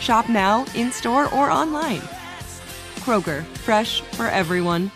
Shop 0.00 0.28
now, 0.28 0.64
in 0.74 0.92
store, 0.92 1.32
or 1.34 1.50
online. 1.50 2.00
Kroger, 3.00 3.44
fresh 3.58 4.00
for 4.00 4.26
everyone. 4.26 4.90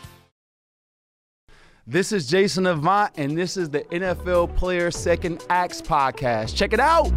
This 1.86 2.12
is 2.12 2.28
Jason 2.28 2.66
Avant, 2.66 3.10
and 3.16 3.36
this 3.36 3.56
is 3.56 3.70
the 3.70 3.80
NFL 3.80 4.54
Player 4.54 4.90
Second 4.90 5.44
Acts 5.50 5.82
podcast. 5.82 6.54
Check 6.54 6.72
it 6.72 6.78
out. 6.78 7.10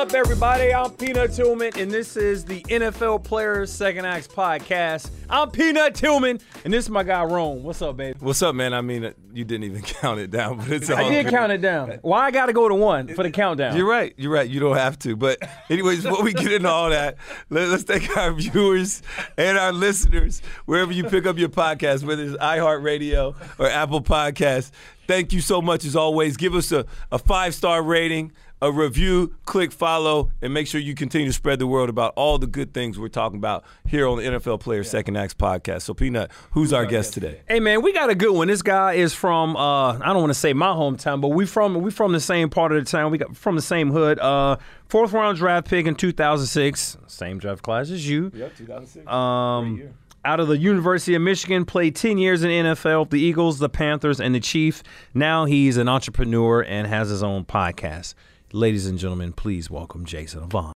Up, 0.00 0.14
everybody? 0.14 0.72
I'm 0.72 0.92
Peanut 0.92 1.30
Tillman, 1.34 1.72
and 1.76 1.90
this 1.90 2.16
is 2.16 2.46
the 2.46 2.62
NFL 2.62 3.22
Players 3.22 3.70
Second 3.70 4.06
Acts 4.06 4.26
podcast. 4.26 5.10
I'm 5.28 5.50
Peanut 5.50 5.94
Tillman, 5.94 6.40
and 6.64 6.72
this 6.72 6.86
is 6.86 6.90
my 6.90 7.02
guy 7.02 7.22
Rome. 7.22 7.62
What's 7.62 7.82
up, 7.82 7.98
baby? 7.98 8.16
What's 8.18 8.40
up, 8.40 8.54
man? 8.54 8.72
I 8.72 8.80
mean, 8.80 9.04
uh, 9.04 9.12
you 9.34 9.44
didn't 9.44 9.64
even 9.64 9.82
count 10.00 10.18
it 10.18 10.30
down, 10.30 10.56
but 10.56 10.70
it's 10.70 10.88
all 10.88 10.96
I 10.96 11.10
did 11.10 11.24
good. 11.24 11.34
count 11.34 11.52
it 11.52 11.60
down. 11.60 11.98
Why 12.00 12.22
I 12.24 12.30
got 12.30 12.46
to 12.46 12.54
go 12.54 12.66
to 12.66 12.74
one 12.74 13.08
for 13.08 13.22
the 13.22 13.30
countdown? 13.30 13.76
You're 13.76 13.86
right. 13.86 14.14
You're 14.16 14.32
right. 14.32 14.48
You 14.48 14.58
don't 14.58 14.78
have 14.78 14.98
to. 15.00 15.16
But 15.16 15.38
anyways, 15.68 16.04
before 16.04 16.24
we 16.24 16.32
get 16.32 16.50
into 16.50 16.70
all 16.70 16.88
that, 16.88 17.18
let, 17.50 17.68
us 17.68 17.82
thank 17.82 18.16
our 18.16 18.32
viewers 18.32 19.02
and 19.36 19.58
our 19.58 19.70
listeners 19.70 20.40
wherever 20.64 20.92
you 20.92 21.04
pick 21.04 21.26
up 21.26 21.36
your 21.36 21.50
podcast, 21.50 22.04
whether 22.04 22.22
it's 22.22 22.36
iHeartRadio 22.38 23.36
or 23.58 23.68
Apple 23.68 24.00
Podcasts. 24.00 24.70
Thank 25.06 25.34
you 25.34 25.42
so 25.42 25.60
much 25.60 25.84
as 25.84 25.94
always. 25.94 26.38
Give 26.38 26.54
us 26.54 26.72
a, 26.72 26.86
a 27.12 27.18
five 27.18 27.54
star 27.54 27.82
rating 27.82 28.32
a 28.62 28.70
review, 28.70 29.34
click 29.46 29.72
follow, 29.72 30.30
and 30.42 30.52
make 30.52 30.66
sure 30.66 30.80
you 30.80 30.94
continue 30.94 31.26
to 31.26 31.32
spread 31.32 31.58
the 31.58 31.66
word 31.66 31.88
about 31.88 32.12
all 32.16 32.38
the 32.38 32.46
good 32.46 32.74
things 32.74 32.98
we're 32.98 33.08
talking 33.08 33.38
about 33.38 33.64
here 33.86 34.06
on 34.06 34.18
the 34.18 34.24
NFL 34.24 34.60
Player 34.60 34.84
Second 34.84 35.16
Acts 35.16 35.34
podcast. 35.34 35.82
So, 35.82 35.94
Peanut, 35.94 36.30
who's 36.52 36.72
our 36.72 36.84
guest 36.84 37.14
today? 37.14 37.40
Hey 37.48 37.60
man, 37.60 37.82
we 37.82 37.92
got 37.92 38.10
a 38.10 38.14
good 38.14 38.32
one. 38.32 38.48
This 38.48 38.62
guy 38.62 38.94
is 38.94 39.14
from 39.14 39.56
uh, 39.56 39.98
I 39.98 40.06
don't 40.06 40.20
want 40.20 40.30
to 40.30 40.38
say 40.38 40.52
my 40.52 40.68
hometown, 40.68 41.20
but 41.20 41.28
we 41.28 41.46
from 41.46 41.74
we 41.74 41.90
from 41.90 42.12
the 42.12 42.20
same 42.20 42.50
part 42.50 42.72
of 42.72 42.84
the 42.84 42.90
town. 42.90 43.10
We 43.10 43.18
got 43.18 43.36
from 43.36 43.56
the 43.56 43.62
same 43.62 43.90
hood. 43.90 44.18
Uh, 44.18 44.56
fourth 44.88 45.12
round 45.12 45.38
draft 45.38 45.68
pick 45.68 45.86
in 45.86 45.94
2006, 45.94 46.98
same 47.06 47.38
draft 47.38 47.62
class 47.62 47.90
as 47.90 48.06
you. 48.08 48.30
Yep, 48.34 48.56
2006. 48.56 49.08
Um, 49.08 49.94
out 50.24 50.38
of 50.38 50.48
the 50.48 50.58
University 50.58 51.14
of 51.14 51.22
Michigan, 51.22 51.64
played 51.64 51.96
10 51.96 52.18
years 52.18 52.42
in 52.42 52.50
NFL, 52.50 53.08
the 53.08 53.18
Eagles, 53.18 53.58
the 53.58 53.70
Panthers, 53.70 54.20
and 54.20 54.34
the 54.34 54.40
Chiefs. 54.40 54.82
Now 55.14 55.46
he's 55.46 55.78
an 55.78 55.88
entrepreneur 55.88 56.60
and 56.60 56.86
has 56.86 57.08
his 57.08 57.22
own 57.22 57.46
podcast. 57.46 58.14
Ladies 58.52 58.86
and 58.86 58.98
gentlemen, 58.98 59.32
please 59.32 59.70
welcome 59.70 60.04
Jason 60.04 60.42
Avant. 60.42 60.74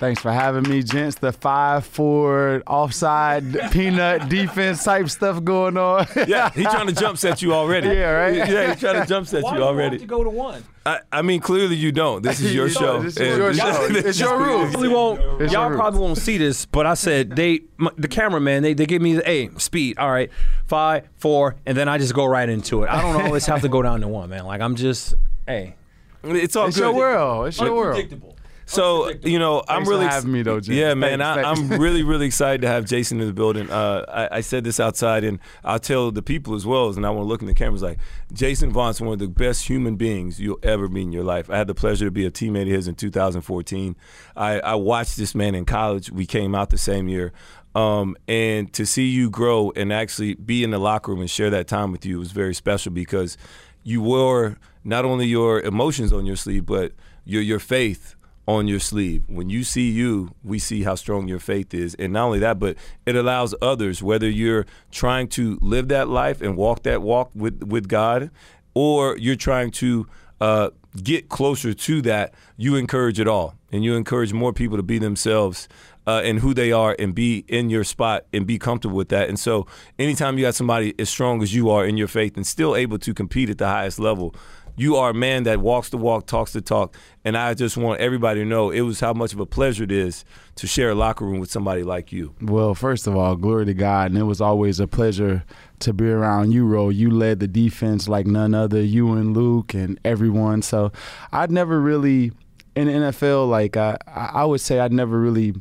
Thanks 0.00 0.20
for 0.20 0.32
having 0.32 0.68
me, 0.68 0.82
gents. 0.82 1.14
The 1.18 1.32
five 1.32 1.86
four 1.86 2.64
offside 2.66 3.44
peanut 3.70 4.28
defense 4.28 4.82
type 4.82 5.08
stuff 5.08 5.44
going 5.44 5.76
on. 5.76 6.08
yeah, 6.26 6.50
he's 6.50 6.64
trying 6.64 6.88
to 6.88 6.92
jump 6.92 7.16
set 7.16 7.42
you 7.42 7.54
already. 7.54 7.86
Yeah, 7.90 8.10
right. 8.10 8.34
Yeah, 8.34 8.72
he's 8.72 8.80
trying 8.80 9.00
to 9.00 9.06
jump 9.06 9.28
set 9.28 9.44
Why 9.44 9.56
you 9.56 9.62
already. 9.62 9.98
Why 9.98 10.00
you 10.00 10.06
go 10.08 10.24
to 10.24 10.30
one? 10.30 10.64
I, 10.84 10.98
I, 11.12 11.22
mean, 11.22 11.38
clearly 11.38 11.76
you 11.76 11.92
don't. 11.92 12.22
This 12.22 12.40
is 12.40 12.52
your 12.52 12.68
show. 12.70 13.02
This 13.02 13.18
is 13.18 13.38
your 13.38 13.54
show. 13.54 13.86
It's 13.90 14.18
your 14.18 14.36
rules. 14.36 14.72
Probably 14.72 14.88
won't, 14.88 15.20
It's 15.42 15.52
y'all 15.52 15.68
your 15.68 15.78
probably 15.78 16.00
won't 16.00 16.18
see 16.18 16.38
this, 16.38 16.66
but 16.66 16.86
I 16.86 16.94
said 16.94 17.36
they, 17.36 17.60
my, 17.76 17.92
the 17.96 18.08
cameraman, 18.08 18.64
they, 18.64 18.74
they 18.74 18.86
give 18.86 19.00
me 19.00 19.14
the 19.14 19.22
hey 19.24 19.48
speed. 19.58 19.96
All 19.98 20.10
right, 20.10 20.28
five, 20.66 21.08
four, 21.18 21.54
and 21.66 21.78
then 21.78 21.88
I 21.88 21.98
just 21.98 22.14
go 22.14 22.24
right 22.24 22.48
into 22.48 22.82
it. 22.82 22.90
I 22.90 23.00
don't 23.00 23.22
always 23.22 23.46
have 23.46 23.60
to 23.60 23.68
go 23.68 23.80
down 23.80 24.00
to 24.00 24.08
one, 24.08 24.28
man. 24.28 24.44
Like 24.44 24.60
I'm 24.60 24.74
just 24.74 25.14
hey. 25.46 25.76
It's 26.24 26.56
all 26.56 26.66
It's 26.66 26.76
good. 26.76 26.84
your 26.84 26.94
world. 26.94 27.48
It's 27.48 27.60
your 27.60 27.74
world. 27.74 28.34
So 28.66 29.10
you 29.22 29.38
know, 29.38 29.60
I'm 29.68 29.84
Thanks 29.84 29.88
for 29.88 29.90
really 29.94 30.06
having 30.06 30.32
me, 30.32 30.42
though, 30.42 30.58
Jim. 30.58 30.74
Yeah, 30.74 30.94
man, 30.94 31.18
Thanks, 31.18 31.46
I, 31.46 31.50
I'm 31.50 31.68
really, 31.80 32.02
really 32.02 32.26
excited 32.26 32.62
to 32.62 32.68
have 32.68 32.86
Jason 32.86 33.20
in 33.20 33.26
the 33.26 33.32
building. 33.32 33.70
Uh, 33.70 34.04
I, 34.08 34.38
I 34.38 34.40
said 34.40 34.64
this 34.64 34.80
outside, 34.80 35.22
and 35.22 35.38
I'll 35.62 35.78
tell 35.78 36.10
the 36.10 36.22
people 36.22 36.54
as 36.54 36.64
well. 36.64 36.88
And 36.88 37.04
I 37.04 37.10
want 37.10 37.24
to 37.24 37.28
look 37.28 37.42
in 37.42 37.46
the 37.46 37.54
cameras 37.54 37.82
like 37.82 37.98
Jason 38.32 38.70
Avant's 38.70 39.00
one 39.00 39.12
of 39.12 39.18
the 39.18 39.28
best 39.28 39.68
human 39.68 39.96
beings 39.96 40.40
you'll 40.40 40.58
ever 40.62 40.88
meet 40.88 41.02
in 41.02 41.12
your 41.12 41.24
life. 41.24 41.50
I 41.50 41.58
had 41.58 41.66
the 41.66 41.74
pleasure 41.74 42.06
to 42.06 42.10
be 42.10 42.24
a 42.24 42.30
teammate 42.30 42.62
of 42.62 42.68
his 42.68 42.88
in 42.88 42.94
2014. 42.94 43.96
I, 44.34 44.60
I 44.60 44.74
watched 44.76 45.16
this 45.18 45.34
man 45.34 45.54
in 45.54 45.66
college. 45.66 46.10
We 46.10 46.24
came 46.24 46.54
out 46.54 46.70
the 46.70 46.78
same 46.78 47.08
year. 47.08 47.32
Um, 47.74 48.16
and 48.28 48.72
to 48.74 48.86
see 48.86 49.08
you 49.08 49.28
grow 49.30 49.72
and 49.74 49.92
actually 49.92 50.34
be 50.34 50.62
in 50.64 50.70
the 50.70 50.78
locker 50.78 51.10
room 51.10 51.20
and 51.20 51.30
share 51.30 51.50
that 51.50 51.66
time 51.66 51.90
with 51.92 52.06
you 52.06 52.18
was 52.18 52.30
very 52.30 52.54
special 52.54 52.92
because 52.92 53.36
you 53.82 54.00
wore 54.00 54.58
not 54.84 55.04
only 55.04 55.26
your 55.26 55.60
emotions 55.60 56.12
on 56.12 56.26
your 56.26 56.36
sleeve, 56.36 56.66
but 56.66 56.92
your 57.24 57.42
your 57.42 57.58
faith 57.58 58.14
on 58.46 58.68
your 58.68 58.80
sleeve. 58.80 59.24
When 59.26 59.48
you 59.48 59.64
see 59.64 59.90
you, 59.90 60.34
we 60.42 60.58
see 60.58 60.82
how 60.82 60.94
strong 60.96 61.28
your 61.28 61.38
faith 61.38 61.72
is. 61.72 61.94
And 61.94 62.12
not 62.12 62.26
only 62.26 62.38
that, 62.40 62.58
but 62.58 62.76
it 63.06 63.16
allows 63.16 63.54
others, 63.62 64.02
whether 64.02 64.28
you're 64.28 64.66
trying 64.90 65.28
to 65.28 65.58
live 65.62 65.88
that 65.88 66.08
life 66.08 66.42
and 66.42 66.56
walk 66.56 66.82
that 66.82 67.02
walk 67.02 67.30
with, 67.34 67.62
with 67.62 67.88
God, 67.88 68.30
or 68.74 69.16
you're 69.16 69.36
trying 69.36 69.70
to 69.72 70.06
uh, 70.40 70.70
get 71.02 71.28
closer 71.28 71.72
to 71.72 72.02
that, 72.02 72.34
you 72.56 72.76
encourage 72.76 73.18
it 73.18 73.28
all. 73.28 73.54
And 73.72 73.82
you 73.82 73.96
encourage 73.96 74.32
more 74.32 74.52
people 74.52 74.76
to 74.76 74.82
be 74.84 74.98
themselves 74.98 75.68
uh, 76.06 76.20
and 76.24 76.40
who 76.40 76.54
they 76.54 76.70
are 76.70 76.94
and 76.98 77.14
be 77.14 77.44
in 77.48 77.70
your 77.70 77.82
spot 77.82 78.26
and 78.32 78.46
be 78.46 78.58
comfortable 78.58 78.96
with 78.96 79.08
that. 79.08 79.28
And 79.28 79.38
so, 79.38 79.66
anytime 79.98 80.38
you 80.38 80.44
got 80.44 80.54
somebody 80.54 80.94
as 80.98 81.08
strong 81.08 81.42
as 81.42 81.54
you 81.54 81.70
are 81.70 81.84
in 81.84 81.96
your 81.96 82.08
faith 82.08 82.36
and 82.36 82.46
still 82.46 82.76
able 82.76 82.98
to 82.98 83.12
compete 83.14 83.50
at 83.50 83.58
the 83.58 83.66
highest 83.66 83.98
level, 83.98 84.34
you 84.76 84.96
are 84.96 85.10
a 85.10 85.14
man 85.14 85.44
that 85.44 85.60
walks 85.60 85.90
the 85.90 85.96
walk, 85.96 86.26
talks 86.26 86.52
the 86.52 86.60
talk. 86.60 86.96
And 87.24 87.36
I 87.36 87.54
just 87.54 87.76
want 87.76 88.00
everybody 88.00 88.40
to 88.40 88.46
know 88.46 88.70
it 88.70 88.82
was 88.82 89.00
how 89.00 89.12
much 89.12 89.32
of 89.32 89.40
a 89.40 89.46
pleasure 89.46 89.84
it 89.84 89.92
is 89.92 90.24
to 90.56 90.66
share 90.66 90.90
a 90.90 90.94
locker 90.94 91.24
room 91.24 91.38
with 91.38 91.50
somebody 91.50 91.82
like 91.82 92.12
you. 92.12 92.34
Well, 92.40 92.74
first 92.74 93.06
of 93.06 93.16
all, 93.16 93.36
glory 93.36 93.66
to 93.66 93.74
God, 93.74 94.10
and 94.10 94.18
it 94.18 94.24
was 94.24 94.40
always 94.40 94.80
a 94.80 94.86
pleasure 94.86 95.44
to 95.80 95.92
be 95.92 96.08
around 96.08 96.52
you, 96.52 96.66
Ro. 96.66 96.88
You 96.88 97.10
led 97.10 97.40
the 97.40 97.48
defense 97.48 98.08
like 98.08 98.26
none 98.26 98.54
other, 98.54 98.80
you 98.80 99.12
and 99.12 99.36
Luke 99.36 99.74
and 99.74 99.98
everyone. 100.04 100.62
So 100.62 100.92
I'd 101.32 101.50
never 101.50 101.80
really, 101.80 102.32
in 102.74 102.88
NFL, 102.88 103.48
like 103.48 103.76
I, 103.76 103.96
I 104.06 104.44
would 104.44 104.60
say 104.60 104.80
I'd 104.80 104.92
never 104.92 105.18
really 105.20 105.54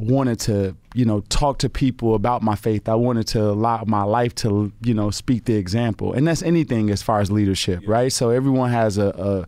wanted 0.00 0.40
to, 0.40 0.76
you 0.94 1.04
know, 1.04 1.20
talk 1.28 1.58
to 1.58 1.68
people 1.68 2.14
about 2.14 2.42
my 2.42 2.56
faith. 2.56 2.88
I 2.88 2.94
wanted 2.94 3.26
to 3.28 3.42
allow 3.42 3.84
my 3.86 4.02
life 4.02 4.34
to, 4.36 4.72
you 4.82 4.94
know, 4.94 5.10
speak 5.10 5.44
the 5.44 5.54
example. 5.54 6.12
And 6.12 6.26
that's 6.26 6.42
anything 6.42 6.90
as 6.90 7.02
far 7.02 7.20
as 7.20 7.30
leadership, 7.30 7.82
right? 7.86 8.12
So 8.12 8.30
everyone 8.30 8.70
has 8.70 8.98
a, 8.98 9.08
a 9.08 9.46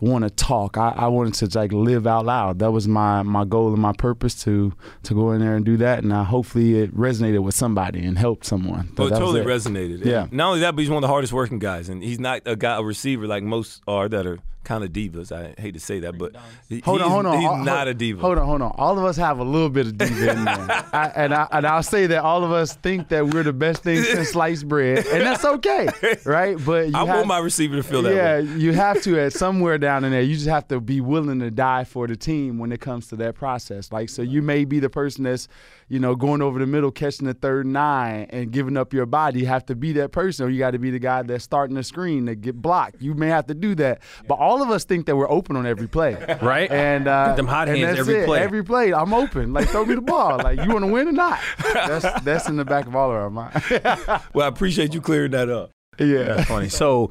want 0.00 0.24
to 0.24 0.30
talk. 0.30 0.78
I, 0.78 0.94
I 0.96 1.06
wanted 1.08 1.34
to 1.34 1.58
like 1.58 1.72
live 1.72 2.06
out 2.06 2.24
loud. 2.24 2.58
That 2.58 2.72
was 2.72 2.88
my 2.88 3.22
my 3.22 3.44
goal 3.44 3.68
and 3.72 3.82
my 3.82 3.92
purpose 3.92 4.34
to 4.44 4.72
to 5.04 5.14
go 5.14 5.32
in 5.32 5.40
there 5.40 5.56
and 5.56 5.64
do 5.64 5.76
that. 5.76 6.02
And 6.02 6.12
uh, 6.12 6.24
hopefully 6.24 6.78
it 6.78 6.94
resonated 6.96 7.42
with 7.42 7.54
somebody 7.54 8.04
and 8.04 8.18
helped 8.18 8.46
someone. 8.46 8.92
Oh, 8.98 9.06
it 9.06 9.10
totally 9.10 9.40
it. 9.40 9.46
resonated. 9.46 10.04
Yeah. 10.04 10.22
And 10.22 10.32
not 10.32 10.48
only 10.48 10.60
that, 10.60 10.74
but 10.74 10.80
he's 10.80 10.90
one 10.90 10.98
of 10.98 11.02
the 11.02 11.08
hardest 11.08 11.32
working 11.32 11.58
guys, 11.58 11.88
and 11.88 12.02
he's 12.02 12.18
not 12.18 12.42
a 12.46 12.56
guy, 12.56 12.76
a 12.76 12.82
receiver 12.82 13.26
like 13.26 13.42
most 13.42 13.82
are 13.86 14.08
that 14.08 14.26
are 14.26 14.38
kind 14.62 14.84
of 14.84 14.90
divas. 14.90 15.32
I 15.32 15.58
hate 15.60 15.72
to 15.74 15.80
say 15.80 16.00
that, 16.00 16.18
but 16.18 16.36
he- 16.68 16.80
Hold 16.80 17.00
on, 17.00 17.06
he's, 17.08 17.12
hold 17.14 17.26
on. 17.26 17.38
He's 17.38 17.48
Hold- 17.48 17.64
not 17.64 17.88
a 17.88 17.94
diva. 17.94 18.20
Hold 18.20 18.38
on, 18.38 18.46
hold 18.46 18.62
on. 18.62 18.72
All 18.76 18.98
of 18.98 19.04
us 19.04 19.16
have 19.16 19.38
a 19.38 19.44
little 19.44 19.70
bit 19.70 19.86
of 19.86 19.98
diva 19.98 20.30
in 20.32 20.44
there, 20.44 20.56
I, 20.92 21.12
and 21.16 21.34
I, 21.34 21.48
and 21.52 21.66
I'll 21.66 21.82
say 21.82 22.06
that 22.08 22.22
all 22.22 22.44
of 22.44 22.52
us 22.52 22.74
think 22.74 23.08
that 23.08 23.26
we're 23.26 23.42
the 23.42 23.52
best 23.54 23.82
thing 23.82 24.02
since 24.02 24.28
sliced 24.32 24.68
bread, 24.68 25.06
and 25.06 25.22
that's 25.22 25.44
okay, 25.44 25.88
right? 26.24 26.56
But 26.64 26.88
you 26.90 26.96
I 26.96 27.06
have, 27.06 27.08
want 27.16 27.26
my 27.26 27.38
receiver 27.38 27.76
to 27.76 27.82
feel 27.82 28.02
that 28.02 28.14
yeah, 28.14 28.36
way. 28.40 28.60
you 28.60 28.72
have 28.72 29.00
to 29.02 29.18
at 29.18 29.32
somewhere 29.44 29.78
down 29.78 30.04
in 30.04 30.12
there. 30.12 30.20
You 30.22 30.34
just 30.34 30.48
have 30.48 30.68
to 30.68 30.80
be 30.80 31.00
willing 31.00 31.40
to 31.40 31.50
die 31.50 31.84
for 31.84 32.06
the 32.06 32.16
team 32.16 32.58
when 32.58 32.70
it 32.70 32.80
comes 32.80 33.08
to 33.08 33.16
that 33.16 33.34
process. 33.36 33.90
Like, 33.90 34.08
so 34.10 34.22
you 34.22 34.42
may 34.42 34.64
be 34.66 34.78
the 34.78 34.90
person 34.90 35.24
that's, 35.24 35.48
you 35.90 35.98
know, 35.98 36.14
going 36.14 36.40
over 36.40 36.58
the 36.60 36.66
middle, 36.66 36.90
catching 36.90 37.26
the 37.26 37.34
third 37.34 37.66
nine, 37.66 38.26
and 38.30 38.50
giving 38.52 38.76
up 38.76 38.94
your 38.94 39.04
body. 39.06 39.40
You 39.40 39.46
have 39.46 39.66
to 39.66 39.74
be 39.74 39.92
that 39.94 40.12
person, 40.12 40.46
or 40.46 40.48
you 40.48 40.58
got 40.58 40.70
to 40.70 40.78
be 40.78 40.90
the 40.90 40.98
guy 41.00 41.20
that's 41.22 41.44
starting 41.44 41.74
the 41.74 41.82
screen 41.82 42.26
to 42.26 42.34
get 42.36 42.62
blocked. 42.62 43.02
You 43.02 43.12
may 43.14 43.26
have 43.28 43.46
to 43.48 43.54
do 43.54 43.74
that, 43.74 44.00
but 44.28 44.36
all 44.36 44.62
of 44.62 44.70
us 44.70 44.84
think 44.84 45.06
that 45.06 45.16
we're 45.16 45.28
open 45.30 45.56
on 45.56 45.66
every 45.66 45.88
play, 45.88 46.14
Right. 46.42 46.70
And 46.70 47.08
uh, 47.08 47.34
Them 47.34 47.48
hot 47.48 47.68
and 47.68 47.76
hands 47.76 47.96
that's 47.96 48.08
every 48.08 48.22
it. 48.22 48.26
play. 48.26 48.38
Every 48.40 48.62
play, 48.64 48.94
I'm 48.94 49.12
open. 49.12 49.52
Like 49.52 49.68
throw 49.68 49.84
me 49.84 49.96
the 49.96 50.00
ball. 50.00 50.38
Like 50.38 50.60
you 50.62 50.68
want 50.72 50.84
to 50.84 50.90
win 50.90 51.08
or 51.08 51.12
not? 51.12 51.40
That's 51.60 52.20
that's 52.22 52.48
in 52.48 52.56
the 52.56 52.64
back 52.64 52.86
of 52.86 52.94
all 52.94 53.10
of 53.10 53.16
our 53.16 53.28
mind. 53.28 53.60
Well, 54.32 54.44
I 54.44 54.48
appreciate 54.48 54.94
you 54.94 55.00
clearing 55.00 55.32
that 55.32 55.48
up. 55.48 55.72
yeah. 55.98 56.22
That's 56.22 56.48
funny. 56.48 56.68
So 56.68 57.10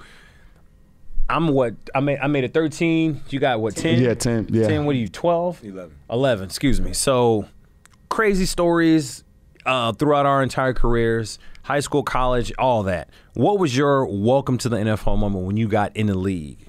I'm 1.28 1.50
what 1.50 1.74
I 1.94 2.00
made. 2.00 2.20
I 2.20 2.28
made 2.28 2.44
it 2.46 2.54
13. 2.54 3.22
You 3.30 3.40
got 3.40 3.60
what 3.60 3.76
10? 3.76 4.02
Yeah, 4.02 4.14
10, 4.14 4.48
yeah. 4.52 4.68
10. 4.68 4.86
What 4.86 4.96
are 4.96 5.00
you? 5.00 5.08
12? 5.10 5.64
11. 5.64 5.96
11. 6.10 6.46
Excuse 6.46 6.80
me. 6.82 6.94
So 6.94 7.46
crazy 8.10 8.46
stories 8.46 9.24
uh, 9.66 9.94
throughout 9.94 10.26
our 10.26 10.42
entire 10.44 10.74
careers, 10.74 11.40
high 11.64 11.80
school, 11.80 12.04
college, 12.04 12.52
all 12.58 12.84
that. 12.84 13.10
What 13.34 13.60
was 13.60 13.76
your 13.78 14.06
welcome 14.06 14.58
to 14.60 14.70
the 14.70 14.78
NFL 14.78 15.18
moment 15.18 15.46
when 15.46 15.58
you 15.58 15.68
got 15.68 15.96
in 15.96 16.08
the 16.08 16.18
league 16.18 16.68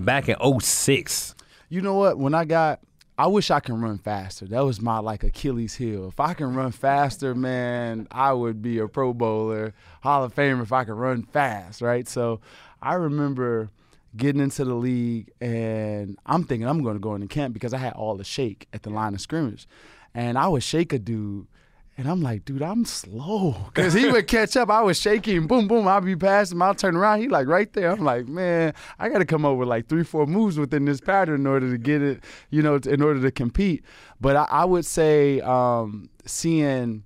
back 0.00 0.28
in 0.28 0.60
06? 0.60 1.34
You 1.68 1.80
know 1.80 1.94
what? 1.94 2.18
When 2.18 2.34
I 2.34 2.44
got, 2.44 2.80
I 3.18 3.26
wish 3.26 3.50
I 3.50 3.60
can 3.60 3.80
run 3.80 3.98
faster. 3.98 4.46
That 4.46 4.64
was 4.64 4.80
my 4.80 4.98
like 4.98 5.22
Achilles 5.22 5.74
heel. 5.74 6.08
If 6.08 6.18
I 6.18 6.34
can 6.34 6.54
run 6.54 6.72
faster, 6.72 7.34
man, 7.34 8.08
I 8.10 8.32
would 8.32 8.62
be 8.62 8.78
a 8.78 8.88
Pro 8.88 9.12
Bowler, 9.12 9.74
Hall 10.02 10.24
of 10.24 10.34
Famer 10.34 10.62
if 10.62 10.72
I 10.72 10.84
could 10.84 10.94
run 10.94 11.22
fast, 11.24 11.82
right? 11.82 12.08
So 12.08 12.40
I 12.80 12.94
remember 12.94 13.70
getting 14.16 14.40
into 14.40 14.64
the 14.64 14.74
league 14.74 15.30
and 15.40 16.18
I'm 16.26 16.44
thinking 16.44 16.66
I'm 16.66 16.82
going 16.82 16.96
to 16.96 17.00
go 17.00 17.14
into 17.14 17.28
camp 17.28 17.54
because 17.54 17.72
I 17.72 17.78
had 17.78 17.92
all 17.92 18.16
the 18.16 18.24
shake 18.24 18.66
at 18.72 18.82
the 18.82 18.90
line 18.90 19.14
of 19.14 19.20
scrimmage. 19.20 19.68
And 20.14 20.36
I 20.36 20.48
would 20.48 20.62
shake 20.62 20.92
a 20.92 20.98
dude 20.98 21.46
and 22.00 22.08
I'm 22.08 22.22
like, 22.22 22.46
dude, 22.46 22.62
I'm 22.62 22.86
slow. 22.86 23.54
Because 23.74 23.92
he 23.92 24.08
would 24.08 24.26
catch 24.26 24.56
up. 24.56 24.70
I 24.70 24.80
was 24.80 24.98
shaking, 24.98 25.46
boom, 25.46 25.68
boom. 25.68 25.86
I'd 25.86 26.02
be 26.02 26.16
passing 26.16 26.56
him. 26.56 26.62
I'll 26.62 26.74
turn 26.74 26.96
around. 26.96 27.20
He 27.20 27.28
like 27.28 27.46
right 27.46 27.70
there. 27.74 27.90
I'm 27.90 28.02
like, 28.02 28.26
man, 28.26 28.72
I 28.98 29.10
got 29.10 29.18
to 29.18 29.26
come 29.26 29.44
up 29.44 29.58
with 29.58 29.68
like 29.68 29.86
three, 29.86 30.02
four 30.02 30.26
moves 30.26 30.58
within 30.58 30.86
this 30.86 30.98
pattern 30.98 31.42
in 31.42 31.46
order 31.46 31.70
to 31.70 31.76
get 31.76 32.00
it, 32.00 32.24
you 32.48 32.62
know, 32.62 32.76
in 32.76 33.02
order 33.02 33.20
to 33.20 33.30
compete. 33.30 33.84
But 34.18 34.34
I, 34.34 34.44
I 34.44 34.64
would 34.64 34.86
say 34.86 35.42
um, 35.42 36.08
seeing 36.24 37.04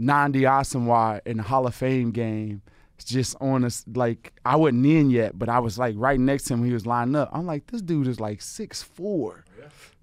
Nnamdi 0.00 0.42
Asomugha 0.42 1.22
in 1.26 1.38
the 1.38 1.42
Hall 1.42 1.66
of 1.66 1.74
Fame 1.74 2.12
game, 2.12 2.62
just 3.04 3.34
on 3.40 3.64
us, 3.64 3.84
like, 3.94 4.32
I 4.44 4.54
wasn't 4.54 4.86
in 4.86 5.10
yet, 5.10 5.36
but 5.36 5.48
I 5.48 5.58
was 5.58 5.76
like 5.76 5.96
right 5.98 6.20
next 6.20 6.44
to 6.44 6.54
him. 6.54 6.64
He 6.64 6.72
was 6.72 6.86
lining 6.86 7.16
up. 7.16 7.30
I'm 7.32 7.46
like, 7.46 7.66
this 7.66 7.82
dude 7.82 8.06
is 8.06 8.20
like 8.20 8.40
six 8.40 8.80
four 8.80 9.44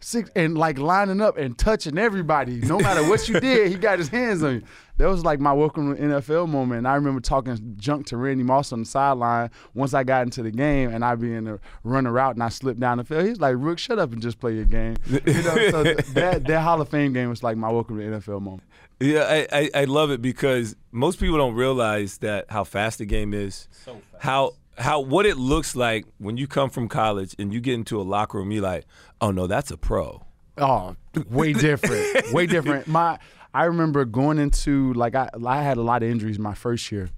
six 0.04 0.30
and 0.36 0.58
like 0.58 0.78
lining 0.78 1.22
up 1.22 1.38
and 1.38 1.58
touching 1.58 1.98
everybody. 1.98 2.58
No 2.58 2.78
matter 2.80 3.08
what 3.08 3.28
you 3.28 3.40
did, 3.40 3.72
he 3.72 3.76
got 3.76 4.00
his 4.00 4.10
hands 4.10 4.44
on 4.44 4.56
you. 4.56 4.62
That 4.98 5.08
was 5.08 5.26
like 5.26 5.40
my 5.40 5.52
welcome 5.54 5.96
to 5.96 6.02
NFL 6.02 6.48
moment. 6.50 6.80
And 6.80 6.88
I 6.88 6.96
remember 6.96 7.20
talking 7.20 7.76
junk 7.78 8.06
to 8.08 8.18
Randy 8.18 8.44
Moss 8.44 8.72
on 8.72 8.80
the 8.82 8.86
sideline 8.86 9.50
once 9.74 9.94
I 9.96 10.04
got 10.04 10.24
into 10.24 10.44
the 10.44 10.52
game 10.52 10.94
and 10.94 11.04
I 11.04 11.16
be 11.16 11.34
in 11.34 11.46
the 11.46 11.60
running 11.84 12.12
route 12.12 12.36
and 12.36 12.44
I 12.44 12.50
slipped 12.50 12.80
down 12.80 13.00
the 13.00 13.04
field. 13.04 13.26
He's 13.26 13.40
like, 13.40 13.56
Rook, 13.58 13.80
shut 13.80 13.98
up 13.98 14.14
and 14.14 14.22
just 14.22 14.40
play 14.40 14.54
your 14.54 14.66
game. 14.66 14.96
You 15.08 15.20
know, 15.26 15.70
so 15.72 15.84
th- 15.84 15.98
that 16.14 16.46
that 16.46 16.62
Hall 16.62 16.80
of 16.80 16.90
Fame 16.90 17.14
game 17.14 17.30
was 17.30 17.42
like 17.42 17.58
my 17.58 17.72
welcome 17.72 17.98
to 17.98 18.04
NFL 18.04 18.42
moment. 18.42 18.64
Yeah, 19.00 19.24
I, 19.28 19.48
I, 19.52 19.70
I 19.74 19.84
love 19.86 20.12
it 20.12 20.22
because 20.22 20.76
most 20.92 21.20
people 21.20 21.38
don't 21.38 21.56
realize 21.56 22.20
that 22.20 22.46
how 22.50 22.64
fast 22.64 23.00
the 23.00 23.06
game 23.06 23.34
is. 23.34 23.68
So 23.72 24.00
fast. 24.12 24.24
How 24.24 24.52
how 24.78 25.00
what 25.02 25.26
it 25.26 25.38
looks 25.38 25.76
like 25.76 26.06
when 26.18 26.38
you 26.38 26.48
come 26.48 26.70
from 26.70 26.88
college 26.88 27.36
and 27.40 27.54
you 27.54 27.62
get 27.62 27.76
into 27.76 28.00
a 28.00 28.04
locker 28.04 28.38
room, 28.40 28.52
you're 28.52 28.64
like, 28.64 28.86
oh 29.22 29.32
no, 29.32 29.48
that's 29.48 29.72
a 29.72 29.78
pro. 29.78 30.24
Oh, 30.58 30.96
way 31.30 31.54
different. 31.68 32.32
way 32.34 32.46
different. 32.48 32.88
My 32.88 33.20
I 33.54 33.66
remember 33.66 34.06
going 34.06 34.40
into 34.40 34.94
like 34.94 35.16
I 35.16 35.30
I 35.46 35.62
had 35.62 35.78
a 35.78 35.82
lot 35.82 36.04
of 36.04 36.10
injuries 36.10 36.40
my 36.40 36.54
first 36.54 36.92
year. 36.92 37.10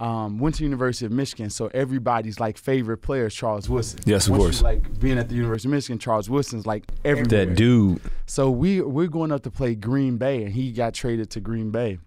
Um, 0.00 0.38
went 0.38 0.54
to 0.56 0.62
University 0.62 1.06
of 1.06 1.10
Michigan, 1.12 1.50
so 1.50 1.68
everybody's 1.74 2.38
like 2.38 2.56
favorite 2.56 2.98
player 2.98 3.26
is 3.26 3.34
Charles 3.34 3.68
Woodson. 3.68 3.98
Yes, 4.04 4.28
of 4.28 4.30
Once 4.38 4.40
you, 4.40 4.44
course. 4.46 4.62
like 4.62 5.00
being 5.00 5.18
at 5.18 5.28
the 5.28 5.34
University 5.34 5.66
of 5.68 5.72
Michigan, 5.72 5.98
Charles 5.98 6.30
Woodson's 6.30 6.66
like 6.66 6.84
everywhere. 7.04 7.46
That 7.46 7.56
dude. 7.56 8.00
So 8.26 8.48
we 8.48 8.80
we're 8.80 9.08
going 9.08 9.32
up 9.32 9.42
to 9.42 9.50
play 9.50 9.74
Green 9.74 10.16
Bay, 10.16 10.44
and 10.44 10.52
he 10.52 10.70
got 10.70 10.94
traded 10.94 11.30
to 11.30 11.40
Green 11.40 11.72
Bay. 11.72 11.98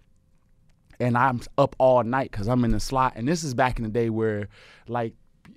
And 1.02 1.18
I'm 1.18 1.40
up 1.58 1.74
all 1.78 2.02
night 2.04 2.30
because 2.30 2.46
I'm 2.48 2.64
in 2.64 2.70
the 2.70 2.80
slot, 2.80 3.14
and 3.16 3.26
this 3.26 3.42
is 3.42 3.54
back 3.54 3.78
in 3.78 3.82
the 3.84 3.90
day 3.90 4.08
where, 4.08 4.48
like, 4.86 5.14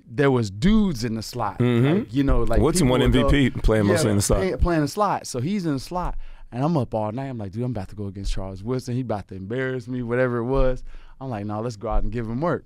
there 0.10 0.32
was 0.32 0.50
dudes 0.50 1.04
in 1.04 1.14
the 1.16 1.22
slot. 1.22 1.60
Mm-hmm. 1.60 2.00
Like, 2.00 2.14
you 2.14 2.24
know, 2.24 2.42
like 2.44 2.60
Woodson 2.62 2.88
won 2.90 3.02
would 3.02 3.14
go- 3.14 3.28
MVP 3.30 3.62
playing 3.64 3.86
mostly 3.86 4.10
in 4.12 4.16
the 4.18 4.22
slot. 4.22 4.40
play- 4.42 4.56
Playing 4.56 4.82
the 4.82 4.88
slot. 4.88 5.28
So 5.28 5.40
he's 5.40 5.66
in 5.66 5.74
the 5.74 5.80
slot, 5.80 6.18
and 6.52 6.64
I'm 6.64 6.76
up 6.78 6.94
all 6.94 7.12
night. 7.12 7.28
I'm 7.28 7.38
like, 7.38 7.52
dude, 7.52 7.64
I'm 7.64 7.72
about 7.72 7.90
to 7.90 7.96
go 7.96 8.08
against 8.08 8.32
Charles 8.34 8.64
Woodson. 8.64 8.96
He 8.96 9.02
about 9.02 9.28
to 9.30 9.36
embarrass 9.36 9.88
me, 9.88 10.02
whatever 10.02 10.38
it 10.38 10.46
was. 10.46 10.84
I'm 11.22 11.30
like, 11.30 11.46
no, 11.46 11.62
let's 11.62 11.76
go 11.76 11.90
out 11.90 12.04
and 12.04 12.12
give 12.12 12.28
him 12.28 12.42
work. 12.42 12.66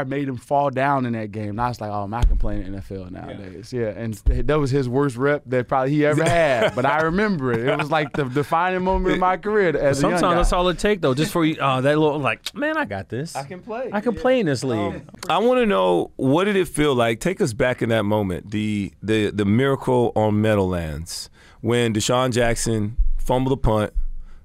I 0.00 0.04
made 0.04 0.28
him 0.28 0.36
fall 0.36 0.70
down 0.70 1.06
in 1.06 1.12
that 1.12 1.32
game. 1.32 1.50
And 1.50 1.60
I 1.60 1.68
was 1.68 1.80
like, 1.80 1.90
oh, 1.90 2.06
man, 2.06 2.20
I 2.20 2.24
can 2.24 2.36
play 2.38 2.60
in 2.62 2.72
the 2.72 2.78
NFL 2.80 3.10
nowadays. 3.10 3.72
Yeah. 3.72 3.88
And 3.88 4.14
that 4.14 4.58
was 4.58 4.70
his 4.70 4.88
worst 4.88 5.16
rep 5.16 5.42
that 5.46 5.68
probably 5.68 5.90
he 5.92 6.06
ever 6.06 6.24
had. 6.28 6.74
but 6.74 6.84
I 6.86 7.02
remember 7.02 7.52
it. 7.52 7.60
It 7.68 7.76
was 7.78 7.90
like 7.90 8.12
the 8.12 8.24
defining 8.24 8.82
moment 8.82 9.14
of 9.14 9.20
my 9.20 9.36
career 9.36 9.68
as 9.68 9.74
a 9.74 9.78
young 9.78 9.94
Sometimes 9.94 10.20
guy. 10.22 10.34
that's 10.34 10.52
all 10.52 10.68
it 10.68 10.78
takes, 10.78 11.02
though, 11.02 11.14
just 11.14 11.32
for 11.32 11.44
you. 11.44 11.56
Uh, 11.60 11.80
that 11.80 11.98
little 11.98 12.18
like, 12.18 12.54
man, 12.54 12.76
I 12.76 12.84
got 12.84 13.08
this. 13.08 13.36
I 13.36 13.44
can 13.44 13.60
play. 13.60 13.90
I 13.92 14.00
can 14.00 14.14
play 14.14 14.40
in 14.40 14.46
this 14.46 14.64
league. 14.64 15.02
I 15.28 15.38
want 15.38 15.58
to 15.60 15.66
know 15.66 16.10
what 16.16 16.44
did 16.44 16.56
it 16.56 16.68
feel 16.68 16.94
like? 16.94 17.20
Take 17.20 17.40
us 17.40 17.52
back 17.52 17.82
in 17.82 17.88
that 17.90 18.04
moment, 18.04 18.50
the 18.50 18.92
the 19.02 19.30
the 19.30 19.44
miracle 19.44 20.12
on 20.16 20.40
Meadowlands 20.40 21.28
when 21.60 21.94
DeSean 21.94 22.32
Jackson 22.32 22.96
fumbled 23.18 23.56
a 23.56 23.60
punt, 23.60 23.92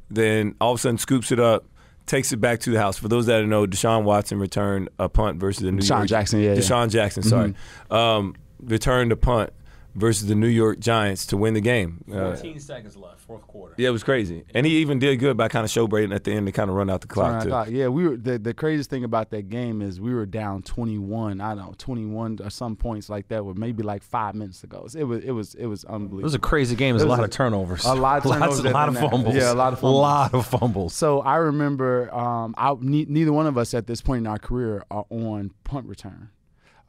then 0.09 0.55
all 0.61 0.73
of 0.73 0.79
a 0.79 0.81
sudden 0.81 0.97
scoops 0.97 1.31
it 1.31 1.39
up, 1.39 1.65
takes 2.07 2.31
it 2.31 2.37
back 2.37 2.59
to 2.61 2.71
the 2.71 2.79
house. 2.79 2.97
For 2.97 3.07
those 3.07 3.27
that 3.27 3.39
don't 3.39 3.49
know, 3.49 3.67
Deshaun 3.67 4.03
Watson 4.03 4.39
returned 4.39 4.89
a 4.97 5.07
punt 5.07 5.39
versus 5.39 5.63
the 5.63 5.71
New 5.71 5.81
DeSean 5.81 5.89
York 5.89 6.07
Jackson, 6.07 6.39
yeah, 6.39 6.53
yeah. 6.53 6.59
DeSean 6.59 6.89
Jackson, 6.89 7.21
sorry, 7.23 7.53
um, 7.91 8.35
returned 8.61 9.11
a 9.11 9.15
punt 9.15 9.51
versus 9.97 10.27
the 10.27 10.35
New 10.35 10.47
York 10.47 10.79
Giants 10.79 11.25
to 11.27 11.37
win 11.37 11.53
the 11.53 11.61
game. 11.61 12.03
Uh, 12.09 12.33
14 12.35 12.59
seconds 12.59 12.95
left, 12.95 13.19
fourth 13.19 13.41
quarter. 13.47 13.73
yeah, 13.77 13.89
it 13.89 13.91
was 13.91 14.03
crazy, 14.03 14.45
and 14.53 14.65
he 14.65 14.77
even 14.77 14.99
did 14.99 15.17
good 15.17 15.35
by 15.35 15.47
kind 15.47 15.65
of 15.65 15.71
showbraiding 15.71 16.13
at 16.15 16.23
the 16.23 16.31
end 16.31 16.45
to 16.45 16.51
kind 16.51 16.69
of 16.69 16.75
run 16.75 16.89
out 16.89 17.01
the 17.01 17.07
clock 17.07 17.41
too. 17.41 17.47
o'clock. 17.49 17.69
Yeah, 17.71 17.87
we 17.87 18.07
were 18.07 18.15
the, 18.15 18.37
the 18.37 18.53
craziest 18.53 18.89
thing 18.89 19.03
about 19.03 19.31
that 19.31 19.49
game 19.49 19.81
is 19.81 19.99
we 19.99 20.13
were 20.13 20.25
down 20.25 20.61
21. 20.61 21.41
I 21.41 21.55
don't 21.55 21.57
know, 21.65 21.73
21 21.77 22.39
or 22.43 22.49
some 22.49 22.75
points 22.75 23.09
like 23.09 23.27
that 23.29 23.43
with 23.45 23.57
maybe 23.57 23.83
like 23.83 24.03
five 24.03 24.35
minutes 24.35 24.63
ago. 24.63 24.87
It 24.95 25.03
was 25.03 25.23
it 25.23 25.31
was 25.31 25.55
it 25.55 25.65
was 25.65 25.83
unbelievable. 25.85 26.19
It 26.19 26.23
was 26.23 26.35
a 26.35 26.39
crazy 26.39 26.75
game. 26.75 26.93
There's 26.95 27.03
a 27.03 27.05
It 27.05 27.09
was 27.09 27.17
lot 27.17 27.23
a- 27.23 27.25
of 27.25 27.31
turnovers. 27.31 27.85
a 27.85 27.93
lot 27.95 28.19
of 28.19 28.25
Lots- 28.25 28.39
turnovers 28.39 28.59
a 28.65 28.69
lot 28.69 28.87
of 28.89 28.93
the- 28.95 29.09
fumbles. 29.09 29.35
yeah, 29.35 29.51
a 29.51 29.55
lot 29.55 29.73
of 29.73 29.79
fumbles. 29.79 29.97
A 29.97 30.01
lot 30.01 30.33
of 30.33 30.45
fumbles. 30.45 30.93
So 30.93 31.21
I 31.21 31.35
remember, 31.37 32.13
um, 32.13 32.53
I, 32.57 32.75
ne- 32.79 33.05
neither 33.09 33.33
one 33.33 33.47
of 33.47 33.57
us 33.57 33.73
at 33.73 33.87
this 33.87 34.01
point 34.01 34.19
in 34.19 34.27
our 34.27 34.37
career 34.37 34.83
are 34.91 35.05
on 35.09 35.51
punt 35.63 35.87
return. 35.87 36.29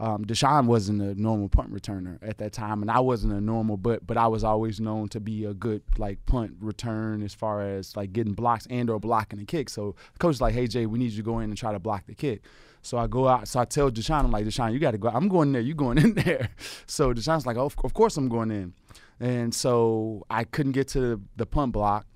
Um, 0.01 0.25
DeSean 0.25 0.67
wasn't 0.67 1.03
a 1.03 1.21
normal 1.21 1.49
punt 1.49 1.73
returner 1.73 2.19
at 2.23 2.39
that 2.39 2.53
time, 2.53 2.83
and 2.83 2.91
I 2.91 3.01
wasn't 3.01 3.33
a 3.33 3.41
normal, 3.41 3.77
but 3.77 4.07
but 4.07 4.17
I 4.17 4.29
was 4.29 4.45
always 4.45 4.81
known 4.81 5.09
to 5.09 5.21
be 5.21 5.45
a 5.45 5.55
good 5.55 5.83
like 5.97 6.25
punt 6.27 6.55
return 6.61 7.23
as 7.23 7.35
far 7.35 7.63
as 7.63 7.97
like 7.97 8.13
getting 8.13 8.35
blocks 8.35 8.67
and 8.71 8.89
or 8.91 9.01
blocking 9.01 9.41
the 9.41 9.45
kick. 9.45 9.69
So 9.69 9.97
the 10.13 10.19
coach 10.19 10.29
was 10.29 10.41
like, 10.41 10.55
"Hey 10.55 10.69
Jay, 10.69 10.87
we 10.87 10.99
need 11.01 11.11
you 11.11 11.17
to 11.19 11.23
go 11.23 11.41
in 11.41 11.51
and 11.51 11.59
try 11.59 11.73
to 11.73 11.81
block 11.81 12.07
the 12.07 12.15
kick." 12.15 12.43
So 12.81 12.97
I 12.97 13.09
go 13.09 13.27
out. 13.27 13.49
So 13.49 13.59
I 13.59 13.65
tell 13.65 13.91
DeSean, 13.91 14.25
I'm 14.25 14.31
like, 14.31 14.47
DeSean, 14.47 14.73
you 14.73 14.79
got 14.79 14.93
to 14.93 14.99
go. 14.99 15.09
I'm 15.09 15.29
going 15.29 15.51
there. 15.51 15.61
You 15.61 15.75
going 15.75 15.99
in 15.99 16.15
there? 16.25 16.51
So 16.87 17.13
DeSean's 17.13 17.45
like, 17.45 17.57
oh, 17.57 17.67
of, 17.67 17.77
of 17.83 17.93
course 17.93 18.17
I'm 18.17 18.29
going 18.29 18.53
in. 18.53 18.75
And 19.19 19.53
so 19.53 20.25
I 20.31 20.45
couldn't 20.45 20.73
get 20.73 20.87
to 20.89 21.01
the, 21.01 21.21
the 21.37 21.47
punt 21.47 21.73
block 21.73 22.07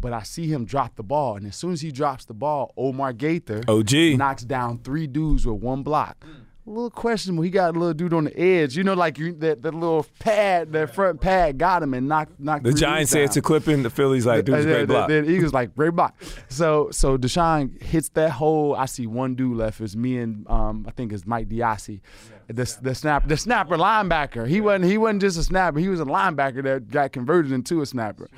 but 0.00 0.12
I 0.12 0.22
see 0.22 0.46
him 0.46 0.64
drop 0.64 0.94
the 0.94 1.02
ball, 1.02 1.34
and 1.36 1.46
as 1.46 1.56
soon 1.56 1.72
as 1.72 1.80
he 1.80 1.90
drops 1.90 2.24
the 2.24 2.32
ball, 2.32 2.72
Omar 2.76 3.12
Gaither 3.12 3.62
OG. 3.66 3.92
knocks 4.16 4.44
down 4.44 4.78
three 4.78 5.08
dudes 5.08 5.44
with 5.44 5.60
one 5.60 5.82
block. 5.82 6.24
A 6.68 6.70
little 6.70 6.90
questionable. 6.90 7.42
He 7.44 7.48
got 7.48 7.74
a 7.74 7.78
little 7.78 7.94
dude 7.94 8.12
on 8.12 8.24
the 8.24 8.38
edge, 8.38 8.76
you 8.76 8.84
know, 8.84 8.92
like 8.92 9.16
you, 9.16 9.32
that 9.36 9.62
that 9.62 9.72
little 9.72 10.04
pad, 10.18 10.70
that 10.72 10.94
front 10.94 11.18
pad 11.18 11.56
got 11.56 11.82
him 11.82 11.94
and 11.94 12.06
knocked 12.06 12.38
knocked. 12.38 12.64
The 12.64 12.74
Giants 12.74 13.12
down. 13.12 13.22
it's 13.22 13.38
a 13.38 13.40
clipping. 13.40 13.82
The 13.82 13.88
Phillies 13.88 14.26
like, 14.26 14.40
Uh, 14.40 14.62
great 14.62 14.86
block. 14.86 15.08
The, 15.08 15.22
the 15.22 15.30
Eagles 15.30 15.54
like 15.54 15.74
great 15.74 15.94
block. 15.94 16.14
So 16.48 16.90
so 16.90 17.16
DeSean 17.16 17.80
hits 17.82 18.10
that 18.10 18.32
hole. 18.32 18.74
I 18.76 18.84
see 18.84 19.06
one 19.06 19.34
dude 19.34 19.56
left. 19.56 19.80
It's 19.80 19.96
me 19.96 20.18
and 20.18 20.46
um, 20.50 20.84
I 20.86 20.90
think 20.90 21.10
it's 21.14 21.26
Mike 21.26 21.48
DeOssie, 21.48 22.00
the 22.48 22.76
the 22.82 22.94
snap 22.94 23.26
the 23.26 23.38
snapper 23.38 23.78
linebacker. 23.78 24.46
He 24.46 24.60
wasn't 24.60 24.84
he 24.90 24.98
wasn't 24.98 25.22
just 25.22 25.38
a 25.38 25.44
snapper. 25.44 25.78
He 25.78 25.88
was 25.88 26.00
a 26.00 26.04
linebacker 26.04 26.62
that 26.64 26.90
got 26.90 27.12
converted 27.12 27.50
into 27.50 27.80
a 27.80 27.86
snapper. 27.86 28.28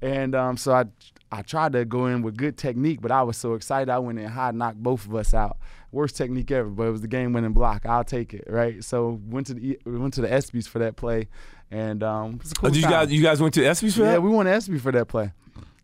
And 0.00 0.34
um, 0.34 0.56
so 0.56 0.72
I 0.72 0.84
I 1.30 1.42
tried 1.42 1.72
to 1.72 1.84
go 1.84 2.06
in 2.06 2.22
with 2.22 2.36
good 2.38 2.56
technique, 2.56 3.00
but 3.02 3.10
I 3.10 3.22
was 3.24 3.36
so 3.36 3.54
excited 3.54 3.90
I 3.90 3.98
went 3.98 4.20
in 4.20 4.26
high, 4.28 4.52
knocked 4.52 4.82
both 4.82 5.04
of 5.04 5.14
us 5.14 5.34
out. 5.34 5.58
Worst 5.94 6.16
technique 6.16 6.50
ever, 6.50 6.68
but 6.68 6.88
it 6.88 6.90
was 6.90 7.00
the 7.00 7.08
game 7.08 7.32
winning 7.32 7.52
block. 7.52 7.86
I'll 7.86 8.04
take 8.04 8.34
it, 8.34 8.44
right? 8.48 8.82
So 8.82 9.20
went 9.26 9.46
to 9.46 9.54
the 9.54 9.78
went 9.86 10.12
to 10.14 10.20
the 10.20 10.28
ESPYS 10.28 10.68
for 10.68 10.80
that 10.80 10.96
play, 10.96 11.28
and 11.70 12.02
um, 12.02 12.40
a 12.44 12.54
cool 12.54 12.68
Oh, 12.68 12.72
did 12.72 12.82
you 12.82 12.88
guys 12.88 13.12
you 13.12 13.22
guys 13.22 13.40
went 13.40 13.54
to 13.54 13.60
ESPYS 13.60 13.94
for 13.94 14.00
yeah, 14.00 14.10
that? 14.12 14.22
we 14.22 14.30
won 14.30 14.46
ESPY 14.46 14.78
for 14.78 14.92
that 14.92 15.06
play. 15.06 15.32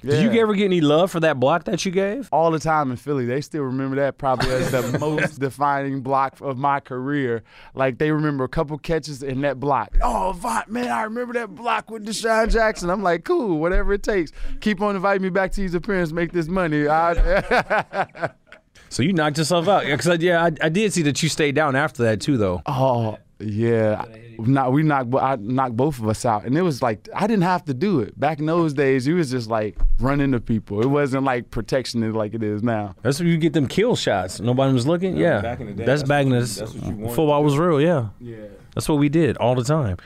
Did 0.02 0.22
you 0.32 0.40
ever 0.40 0.54
get 0.54 0.64
any 0.64 0.80
love 0.80 1.10
for 1.10 1.20
that 1.20 1.38
block 1.38 1.64
that 1.64 1.84
you 1.84 1.92
gave? 1.92 2.28
all 2.32 2.50
the 2.50 2.58
time 2.58 2.90
in 2.90 2.96
Philly. 2.96 3.26
They 3.26 3.42
still 3.42 3.64
remember 3.64 3.96
that 3.96 4.16
probably 4.16 4.48
as 4.50 4.70
the 4.70 4.98
most 5.00 5.38
defining 5.40 6.00
block 6.00 6.40
of 6.40 6.56
my 6.56 6.80
career. 6.80 7.42
Like 7.74 7.98
they 7.98 8.10
remember 8.10 8.44
a 8.44 8.48
couple 8.48 8.78
catches 8.78 9.22
in 9.22 9.42
that 9.42 9.60
block. 9.60 9.96
Oh, 10.02 10.34
Vaught, 10.34 10.68
man, 10.68 10.88
I 10.88 11.02
remember 11.02 11.34
that 11.34 11.54
block 11.54 11.90
with 11.90 12.06
DeSean 12.06 12.50
Jackson. 12.50 12.88
I'm 12.88 13.02
like, 13.02 13.24
cool, 13.24 13.58
whatever 13.58 13.92
it 13.92 14.02
takes. 14.02 14.32
Keep 14.60 14.80
on 14.80 14.96
inviting 14.96 15.22
me 15.22 15.28
back 15.28 15.52
to 15.52 15.60
these 15.60 15.74
appearances, 15.74 16.14
make 16.14 16.32
this 16.32 16.48
money. 16.48 16.88
I, 16.88 18.30
So 18.90 19.02
you 19.02 19.12
knocked 19.14 19.38
yourself 19.38 19.66
out. 19.68 19.84
Because 19.84 20.18
yeah, 20.22 20.42
I, 20.44 20.50
I 20.62 20.68
did 20.68 20.92
see 20.92 21.02
that 21.02 21.22
you 21.22 21.28
stayed 21.28 21.54
down 21.54 21.74
after 21.76 22.02
that 22.02 22.20
too, 22.20 22.36
though. 22.36 22.60
oh, 22.66 23.16
Yeah, 23.38 24.04
not 24.38 24.72
we 24.72 24.82
knocked 24.82 25.14
I 25.14 25.36
knocked 25.36 25.76
both 25.76 25.98
of 25.98 26.08
us 26.08 26.24
out, 26.26 26.44
and 26.44 26.58
it 26.58 26.62
was 26.62 26.82
like 26.82 27.08
I 27.14 27.26
didn't 27.26 27.44
have 27.44 27.64
to 27.66 27.74
do 27.74 28.00
it. 28.00 28.18
Back 28.18 28.38
in 28.40 28.46
those 28.46 28.74
days, 28.74 29.06
you 29.06 29.14
was 29.14 29.30
just 29.30 29.48
like 29.48 29.78
running 30.00 30.24
into 30.24 30.40
people. 30.40 30.80
It 30.82 30.86
wasn't 30.88 31.24
like 31.24 31.50
protection 31.50 32.12
like 32.12 32.34
it 32.34 32.42
is 32.42 32.62
now. 32.62 32.94
That's 33.02 33.18
when 33.20 33.28
you 33.28 33.38
get 33.38 33.52
them 33.52 33.66
kill 33.68 33.94
shots. 33.96 34.40
Nobody 34.40 34.72
was 34.72 34.86
looking. 34.86 35.16
Yeah, 35.16 35.40
back 35.40 35.60
in 35.60 35.66
the 35.66 35.72
day, 35.72 35.84
that's, 35.86 36.02
that's 36.02 36.08
back 36.08 36.26
in 36.26 36.32
what 36.32 36.40
the 36.40 36.46
you- 36.46 36.60
that's 36.60 36.74
what 36.74 36.98
you 36.98 37.06
football 37.14 37.44
was 37.44 37.56
real. 37.56 37.80
Yeah, 37.80 38.08
Yeah. 38.20 38.36
that's 38.74 38.88
what 38.88 38.96
we 38.98 39.08
did 39.08 39.36
all 39.38 39.54
the 39.54 39.64
time. 39.64 39.96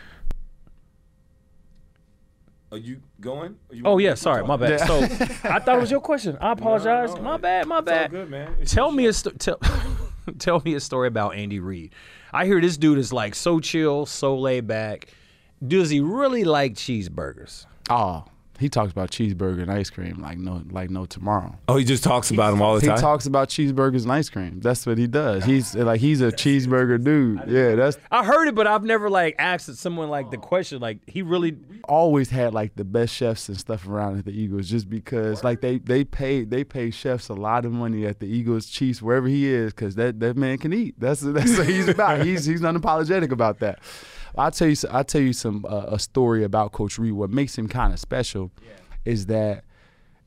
Are 2.70 2.78
you 2.78 3.00
going? 3.25 3.57
Oh 3.85 3.99
yeah, 3.99 4.14
sorry, 4.14 4.40
talk? 4.43 4.49
my 4.49 4.57
bad. 4.57 4.87
So 4.87 5.00
I 5.49 5.59
thought 5.59 5.76
it 5.76 5.81
was 5.81 5.90
your 5.90 6.00
question. 6.00 6.38
I 6.40 6.52
apologize. 6.59 7.14
no, 7.14 7.23
my 7.23 7.37
bad. 7.38 7.66
My 7.66 7.78
It's 7.78 7.88
all 7.88 7.95
bad. 7.95 8.11
good, 8.12 8.31
man. 8.31 8.54
It's 8.61 8.73
Tell 8.73 8.93
me 8.93 9.04
show. 9.04 9.09
a 9.09 9.12
sto- 9.12 9.31
tell 9.38 9.59
tell 10.38 10.62
me 10.64 10.75
a 10.75 10.81
story 10.81 11.09
about 11.09 11.35
Andy 11.35 11.59
Reid. 11.59 11.93
I 12.33 12.47
hear 12.47 12.61
this 12.61 12.76
dude 12.76 12.99
is 12.99 13.12
like 13.12 13.35
so 13.35 13.59
chill, 13.61 14.07
so 14.07 14.37
laid 14.38 14.66
back. 14.66 15.09
Does 15.66 15.90
he 15.90 16.00
really 16.00 16.45
like 16.45 16.75
cheeseburgers? 16.75 17.66
Oh, 17.90 18.25
he 18.58 18.68
talks 18.68 18.92
about 18.92 19.11
cheeseburger 19.11 19.62
and 19.62 19.70
ice 19.70 19.90
cream 19.90 20.20
like 20.20 20.38
no 20.38 20.62
like 20.70 20.90
no 20.90 21.06
tomorrow. 21.06 21.56
Oh, 21.68 21.76
he 21.76 21.84
just 21.84 22.04
talks 22.04 22.30
about 22.30 22.50
them 22.50 22.62
all 22.62 22.75
the 22.75 22.80
He 22.80 22.87
time. 22.87 22.96
He 22.96 23.02
talks 23.02 23.26
about 23.26 23.49
cheeseburgers 23.49 24.02
and 24.02 24.12
ice 24.12 24.28
cream. 24.28 24.61
That's 24.61 24.87
what 24.87 24.99
he 24.99 25.06
does. 25.06 25.44
He's 25.44 25.75
like 25.75 26.00
he's 26.00 26.20
a 26.20 26.30
cheeseburger 26.32 27.02
dude. 27.02 27.42
Yeah, 27.46 27.75
that's 27.75 27.99
I 28.11 28.25
heard 28.25 28.49
it, 28.49 28.54
but 28.54 28.66
I've 28.66 28.84
never 28.84 29.11
like 29.11 29.37
asked 29.38 29.75
someone 29.76 30.08
like 30.08 30.30
the 30.30 30.38
question. 30.38 30.80
Like 30.80 30.99
he 31.06 31.23
really. 31.23 31.56
always 31.87 32.30
had 32.30 32.54
like 32.54 32.75
the 32.76 32.84
best 32.84 33.14
chefs 33.14 33.49
and 33.49 33.58
stuff 33.58 33.87
around 33.87 34.18
at 34.18 34.25
the 34.25 34.32
Eagles 34.32 34.68
just 34.68 34.88
because 34.88 35.44
like 35.44 35.61
they 35.61 35.78
they 35.78 36.04
pay 36.04 36.44
they 36.44 36.64
pay 36.64 36.90
chefs 36.90 37.28
a 37.28 37.34
lot 37.34 37.64
of 37.64 37.73
money 37.73 38.06
at 38.06 38.20
the 38.20 38.26
Eagles, 38.26 38.66
Chiefs, 38.66 39.02
wherever 39.02 39.28
he 39.28 39.46
is, 39.46 39.73
because 39.73 39.94
that, 39.96 40.20
that 40.20 40.37
man 40.37 40.58
can 40.58 40.73
eat. 40.73 40.94
That's 40.99 41.20
that's 41.20 41.56
what 41.58 41.68
he's 41.68 41.88
about. 41.88 42.25
He's 42.25 42.44
he's 42.44 42.62
unapologetic 42.62 43.30
about 43.30 43.61
that. 43.61 43.80
I'll 44.36 44.50
tell 44.50 44.68
you 44.68 44.76
I'll 44.90 45.04
tell 45.04 45.20
you 45.20 45.32
some 45.32 45.64
uh, 45.68 45.86
a 45.88 45.98
story 45.98 46.44
about 46.44 46.72
Coach 46.72 46.98
Reid. 46.98 47.12
What 47.12 47.30
makes 47.30 47.56
him 47.56 47.68
kind 47.68 47.92
of 47.92 48.00
special 48.00 48.50
is 49.04 49.26
that 49.26 49.64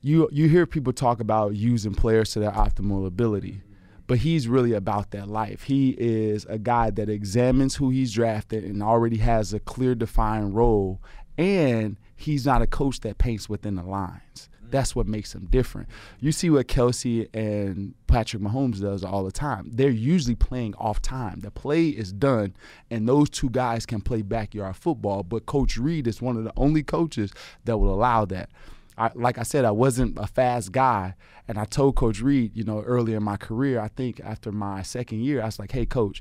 you 0.00 0.28
you 0.32 0.48
hear 0.48 0.66
people 0.66 0.92
talk 0.92 1.20
about 1.20 1.54
using 1.54 1.94
players 1.94 2.32
to 2.32 2.40
their 2.40 2.52
optimal 2.52 3.06
ability. 3.06 3.62
But 4.06 4.18
he's 4.18 4.48
really 4.48 4.72
about 4.72 5.10
that 5.10 5.28
life. 5.28 5.64
He 5.64 5.90
is 5.98 6.46
a 6.46 6.58
guy 6.58 6.88
that 6.90 7.10
examines 7.10 7.76
who 7.76 7.90
he's 7.90 8.10
drafted 8.10 8.64
and 8.64 8.82
already 8.82 9.18
has 9.18 9.52
a 9.52 9.60
clear 9.60 9.94
defined 9.94 10.54
role. 10.54 11.02
And 11.36 11.98
he's 12.16 12.46
not 12.46 12.62
a 12.62 12.66
coach 12.66 13.00
that 13.00 13.18
paints 13.18 13.50
within 13.50 13.74
the 13.74 13.82
lines. 13.82 14.48
That's 14.70 14.94
what 14.94 15.06
makes 15.06 15.32
them 15.32 15.46
different. 15.50 15.88
You 16.20 16.32
see 16.32 16.50
what 16.50 16.68
Kelce 16.68 17.28
and 17.34 17.94
Patrick 18.06 18.42
Mahomes 18.42 18.80
does 18.80 19.04
all 19.04 19.24
the 19.24 19.32
time. 19.32 19.70
They're 19.72 19.90
usually 19.90 20.34
playing 20.34 20.74
off 20.76 21.00
time. 21.02 21.40
The 21.40 21.50
play 21.50 21.88
is 21.88 22.12
done, 22.12 22.54
and 22.90 23.08
those 23.08 23.30
two 23.30 23.50
guys 23.50 23.86
can 23.86 24.00
play 24.00 24.22
backyard 24.22 24.76
football. 24.76 25.22
But 25.22 25.46
Coach 25.46 25.76
Reid 25.76 26.06
is 26.06 26.22
one 26.22 26.36
of 26.36 26.44
the 26.44 26.52
only 26.56 26.82
coaches 26.82 27.32
that 27.64 27.78
will 27.78 27.92
allow 27.92 28.24
that. 28.26 28.50
I, 28.96 29.10
like 29.14 29.38
I 29.38 29.44
said, 29.44 29.64
I 29.64 29.70
wasn't 29.70 30.18
a 30.18 30.26
fast 30.26 30.72
guy, 30.72 31.14
and 31.46 31.56
I 31.56 31.64
told 31.64 31.94
Coach 31.94 32.20
Reid, 32.20 32.56
you 32.56 32.64
know, 32.64 32.82
earlier 32.82 33.18
in 33.18 33.22
my 33.22 33.36
career, 33.36 33.80
I 33.80 33.88
think 33.88 34.20
after 34.24 34.50
my 34.50 34.82
second 34.82 35.20
year, 35.20 35.40
I 35.40 35.46
was 35.46 35.58
like, 35.58 35.70
"Hey, 35.70 35.86
Coach, 35.86 36.20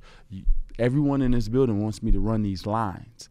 everyone 0.77 1.23
in 1.23 1.31
this 1.31 1.49
building 1.49 1.81
wants 1.81 2.03
me 2.03 2.11
to 2.11 2.19
run 2.19 2.43
these 2.43 2.67
lines, 2.67 3.29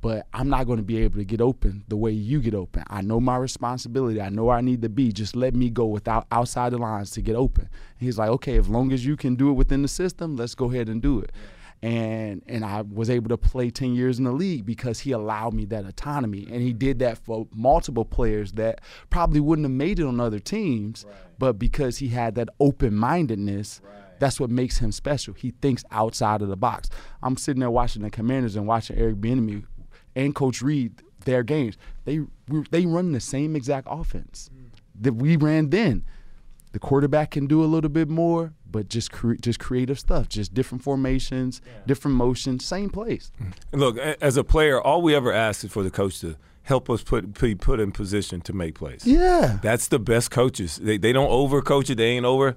but 0.00 0.26
I'm 0.32 0.48
not 0.48 0.66
going 0.66 0.78
to 0.78 0.84
be 0.84 0.98
able 0.98 1.18
to 1.18 1.24
get 1.24 1.40
open 1.40 1.84
the 1.88 1.96
way 1.96 2.12
you 2.12 2.40
get 2.40 2.54
open. 2.54 2.84
I 2.88 3.02
know 3.02 3.20
my 3.20 3.36
responsibility. 3.36 4.20
I 4.20 4.28
know 4.28 4.44
where 4.44 4.56
I 4.56 4.60
need 4.60 4.82
to 4.82 4.88
be. 4.88 5.12
Just 5.12 5.34
let 5.34 5.54
me 5.54 5.70
go 5.70 5.86
without 5.86 6.26
outside 6.30 6.72
the 6.72 6.78
lines 6.78 7.10
to 7.12 7.22
get 7.22 7.36
open." 7.36 7.64
And 7.64 8.06
he's 8.06 8.18
like, 8.18 8.30
"Okay, 8.30 8.58
as 8.58 8.68
long 8.68 8.92
as 8.92 9.04
you 9.04 9.16
can 9.16 9.34
do 9.34 9.50
it 9.50 9.54
within 9.54 9.82
the 9.82 9.88
system, 9.88 10.36
let's 10.36 10.54
go 10.54 10.70
ahead 10.70 10.88
and 10.88 11.02
do 11.02 11.20
it." 11.20 11.32
and 11.82 12.42
and 12.46 12.64
I 12.64 12.82
was 12.82 13.08
able 13.08 13.28
to 13.28 13.36
play 13.36 13.70
10 13.70 13.94
years 13.94 14.18
in 14.18 14.24
the 14.24 14.32
league 14.32 14.66
because 14.66 15.00
he 15.00 15.12
allowed 15.12 15.54
me 15.54 15.64
that 15.66 15.84
autonomy 15.84 16.46
and 16.50 16.60
he 16.60 16.72
did 16.72 16.98
that 16.98 17.18
for 17.18 17.46
multiple 17.52 18.04
players 18.04 18.52
that 18.52 18.80
probably 19.10 19.40
wouldn't 19.40 19.64
have 19.64 19.72
made 19.72 20.00
it 20.00 20.04
on 20.04 20.18
other 20.18 20.40
teams 20.40 21.06
but 21.38 21.58
because 21.58 21.98
he 21.98 22.08
had 22.08 22.34
that 22.34 22.48
open-mindedness 22.58 23.80
that's 24.18 24.40
what 24.40 24.50
makes 24.50 24.78
him 24.78 24.90
special 24.90 25.34
he 25.34 25.52
thinks 25.62 25.84
outside 25.92 26.42
of 26.42 26.48
the 26.48 26.56
box 26.56 26.90
I'm 27.22 27.36
sitting 27.36 27.60
there 27.60 27.70
watching 27.70 28.02
the 28.02 28.10
Commanders 28.10 28.56
and 28.56 28.66
watching 28.66 28.98
Eric 28.98 29.16
Bieniemy 29.16 29.64
and 30.18 30.34
Coach 30.34 30.60
Reid 30.60 31.02
their 31.24 31.42
games 31.42 31.76
they 32.04 32.20
they 32.70 32.86
run 32.86 33.12
the 33.12 33.20
same 33.20 33.56
exact 33.56 33.86
offense 33.90 34.50
mm. 34.54 34.70
that 35.00 35.14
we 35.14 35.36
ran 35.36 35.70
then 35.70 36.04
the 36.72 36.78
quarterback 36.78 37.32
can 37.32 37.46
do 37.46 37.64
a 37.64 37.66
little 37.66 37.90
bit 37.90 38.08
more, 38.08 38.52
but 38.70 38.88
just 38.88 39.10
cre- 39.10 39.34
just 39.34 39.58
creative 39.58 39.98
stuff, 39.98 40.28
just 40.28 40.52
different 40.52 40.84
formations, 40.84 41.62
different 41.86 42.16
motions, 42.16 42.64
same 42.64 42.90
place. 42.90 43.32
Mm. 43.42 43.52
Look, 43.72 43.98
as 43.98 44.36
a 44.36 44.44
player, 44.44 44.80
all 44.80 45.02
we 45.02 45.14
ever 45.14 45.32
ask 45.32 45.64
is 45.64 45.72
for 45.72 45.82
the 45.82 45.90
coach 45.90 46.20
to 46.20 46.36
help 46.62 46.90
us 46.90 47.02
put 47.02 47.38
be 47.40 47.54
put 47.54 47.80
in 47.80 47.92
position 47.92 48.40
to 48.42 48.52
make 48.52 48.74
plays. 48.74 49.06
Yeah, 49.06 49.58
That's 49.62 49.88
the 49.88 49.98
best 49.98 50.30
coaches. 50.30 50.76
They 50.76 50.98
they 50.98 51.12
don't 51.12 51.30
overcoach 51.30 51.90
it. 51.90 51.96
They 51.96 52.10
ain't 52.10 52.26
over. 52.26 52.56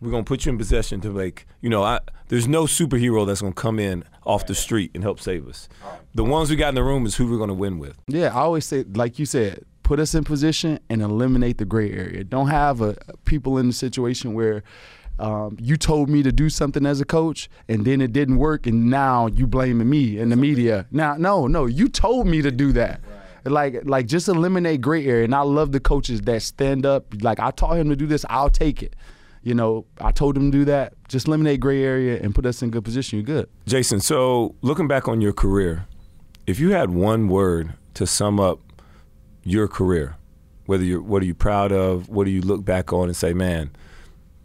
We're 0.00 0.10
gonna 0.10 0.24
put 0.24 0.46
you 0.46 0.52
in 0.52 0.58
possession 0.58 1.00
to 1.02 1.10
make. 1.10 1.46
You 1.60 1.68
know, 1.68 1.82
I, 1.82 2.00
there's 2.28 2.48
no 2.48 2.64
superhero 2.64 3.26
that's 3.26 3.42
gonna 3.42 3.52
come 3.52 3.78
in 3.78 4.04
off 4.24 4.46
the 4.46 4.54
street 4.54 4.92
and 4.94 5.02
help 5.02 5.20
save 5.20 5.46
us. 5.46 5.68
The 6.14 6.24
ones 6.24 6.48
we 6.48 6.56
got 6.56 6.70
in 6.70 6.74
the 6.74 6.82
room 6.82 7.04
is 7.06 7.16
who 7.16 7.30
we're 7.30 7.38
gonna 7.38 7.54
win 7.54 7.78
with. 7.78 7.96
yeah. 8.06 8.28
I 8.28 8.40
always 8.40 8.64
say, 8.64 8.84
like 8.94 9.18
you 9.18 9.26
said, 9.26 9.64
put 9.82 10.00
us 10.00 10.14
in 10.14 10.24
position 10.24 10.80
and 10.88 11.02
eliminate 11.02 11.58
the 11.58 11.64
gray 11.66 11.90
area. 11.92 12.24
Don't 12.24 12.48
have 12.48 12.80
a, 12.80 12.96
people 13.24 13.58
in 13.58 13.66
the 13.68 13.72
situation 13.72 14.34
where. 14.34 14.62
Um, 15.18 15.58
you 15.60 15.76
told 15.76 16.08
me 16.08 16.22
to 16.22 16.32
do 16.32 16.48
something 16.48 16.86
as 16.86 17.02
a 17.02 17.04
coach, 17.04 17.50
and 17.68 17.84
then 17.84 18.00
it 18.00 18.10
didn't 18.10 18.38
work, 18.38 18.66
and 18.66 18.88
now 18.88 19.26
you 19.26 19.46
blaming 19.46 19.90
me 19.90 20.16
and 20.18 20.32
the 20.32 20.36
media. 20.36 20.86
Now, 20.90 21.14
no, 21.18 21.46
no, 21.46 21.66
you 21.66 21.90
told 21.90 22.26
me 22.26 22.40
to 22.40 22.50
do 22.50 22.72
that. 22.72 23.02
Like, 23.44 23.82
like 23.84 24.06
just 24.06 24.28
eliminate 24.28 24.80
gray 24.80 25.04
area. 25.04 25.24
And 25.24 25.34
I 25.34 25.42
love 25.42 25.72
the 25.72 25.80
coaches 25.80 26.22
that 26.22 26.40
stand 26.40 26.86
up. 26.86 27.04
Like 27.20 27.38
I 27.38 27.50
taught 27.50 27.76
him 27.76 27.90
to 27.90 27.96
do 27.96 28.06
this, 28.06 28.24
I'll 28.30 28.48
take 28.48 28.82
it. 28.82 28.96
You 29.42 29.54
know, 29.54 29.86
I 30.00 30.12
told 30.12 30.36
him 30.36 30.52
to 30.52 30.58
do 30.58 30.64
that. 30.66 30.92
Just 31.08 31.26
eliminate 31.26 31.60
gray 31.60 31.82
area 31.82 32.20
and 32.22 32.34
put 32.34 32.44
us 32.44 32.62
in 32.62 32.70
good 32.70 32.84
position. 32.84 33.18
You're 33.18 33.26
good. 33.26 33.48
Jason, 33.66 34.00
so 34.00 34.54
looking 34.60 34.86
back 34.86 35.08
on 35.08 35.20
your 35.20 35.32
career, 35.32 35.86
if 36.46 36.58
you 36.58 36.72
had 36.72 36.90
one 36.90 37.28
word 37.28 37.72
to 37.94 38.06
sum 38.06 38.38
up 38.38 38.60
your 39.42 39.66
career, 39.66 40.16
whether 40.66 40.84
you're 40.84 41.00
what 41.02 41.22
are 41.22 41.26
you 41.26 41.34
proud 41.34 41.72
of, 41.72 42.08
what 42.08 42.24
do 42.24 42.30
you 42.30 42.42
look 42.42 42.64
back 42.64 42.92
on 42.92 43.08
and 43.08 43.16
say, 43.16 43.32
man, 43.32 43.70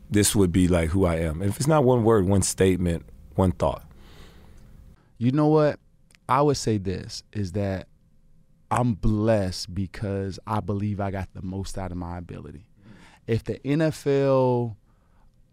this 0.09 0.35
would 0.35 0.51
be 0.51 0.67
like 0.67 0.89
who 0.89 1.05
I 1.05 1.15
am. 1.17 1.41
And 1.41 1.49
if 1.49 1.57
it's 1.57 1.67
not 1.67 1.83
one 1.83 2.03
word, 2.03 2.25
one 2.25 2.41
statement, 2.41 3.05
one 3.35 3.51
thought. 3.51 3.83
You 5.17 5.31
know 5.31 5.47
what? 5.47 5.79
I 6.27 6.41
would 6.41 6.57
say 6.57 6.77
this 6.77 7.23
is 7.33 7.51
that 7.53 7.87
I'm 8.71 8.93
blessed 8.93 9.73
because 9.73 10.39
I 10.47 10.59
believe 10.59 10.99
I 10.99 11.11
got 11.11 11.29
the 11.33 11.41
most 11.41 11.77
out 11.77 11.91
of 11.91 11.97
my 11.97 12.17
ability. 12.17 12.65
If 13.27 13.43
the 13.43 13.59
NFL 13.59 14.75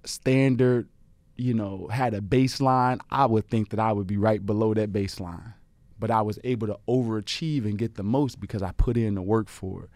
standard, 0.05 0.89
you 1.37 1.55
know, 1.55 1.89
had 1.89 2.15
a 2.15 2.21
baseline, 2.21 3.01
I 3.11 3.27
would 3.27 3.49
think 3.49 3.71
that 3.71 3.81
I 3.81 3.93
would 3.93 4.07
be 4.07 4.17
right 4.17 4.45
below 4.45 4.75
that 4.75 4.93
baseline. 4.93 5.55
But 5.99 6.11
I 6.11 6.23
was 6.23 6.39
able 6.45 6.67
to 6.67 6.79
overachieve 6.89 7.65
and 7.65 7.79
get 7.79 7.95
the 7.95 8.03
most 8.03 8.41
because 8.41 8.63
I 8.63 8.73
put 8.73 8.97
in 8.97 9.15
the 9.15 9.23
work 9.23 9.49
for 9.49 9.85
it. 9.85 9.91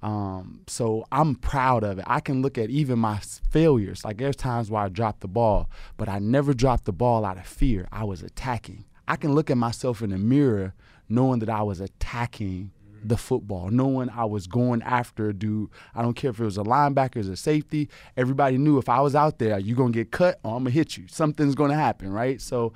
Um, 0.00 0.62
so 0.68 1.04
I'm 1.10 1.34
proud 1.34 1.82
of 1.82 1.98
it. 1.98 2.04
I 2.06 2.20
can 2.20 2.42
look 2.42 2.56
at 2.56 2.70
even 2.70 2.98
my 2.98 3.18
failures. 3.18 4.04
Like 4.04 4.18
there's 4.18 4.36
times 4.36 4.70
where 4.70 4.82
I 4.82 4.88
dropped 4.88 5.20
the 5.20 5.28
ball, 5.28 5.68
but 5.96 6.08
I 6.08 6.18
never 6.18 6.54
dropped 6.54 6.84
the 6.84 6.92
ball 6.92 7.24
out 7.24 7.36
of 7.36 7.46
fear. 7.46 7.88
I 7.90 8.04
was 8.04 8.22
attacking. 8.22 8.84
I 9.08 9.16
can 9.16 9.32
look 9.32 9.50
at 9.50 9.56
myself 9.56 10.02
in 10.02 10.10
the 10.10 10.18
mirror 10.18 10.74
knowing 11.08 11.40
that 11.40 11.48
I 11.48 11.62
was 11.62 11.80
attacking 11.80 12.70
the 13.04 13.16
football, 13.16 13.70
knowing 13.70 14.10
I 14.10 14.24
was 14.24 14.46
going 14.46 14.82
after 14.82 15.28
a 15.28 15.34
dude. 15.34 15.70
I 15.94 16.02
don't 16.02 16.14
care 16.14 16.30
if 16.30 16.40
it 16.40 16.44
was 16.44 16.58
a 16.58 16.62
linebacker, 16.62 17.28
or 17.28 17.32
a 17.32 17.36
safety. 17.36 17.88
Everybody 18.16 18.58
knew 18.58 18.78
if 18.78 18.88
I 18.88 19.00
was 19.00 19.14
out 19.14 19.38
there, 19.38 19.58
you're 19.58 19.76
gonna 19.76 19.92
get 19.92 20.10
cut 20.10 20.38
or 20.42 20.56
I'm 20.56 20.64
gonna 20.64 20.70
hit 20.70 20.96
you. 20.96 21.06
Something's 21.08 21.54
gonna 21.54 21.74
happen, 21.74 22.10
right? 22.12 22.40
So 22.40 22.72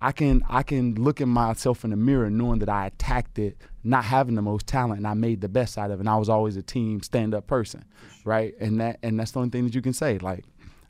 I 0.00 0.12
can 0.12 0.42
I 0.48 0.62
can 0.62 0.94
look 0.94 1.20
at 1.20 1.28
myself 1.28 1.84
in 1.84 1.90
the 1.90 1.96
mirror 1.96 2.30
knowing 2.30 2.58
that 2.58 2.68
I 2.68 2.86
attacked 2.86 3.38
it, 3.38 3.56
not 3.82 4.04
having 4.04 4.34
the 4.34 4.42
most 4.42 4.66
talent, 4.66 4.98
and 4.98 5.06
I 5.06 5.14
made 5.14 5.40
the 5.40 5.48
best 5.48 5.78
out 5.78 5.90
of 5.90 5.98
it. 5.98 6.02
And 6.02 6.08
I 6.08 6.16
was 6.16 6.28
always 6.28 6.56
a 6.56 6.62
team 6.62 7.02
stand 7.02 7.34
up 7.34 7.46
person, 7.46 7.84
right? 8.24 8.54
And 8.60 8.80
that 8.80 8.98
and 9.02 9.18
that's 9.18 9.30
the 9.30 9.38
only 9.40 9.50
thing 9.50 9.64
that 9.64 9.74
you 9.74 9.82
can 9.82 9.94
say. 9.94 10.18
Like, 10.18 10.44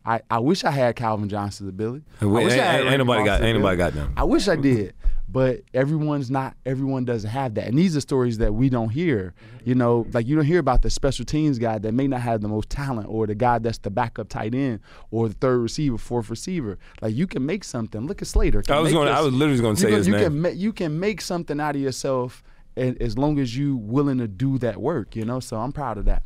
I, 0.06 0.20
I 0.30 0.38
wish 0.38 0.62
I 0.64 0.70
had 0.70 0.94
Calvin 0.94 1.28
Johnson's 1.28 1.68
ability. 1.68 2.04
I 2.20 2.24
And 2.24 2.32
we- 2.32 2.44
wish 2.44 2.52
I 2.52 2.56
ain't- 2.56 2.64
had 2.64 2.86
ain't 2.86 2.98
nobody 2.98 3.24
got- 3.24 3.42
ain't 3.42 3.58
nobody 3.58 3.76
got 3.76 3.92
them. 3.92 4.12
I 4.16 4.22
wish 4.22 4.46
I 4.46 4.54
did, 4.54 4.94
but 5.28 5.62
everyone's 5.74 6.30
not. 6.30 6.54
Everyone 6.64 7.04
doesn't 7.04 7.28
have 7.30 7.54
that, 7.54 7.66
and 7.66 7.76
these 7.76 7.96
are 7.96 8.00
stories 8.00 8.38
that 8.38 8.54
we 8.54 8.68
don't 8.68 8.90
hear. 8.90 9.34
You 9.64 9.74
know, 9.74 10.06
like 10.12 10.28
you 10.28 10.36
don't 10.36 10.44
hear 10.44 10.60
about 10.60 10.82
the 10.82 10.90
special 10.90 11.24
teams 11.24 11.58
guy 11.58 11.78
that 11.80 11.92
may 11.92 12.06
not 12.06 12.20
have 12.20 12.40
the 12.40 12.46
most 12.46 12.70
talent, 12.70 13.08
or 13.10 13.26
the 13.26 13.34
guy 13.34 13.58
that's 13.58 13.78
the 13.78 13.90
backup 13.90 14.28
tight 14.28 14.54
end, 14.54 14.78
or 15.10 15.28
the 15.28 15.34
third 15.34 15.58
receiver, 15.58 15.98
fourth 15.98 16.30
receiver. 16.30 16.78
Like 17.02 17.12
you 17.16 17.26
can 17.26 17.44
make 17.44 17.64
something. 17.64 18.06
Look 18.06 18.22
at 18.22 18.28
Slater. 18.28 18.62
can 18.62 18.76
I 18.76 18.78
was 18.78 18.92
make 18.92 18.98
going. 19.00 19.08
I 19.08 19.20
was 19.22 19.34
literally 19.34 19.60
going 19.60 19.74
to 19.74 19.80
say 19.82 19.88
can, 19.88 19.96
his 19.98 20.06
you 20.06 20.12
name. 20.14 20.22
can 20.22 20.40
ma- 20.42 20.48
you 20.50 20.72
can 20.72 21.00
make 21.00 21.20
something 21.20 21.58
out 21.60 21.74
of 21.74 21.82
yourself, 21.82 22.44
a- 22.76 22.94
as 23.02 23.18
long 23.18 23.40
as 23.40 23.56
you 23.56 23.76
willing 23.76 24.18
to 24.18 24.28
do 24.28 24.56
that 24.58 24.80
work. 24.80 25.16
You 25.16 25.24
know, 25.24 25.40
so 25.40 25.56
I'm 25.56 25.72
proud 25.72 25.98
of 25.98 26.04
that. 26.04 26.22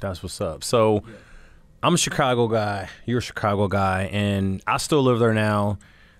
That's 0.00 0.22
what's 0.22 0.40
up. 0.40 0.62
So 0.62 1.02
I'm 1.82 1.94
a 1.94 1.98
Chicago 1.98 2.48
guy. 2.48 2.88
You're 3.06 3.18
a 3.18 3.22
Chicago 3.22 3.68
guy, 3.68 4.04
and 4.12 4.62
I 4.66 4.78
still 4.78 5.02
live 5.02 5.18
there 5.20 5.34
now. 5.34 5.78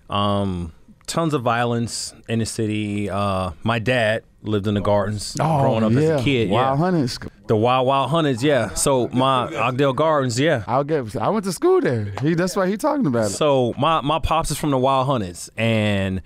Um, 0.09 0.73
tons 1.05 1.33
of 1.33 1.41
violence 1.41 2.13
in 2.29 2.39
the 2.39 2.45
city. 2.45 3.09
Uh, 3.09 3.51
my 3.63 3.79
dad 3.79 4.23
lived 4.41 4.67
in 4.67 4.73
the 4.75 4.79
gardens 4.81 5.35
Oh, 5.39 5.59
growing 5.61 5.83
up 5.83 5.91
yeah. 5.91 5.99
as 6.15 6.21
a 6.21 6.23
kid. 6.23 6.49
Wild 6.49 6.79
yeah, 6.79 6.85
Hunters. 6.85 7.19
the 7.47 7.57
Wild 7.57 7.85
Wild 7.87 8.09
100s. 8.09 8.41
Yeah. 8.41 8.73
So 8.73 9.09
my 9.09 9.47
Altgeld 9.51 9.97
Gardens. 9.97 10.39
Yeah. 10.39 10.63
I'll 10.65 10.85
get. 10.85 11.13
I 11.17 11.27
went 11.29 11.43
to 11.45 11.51
school 11.51 11.81
there. 11.81 12.13
He. 12.21 12.35
That's 12.35 12.55
why 12.55 12.67
he 12.67 12.77
talking 12.77 13.05
about 13.05 13.25
it. 13.27 13.29
So 13.31 13.73
my 13.77 13.99
my 14.01 14.19
pops 14.19 14.51
is 14.51 14.57
from 14.57 14.71
the 14.71 14.77
Wild 14.77 15.07
100s, 15.09 15.49
and 15.57 16.21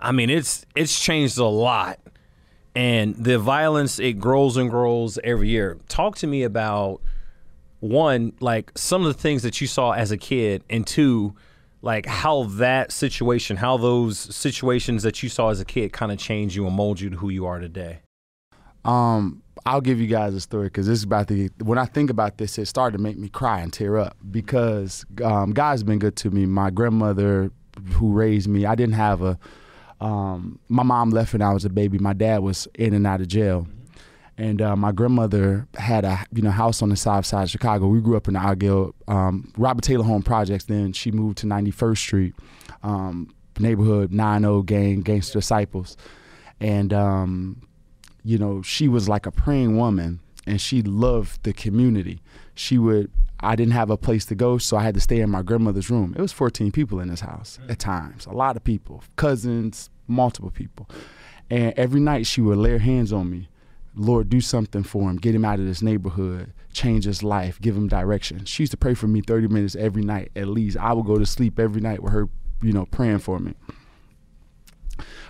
I 0.00 0.12
mean 0.12 0.30
it's 0.30 0.64
it's 0.74 0.98
changed 0.98 1.36
a 1.36 1.44
lot, 1.44 2.00
and 2.74 3.14
the 3.22 3.38
violence 3.38 3.98
it 3.98 4.14
grows 4.18 4.56
and 4.56 4.70
grows 4.70 5.18
every 5.22 5.50
year. 5.50 5.76
Talk 5.88 6.16
to 6.16 6.26
me 6.26 6.42
about 6.42 7.02
one 7.82 8.32
like 8.38 8.70
some 8.76 9.04
of 9.04 9.08
the 9.08 9.20
things 9.20 9.42
that 9.42 9.60
you 9.60 9.66
saw 9.66 9.90
as 9.90 10.12
a 10.12 10.16
kid, 10.16 10.62
and 10.70 10.86
two, 10.86 11.34
like 11.82 12.06
how 12.06 12.44
that 12.44 12.92
situation, 12.92 13.56
how 13.56 13.76
those 13.76 14.18
situations 14.18 15.02
that 15.02 15.20
you 15.22 15.28
saw 15.28 15.50
as 15.50 15.60
a 15.60 15.64
kid 15.64 15.92
kind 15.92 16.12
of 16.12 16.18
changed 16.18 16.54
you 16.54 16.64
and 16.64 16.76
mold 16.76 17.00
you 17.00 17.10
to 17.10 17.16
who 17.16 17.28
you 17.28 17.44
are 17.44 17.58
today. 17.58 17.98
Um, 18.84 19.42
I'll 19.66 19.80
give 19.80 20.00
you 20.00 20.06
guys 20.06 20.32
a 20.34 20.40
story 20.40 20.66
because 20.66 20.86
this 20.86 20.98
is 20.98 21.04
about 21.04 21.26
the 21.26 21.50
When 21.62 21.76
I 21.76 21.86
think 21.86 22.08
about 22.08 22.38
this, 22.38 22.56
it 22.56 22.66
started 22.66 22.96
to 22.96 23.02
make 23.02 23.18
me 23.18 23.28
cry 23.28 23.60
and 23.60 23.72
tear 23.72 23.98
up 23.98 24.16
because 24.30 25.04
um, 25.24 25.50
God's 25.52 25.82
been 25.82 25.98
good 25.98 26.14
to 26.16 26.30
me. 26.30 26.46
My 26.46 26.70
grandmother, 26.70 27.50
who 27.94 28.12
raised 28.12 28.48
me, 28.48 28.64
I 28.64 28.76
didn't 28.76 28.94
have 28.94 29.22
a. 29.22 29.38
Um, 30.00 30.60
my 30.68 30.84
mom 30.84 31.10
left 31.10 31.32
when 31.32 31.42
I 31.42 31.52
was 31.52 31.64
a 31.64 31.70
baby. 31.70 31.98
My 31.98 32.12
dad 32.12 32.42
was 32.42 32.68
in 32.74 32.94
and 32.94 33.06
out 33.06 33.20
of 33.20 33.28
jail, 33.28 33.66
and 34.38 34.62
uh, 34.62 34.74
my 34.76 34.92
grandmother 34.92 35.66
had 35.74 36.04
a 36.04 36.24
you 36.32 36.42
know 36.42 36.50
house 36.50 36.82
on 36.82 36.88
the 36.88 36.96
south 36.96 37.26
side 37.26 37.44
of 37.44 37.50
Chicago. 37.50 37.86
We 37.88 38.00
grew 38.00 38.16
up 38.16 38.28
in 38.28 38.34
the 38.34 38.40
Argyle 38.40 38.94
um, 39.08 39.52
Robert 39.56 39.82
Taylor 39.84 40.04
Home 40.04 40.22
Projects. 40.22 40.64
Then 40.64 40.92
she 40.92 41.10
moved 41.10 41.38
to 41.38 41.46
91st 41.46 41.98
Street, 41.98 42.34
um, 42.82 43.34
neighborhood 43.58 44.12
90 44.12 44.62
gang 44.62 45.00
gangster 45.02 45.38
disciples, 45.38 45.96
and 46.60 46.92
um, 46.92 47.62
you 48.24 48.38
know, 48.38 48.62
she 48.62 48.88
was 48.88 49.08
like 49.08 49.26
a 49.26 49.30
praying 49.30 49.76
woman 49.76 50.20
and 50.46 50.60
she 50.60 50.82
loved 50.82 51.42
the 51.42 51.52
community. 51.52 52.20
She 52.54 52.78
would, 52.78 53.10
I 53.40 53.56
didn't 53.56 53.72
have 53.72 53.90
a 53.90 53.96
place 53.96 54.24
to 54.26 54.34
go, 54.34 54.58
so 54.58 54.76
I 54.76 54.82
had 54.82 54.94
to 54.94 55.00
stay 55.00 55.20
in 55.20 55.30
my 55.30 55.42
grandmother's 55.42 55.90
room. 55.90 56.14
It 56.16 56.22
was 56.22 56.32
14 56.32 56.72
people 56.72 57.00
in 57.00 57.08
this 57.08 57.20
house 57.20 57.58
at 57.68 57.78
times, 57.78 58.26
a 58.26 58.32
lot 58.32 58.56
of 58.56 58.64
people, 58.64 59.02
cousins, 59.16 59.90
multiple 60.06 60.50
people. 60.50 60.88
And 61.50 61.74
every 61.76 62.00
night 62.00 62.26
she 62.26 62.40
would 62.40 62.58
lay 62.58 62.70
her 62.70 62.78
hands 62.78 63.12
on 63.12 63.30
me. 63.30 63.48
Lord, 63.94 64.28
do 64.28 64.40
something 64.40 64.82
for 64.82 65.10
him. 65.10 65.16
Get 65.16 65.34
him 65.34 65.44
out 65.44 65.58
of 65.58 65.66
this 65.66 65.82
neighborhood. 65.82 66.52
Change 66.72 67.04
his 67.04 67.22
life. 67.22 67.60
Give 67.60 67.76
him 67.76 67.88
direction. 67.88 68.44
She 68.46 68.62
used 68.62 68.70
to 68.70 68.76
pray 68.76 68.94
for 68.94 69.06
me 69.06 69.20
30 69.20 69.48
minutes 69.48 69.76
every 69.76 70.02
night 70.02 70.30
at 70.34 70.48
least. 70.48 70.76
I 70.78 70.92
would 70.92 71.06
go 71.06 71.18
to 71.18 71.26
sleep 71.26 71.58
every 71.58 71.80
night 71.80 72.02
with 72.02 72.12
her, 72.12 72.28
you 72.62 72.72
know, 72.72 72.86
praying 72.86 73.18
for 73.18 73.38
me 73.38 73.54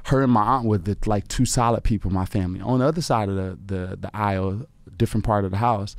her 0.07 0.23
and 0.23 0.33
my 0.33 0.43
aunt 0.43 0.67
were 0.67 0.79
the 0.79 0.97
like 1.07 1.29
two 1.29 1.45
solid 1.45 1.85
people 1.85 2.11
in 2.11 2.15
my 2.15 2.25
family. 2.25 2.61
On 2.61 2.81
the 2.81 2.87
other 2.87 3.03
side 3.03 3.29
of 3.29 3.37
the, 3.37 3.59
the 3.65 3.97
the 3.97 4.11
aisle, 4.15 4.67
different 4.97 5.25
part 5.25 5.45
of 5.45 5.51
the 5.51 5.59
house, 5.59 5.95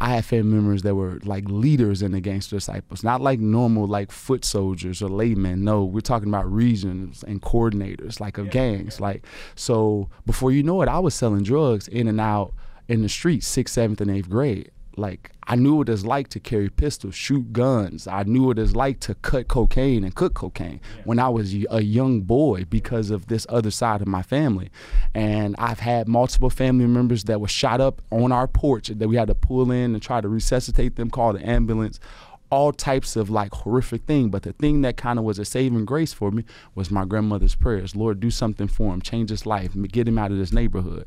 I 0.00 0.14
had 0.14 0.24
family 0.24 0.54
members 0.54 0.82
that 0.82 0.94
were 0.94 1.20
like 1.24 1.44
leaders 1.48 2.02
in 2.02 2.12
the 2.12 2.20
gangster 2.20 2.56
disciples, 2.56 3.02
not 3.02 3.20
like 3.20 3.40
normal 3.40 3.86
like 3.86 4.10
foot 4.10 4.44
soldiers 4.44 5.02
or 5.02 5.08
laymen. 5.08 5.64
No, 5.64 5.84
we're 5.84 6.00
talking 6.00 6.28
about 6.28 6.50
regions 6.50 7.22
and 7.24 7.42
coordinators 7.42 8.20
like 8.20 8.38
of 8.38 8.50
gangs. 8.50 9.00
Like 9.00 9.26
so, 9.54 10.08
before 10.26 10.52
you 10.52 10.62
know 10.62 10.82
it, 10.82 10.88
I 10.88 10.98
was 10.98 11.14
selling 11.14 11.42
drugs 11.42 11.88
in 11.88 12.08
and 12.08 12.20
out 12.20 12.54
in 12.88 13.02
the 13.02 13.08
streets, 13.08 13.46
sixth, 13.46 13.74
seventh, 13.74 14.00
and 14.00 14.10
eighth 14.10 14.28
grade. 14.28 14.70
Like 14.96 15.32
I 15.46 15.56
knew 15.56 15.76
what 15.76 15.88
it's 15.88 16.04
like 16.04 16.28
to 16.28 16.40
carry 16.40 16.70
pistols, 16.70 17.14
shoot 17.14 17.52
guns. 17.52 18.06
I 18.06 18.22
knew 18.22 18.44
what 18.44 18.58
it's 18.58 18.74
like 18.74 19.00
to 19.00 19.14
cut 19.16 19.48
cocaine 19.48 20.04
and 20.04 20.14
cook 20.14 20.34
cocaine 20.34 20.80
when 21.04 21.18
I 21.18 21.28
was 21.28 21.54
a 21.70 21.82
young 21.82 22.22
boy 22.22 22.64
because 22.64 23.10
of 23.10 23.26
this 23.26 23.46
other 23.48 23.70
side 23.70 24.00
of 24.00 24.06
my 24.06 24.22
family. 24.22 24.70
And 25.14 25.54
I've 25.58 25.80
had 25.80 26.08
multiple 26.08 26.50
family 26.50 26.86
members 26.86 27.24
that 27.24 27.40
were 27.40 27.48
shot 27.48 27.80
up 27.80 28.02
on 28.10 28.32
our 28.32 28.46
porch 28.46 28.88
that 28.88 29.08
we 29.08 29.16
had 29.16 29.28
to 29.28 29.34
pull 29.34 29.70
in 29.70 29.94
and 29.94 30.02
try 30.02 30.20
to 30.20 30.28
resuscitate 30.28 30.96
them, 30.96 31.10
call 31.10 31.32
the 31.32 31.46
ambulance 31.46 32.00
all 32.50 32.72
types 32.72 33.16
of 33.16 33.30
like 33.30 33.52
horrific 33.52 34.04
thing. 34.04 34.28
But 34.28 34.44
the 34.44 34.52
thing 34.52 34.82
that 34.82 34.96
kind 34.96 35.18
of 35.18 35.24
was 35.24 35.38
a 35.38 35.44
saving 35.44 35.86
grace 35.86 36.12
for 36.12 36.30
me 36.30 36.44
was 36.74 36.90
my 36.90 37.04
grandmother's 37.04 37.56
prayers. 37.56 37.96
Lord 37.96 38.20
do 38.20 38.30
something 38.30 38.68
for 38.68 38.94
him. 38.94 39.02
Change 39.02 39.30
his 39.30 39.44
life. 39.44 39.72
Get 39.88 40.06
him 40.06 40.18
out 40.18 40.30
of 40.30 40.38
this 40.38 40.52
neighborhood. 40.52 41.06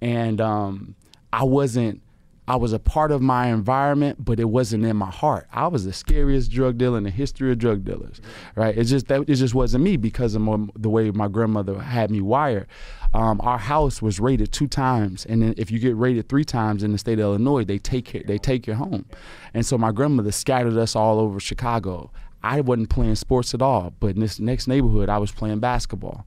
And 0.00 0.40
um, 0.40 0.96
i 1.32 1.44
wasn't 1.44 2.00
I 2.48 2.56
was 2.56 2.72
a 2.72 2.78
part 2.78 3.10
of 3.10 3.20
my 3.20 3.48
environment, 3.48 4.24
but 4.24 4.40
it 4.40 4.46
wasn't 4.46 4.86
in 4.86 4.96
my 4.96 5.10
heart. 5.10 5.46
I 5.52 5.66
was 5.66 5.84
the 5.84 5.92
scariest 5.92 6.50
drug 6.50 6.78
dealer 6.78 6.96
in 6.96 7.04
the 7.04 7.10
history 7.10 7.52
of 7.52 7.58
drug 7.58 7.84
dealers, 7.84 8.22
right? 8.56 8.74
It 8.76 8.84
just 8.84 9.08
that 9.08 9.28
it 9.28 9.34
just 9.34 9.54
wasn't 9.54 9.84
me 9.84 9.98
because 9.98 10.34
of 10.34 10.40
my, 10.40 10.66
the 10.74 10.88
way 10.88 11.10
my 11.10 11.28
grandmother 11.28 11.78
had 11.78 12.10
me 12.10 12.22
wired. 12.22 12.66
Um, 13.12 13.38
our 13.42 13.58
house 13.58 14.00
was 14.00 14.18
rated 14.18 14.50
two 14.50 14.66
times, 14.66 15.26
and 15.26 15.42
then 15.42 15.54
if 15.58 15.70
you 15.70 15.78
get 15.78 15.94
rated 15.94 16.30
three 16.30 16.44
times 16.44 16.82
in 16.82 16.92
the 16.92 16.96
state 16.96 17.18
of 17.18 17.24
Illinois, 17.24 17.64
they 17.64 17.78
take 17.78 18.14
it, 18.14 18.26
they 18.26 18.38
take 18.38 18.66
you 18.66 18.72
home. 18.72 19.04
And 19.52 19.66
so 19.66 19.76
my 19.76 19.92
grandmother 19.92 20.32
scattered 20.32 20.78
us 20.78 20.96
all 20.96 21.20
over 21.20 21.38
Chicago. 21.40 22.10
I 22.42 22.62
wasn't 22.62 22.88
playing 22.88 23.16
sports 23.16 23.52
at 23.52 23.60
all, 23.60 23.92
but 24.00 24.14
in 24.14 24.20
this 24.20 24.40
next 24.40 24.68
neighborhood, 24.68 25.10
I 25.10 25.18
was 25.18 25.32
playing 25.32 25.58
basketball 25.58 26.24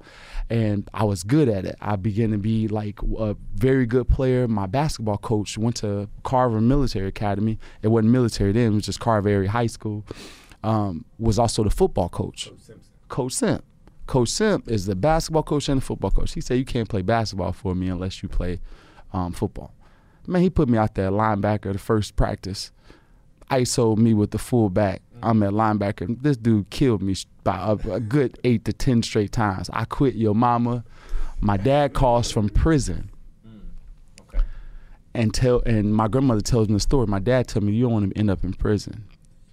and 0.51 0.89
I 0.93 1.05
was 1.05 1.23
good 1.23 1.47
at 1.47 1.65
it. 1.65 1.77
I 1.79 1.95
began 1.95 2.31
to 2.31 2.37
be 2.37 2.67
like 2.67 2.99
a 3.17 3.37
very 3.55 3.85
good 3.85 4.09
player. 4.09 4.49
My 4.49 4.65
basketball 4.65 5.17
coach 5.17 5.57
went 5.57 5.77
to 5.77 6.09
Carver 6.23 6.59
Military 6.59 7.07
Academy. 7.07 7.57
It 7.81 7.87
wasn't 7.87 8.11
military 8.11 8.51
then; 8.51 8.73
it 8.73 8.75
was 8.75 8.85
just 8.85 8.99
Carver 8.99 9.29
Area 9.29 9.49
High 9.49 9.67
School. 9.67 10.05
Um, 10.61 11.05
was 11.17 11.39
also 11.39 11.63
the 11.63 11.69
football 11.69 12.09
coach, 12.09 12.51
Coach 13.07 13.31
Simp. 13.31 13.63
Coach 14.07 14.27
Simp 14.27 14.69
is 14.69 14.85
the 14.85 14.95
basketball 14.95 15.43
coach 15.43 15.69
and 15.69 15.81
the 15.81 15.85
football 15.85 16.11
coach. 16.11 16.33
He 16.33 16.41
said 16.41 16.57
you 16.57 16.65
can't 16.65 16.89
play 16.89 17.01
basketball 17.01 17.53
for 17.53 17.73
me 17.73 17.87
unless 17.87 18.21
you 18.21 18.27
play 18.27 18.59
um, 19.13 19.31
football. 19.31 19.73
Man, 20.27 20.41
he 20.41 20.49
put 20.49 20.67
me 20.67 20.77
out 20.77 20.95
there 20.95 21.09
linebacker 21.11 21.71
the 21.71 21.79
first 21.79 22.17
practice. 22.17 22.71
ISO 23.49 23.97
me 23.97 24.13
with 24.13 24.31
the 24.31 24.37
fullback. 24.37 25.01
I'm 25.23 25.43
at 25.43 25.51
linebacker. 25.51 26.21
This 26.21 26.37
dude 26.37 26.69
killed 26.69 27.01
me 27.01 27.15
by 27.43 27.57
a, 27.57 27.91
a 27.91 27.99
good 27.99 28.37
eight 28.43 28.65
to 28.65 28.73
ten 28.73 29.03
straight 29.03 29.31
times. 29.31 29.69
I 29.73 29.85
quit 29.85 30.15
your 30.15 30.35
mama. 30.35 30.83
My 31.39 31.57
dad 31.57 31.93
calls 31.93 32.31
from 32.31 32.49
prison. 32.49 33.09
And 35.13 35.33
tell 35.33 35.61
and 35.65 35.93
my 35.93 36.07
grandmother 36.07 36.41
tells 36.41 36.69
me 36.69 36.75
the 36.75 36.79
story. 36.79 37.05
My 37.05 37.19
dad 37.19 37.47
told 37.47 37.65
me 37.65 37.73
you 37.73 37.83
don't 37.83 37.91
want 37.91 38.13
to 38.13 38.19
end 38.19 38.29
up 38.29 38.43
in 38.43 38.53
prison. 38.53 39.03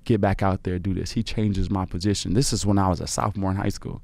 Get 0.04 0.20
back 0.20 0.42
out 0.42 0.62
there, 0.62 0.78
do 0.78 0.94
this. 0.94 1.10
He 1.10 1.22
changes 1.22 1.68
my 1.68 1.84
position. 1.84 2.34
This 2.34 2.52
is 2.52 2.64
when 2.64 2.78
I 2.78 2.88
was 2.88 3.00
a 3.00 3.06
sophomore 3.06 3.50
in 3.50 3.56
high 3.56 3.68
school. 3.68 4.02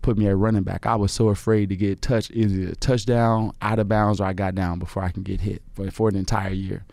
Put 0.00 0.16
me 0.16 0.26
at 0.26 0.36
running 0.36 0.62
back. 0.62 0.86
I 0.86 0.96
was 0.96 1.12
so 1.12 1.28
afraid 1.28 1.68
to 1.68 1.76
get 1.76 2.02
touched, 2.02 2.30
either 2.32 2.74
touchdown, 2.76 3.52
out 3.62 3.78
of 3.78 3.88
bounds, 3.88 4.20
or 4.20 4.24
I 4.24 4.32
got 4.32 4.54
down 4.54 4.78
before 4.78 5.02
I 5.02 5.10
can 5.10 5.22
get 5.22 5.40
hit 5.40 5.62
for, 5.74 5.90
for 5.90 6.08
an 6.08 6.16
entire 6.16 6.50
year 6.50 6.84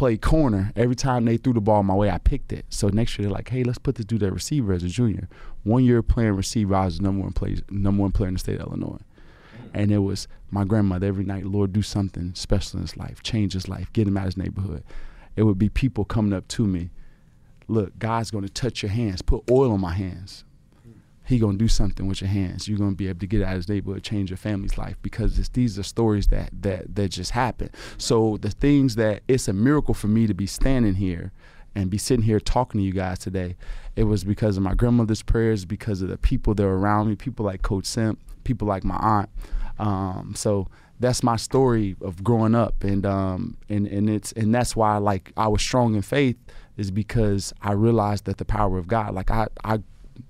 play 0.00 0.16
corner. 0.16 0.72
Every 0.76 0.96
time 0.96 1.26
they 1.26 1.36
threw 1.36 1.52
the 1.52 1.60
ball 1.60 1.82
my 1.82 1.94
way, 1.94 2.10
I 2.10 2.16
picked 2.16 2.54
it. 2.54 2.64
So 2.70 2.88
next 2.88 3.18
year 3.18 3.24
they're 3.26 3.34
like, 3.34 3.50
"Hey, 3.50 3.64
let's 3.64 3.76
put 3.76 3.96
this 3.96 4.06
dude 4.06 4.22
at 4.22 4.32
receiver 4.32 4.72
as 4.72 4.82
a 4.82 4.88
junior." 4.88 5.28
One 5.62 5.84
year 5.84 6.02
playing 6.02 6.36
receiver, 6.36 6.74
I 6.74 6.86
was 6.86 7.02
number 7.02 7.20
one 7.22 7.34
player, 7.34 7.56
number 7.68 8.00
one 8.00 8.10
player 8.10 8.28
in 8.28 8.32
the 8.32 8.40
state 8.40 8.60
of 8.60 8.68
Illinois. 8.68 9.02
And 9.74 9.92
it 9.92 9.98
was 9.98 10.26
my 10.50 10.64
grandmother 10.64 11.06
every 11.06 11.24
night. 11.24 11.44
Lord, 11.44 11.74
do 11.74 11.82
something 11.82 12.32
special 12.34 12.78
in 12.78 12.86
his 12.86 12.96
life, 12.96 13.22
change 13.22 13.52
his 13.52 13.68
life, 13.68 13.92
get 13.92 14.08
him 14.08 14.16
out 14.16 14.22
of 14.22 14.28
his 14.28 14.36
neighborhood. 14.38 14.84
It 15.36 15.42
would 15.42 15.58
be 15.58 15.68
people 15.68 16.06
coming 16.06 16.32
up 16.32 16.48
to 16.48 16.66
me. 16.66 16.88
Look, 17.68 17.98
God's 17.98 18.30
to 18.30 18.48
touch 18.48 18.82
your 18.82 18.92
hands, 18.92 19.20
put 19.20 19.50
oil 19.50 19.70
on 19.70 19.82
my 19.82 19.92
hands. 19.92 20.44
He 21.30 21.38
gonna 21.38 21.56
do 21.56 21.68
something 21.68 22.08
with 22.08 22.20
your 22.20 22.28
hands. 22.28 22.66
You're 22.66 22.76
gonna 22.78 22.96
be 22.96 23.08
able 23.08 23.20
to 23.20 23.26
get 23.28 23.42
out 23.42 23.52
of 23.52 23.56
his 23.58 23.68
neighborhood, 23.68 24.02
change 24.02 24.30
your 24.30 24.36
family's 24.36 24.76
life 24.76 24.96
because 25.00 25.48
these 25.50 25.78
are 25.78 25.84
stories 25.84 26.26
that 26.26 26.50
that 26.62 26.96
that 26.96 27.10
just 27.10 27.30
happen. 27.30 27.70
So 27.98 28.36
the 28.38 28.50
things 28.50 28.96
that 28.96 29.22
it's 29.28 29.46
a 29.46 29.52
miracle 29.52 29.94
for 29.94 30.08
me 30.08 30.26
to 30.26 30.34
be 30.34 30.48
standing 30.48 30.96
here 30.96 31.30
and 31.76 31.88
be 31.88 31.98
sitting 31.98 32.24
here 32.24 32.40
talking 32.40 32.80
to 32.80 32.84
you 32.84 32.92
guys 32.92 33.20
today. 33.20 33.56
It 33.94 34.04
was 34.04 34.24
because 34.24 34.56
of 34.56 34.64
my 34.64 34.74
grandmother's 34.74 35.22
prayers, 35.22 35.64
because 35.64 36.02
of 36.02 36.08
the 36.08 36.18
people 36.18 36.52
that 36.54 36.64
were 36.64 36.76
around 36.76 37.08
me, 37.08 37.14
people 37.14 37.46
like 37.46 37.62
Coach 37.62 37.86
Simp, 37.86 38.18
people 38.42 38.66
like 38.66 38.82
my 38.82 38.96
aunt. 38.96 39.30
Um, 39.78 40.34
so 40.36 40.66
that's 40.98 41.22
my 41.22 41.36
story 41.36 41.94
of 42.00 42.24
growing 42.24 42.56
up, 42.56 42.82
and 42.82 43.06
um, 43.06 43.56
and 43.68 43.86
and 43.86 44.10
it's 44.10 44.32
and 44.32 44.52
that's 44.52 44.74
why 44.74 44.96
like 44.96 45.32
I 45.36 45.46
was 45.46 45.62
strong 45.62 45.94
in 45.94 46.02
faith 46.02 46.38
is 46.76 46.90
because 46.90 47.52
I 47.62 47.72
realized 47.72 48.24
that 48.24 48.38
the 48.38 48.44
power 48.44 48.78
of 48.78 48.88
God. 48.88 49.14
Like 49.14 49.30
I 49.30 49.46
I 49.64 49.80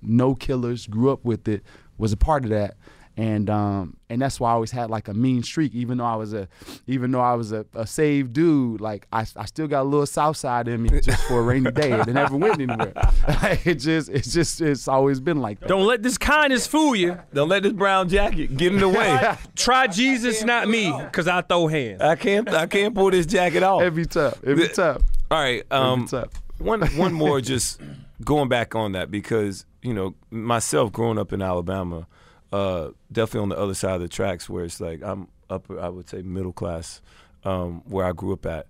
no 0.03 0.35
killers, 0.35 0.87
grew 0.87 1.11
up 1.11 1.25
with 1.25 1.47
it, 1.49 1.63
was 1.99 2.13
a 2.13 2.17
part 2.17 2.45
of 2.45 2.51
that. 2.51 2.75
And 3.17 3.51
um, 3.51 3.97
and 4.09 4.23
that's 4.23 4.41
why 4.41 4.51
I 4.51 4.55
always 4.55 4.71
had 4.71 4.89
like 4.89 5.09
a 5.09 5.13
mean 5.13 5.43
streak, 5.43 5.75
even 5.75 5.99
though 5.99 6.07
I 6.07 6.15
was 6.15 6.33
a, 6.33 6.49
even 6.87 7.11
though 7.11 7.21
I 7.21 7.35
was 7.35 7.53
a, 7.53 7.67
a 7.75 7.87
saved 7.87 8.33
dude. 8.33 8.81
Like 8.81 9.07
I, 9.13 9.27
I 9.37 9.45
still 9.45 9.67
got 9.67 9.83
a 9.83 9.85
little 9.85 10.07
South 10.07 10.39
Side 10.39 10.69
in 10.69 10.83
me 10.85 11.01
just 11.01 11.23
for 11.25 11.41
a 11.41 11.43
rainy 11.43 11.71
day. 11.73 11.93
It 11.93 12.07
never 12.07 12.37
went 12.37 12.61
anywhere. 12.63 12.95
it 13.65 13.75
just, 13.75 14.09
it's 14.09 14.33
just, 14.33 14.63
it's 14.63 14.89
always 14.89 15.21
been 15.21 15.39
like 15.43 15.61
that. 15.61 15.69
Don't 15.69 15.87
let 15.87 16.03
this 16.03 16.17
kindness 16.17 16.67
fool 16.67 16.97
you. 16.97 17.19
Don't 17.35 17.49
let 17.51 17.65
this 17.65 17.73
brown 17.75 18.09
jacket 18.09 18.57
get 18.57 18.73
in 18.73 18.79
the 18.81 18.89
way. 18.89 19.37
Try 19.57 19.89
Jesus, 19.89 20.43
not 20.43 20.69
me, 20.69 20.91
because 21.03 21.29
I 21.29 21.43
throw 21.43 21.67
hands. 21.67 22.01
I 22.01 22.15
can't 22.15 22.49
I 22.49 22.67
can't 22.69 22.95
pull 22.95 23.11
this 23.11 23.27
jacket 23.27 23.63
off. 23.63 23.83
Every 23.83 24.07
time, 24.07 24.33
every 24.47 24.69
time, 24.69 25.03
All 25.31 25.39
right. 25.43 25.63
every 25.71 25.87
Um, 25.87 26.07
time. 26.07 26.31
one 26.59 26.81
one 26.97 27.13
more 27.13 27.43
just 27.43 27.81
going 28.25 28.49
back 28.49 28.75
on 28.75 28.93
that 28.93 29.11
because 29.11 29.67
you 29.83 29.95
know, 29.95 30.15
myself 30.31 30.93
growing 30.93 31.19
up 31.19 31.33
in 31.33 31.43
Alabama, 31.43 32.07
uh, 32.53 32.91
definitely 33.11 33.41
on 33.41 33.49
the 33.51 33.59
other 33.59 33.75
side 33.75 33.95
of 33.95 34.01
the 34.01 34.09
tracks 34.09 34.49
where 34.49 34.65
it's 34.65 34.81
like 34.81 35.03
I'm 35.03 35.29
upper, 35.49 35.81
I 35.81 35.89
would 35.89 36.09
say 36.09 36.23
middle 36.23 36.53
class, 36.53 37.01
um, 37.45 37.83
where 37.87 38.07
I 38.07 38.13
grew 38.13 38.33
up 38.33 38.47
at. 38.47 38.67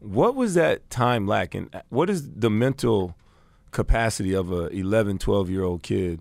What 0.00 0.34
was 0.34 0.54
that 0.54 0.88
time 0.88 1.26
like, 1.26 1.54
and 1.54 1.68
what 1.90 2.08
is 2.08 2.28
the 2.30 2.50
mental 2.50 3.16
capacity 3.70 4.34
of 4.34 4.50
a 4.50 4.68
11, 4.68 5.18
12 5.18 5.50
year 5.50 5.62
old 5.62 5.82
kid 5.82 6.20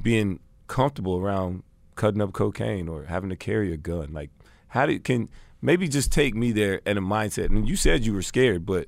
being 0.00 0.40
comfortable 0.66 1.18
around 1.18 1.62
cutting 1.96 2.20
up 2.20 2.32
cocaine 2.32 2.88
or 2.88 3.04
having 3.04 3.30
to 3.30 3.36
carry 3.36 3.72
a 3.72 3.76
gun? 3.76 4.12
Like, 4.12 4.30
how 4.68 4.86
do 4.86 4.98
can 5.00 5.28
maybe 5.60 5.88
just 5.88 6.12
take 6.12 6.34
me 6.34 6.52
there 6.52 6.80
and 6.86 6.98
a 6.98 7.02
mindset? 7.02 7.46
And 7.46 7.68
you 7.68 7.76
said 7.76 8.06
you 8.06 8.12
were 8.14 8.22
scared, 8.22 8.64
but 8.64 8.86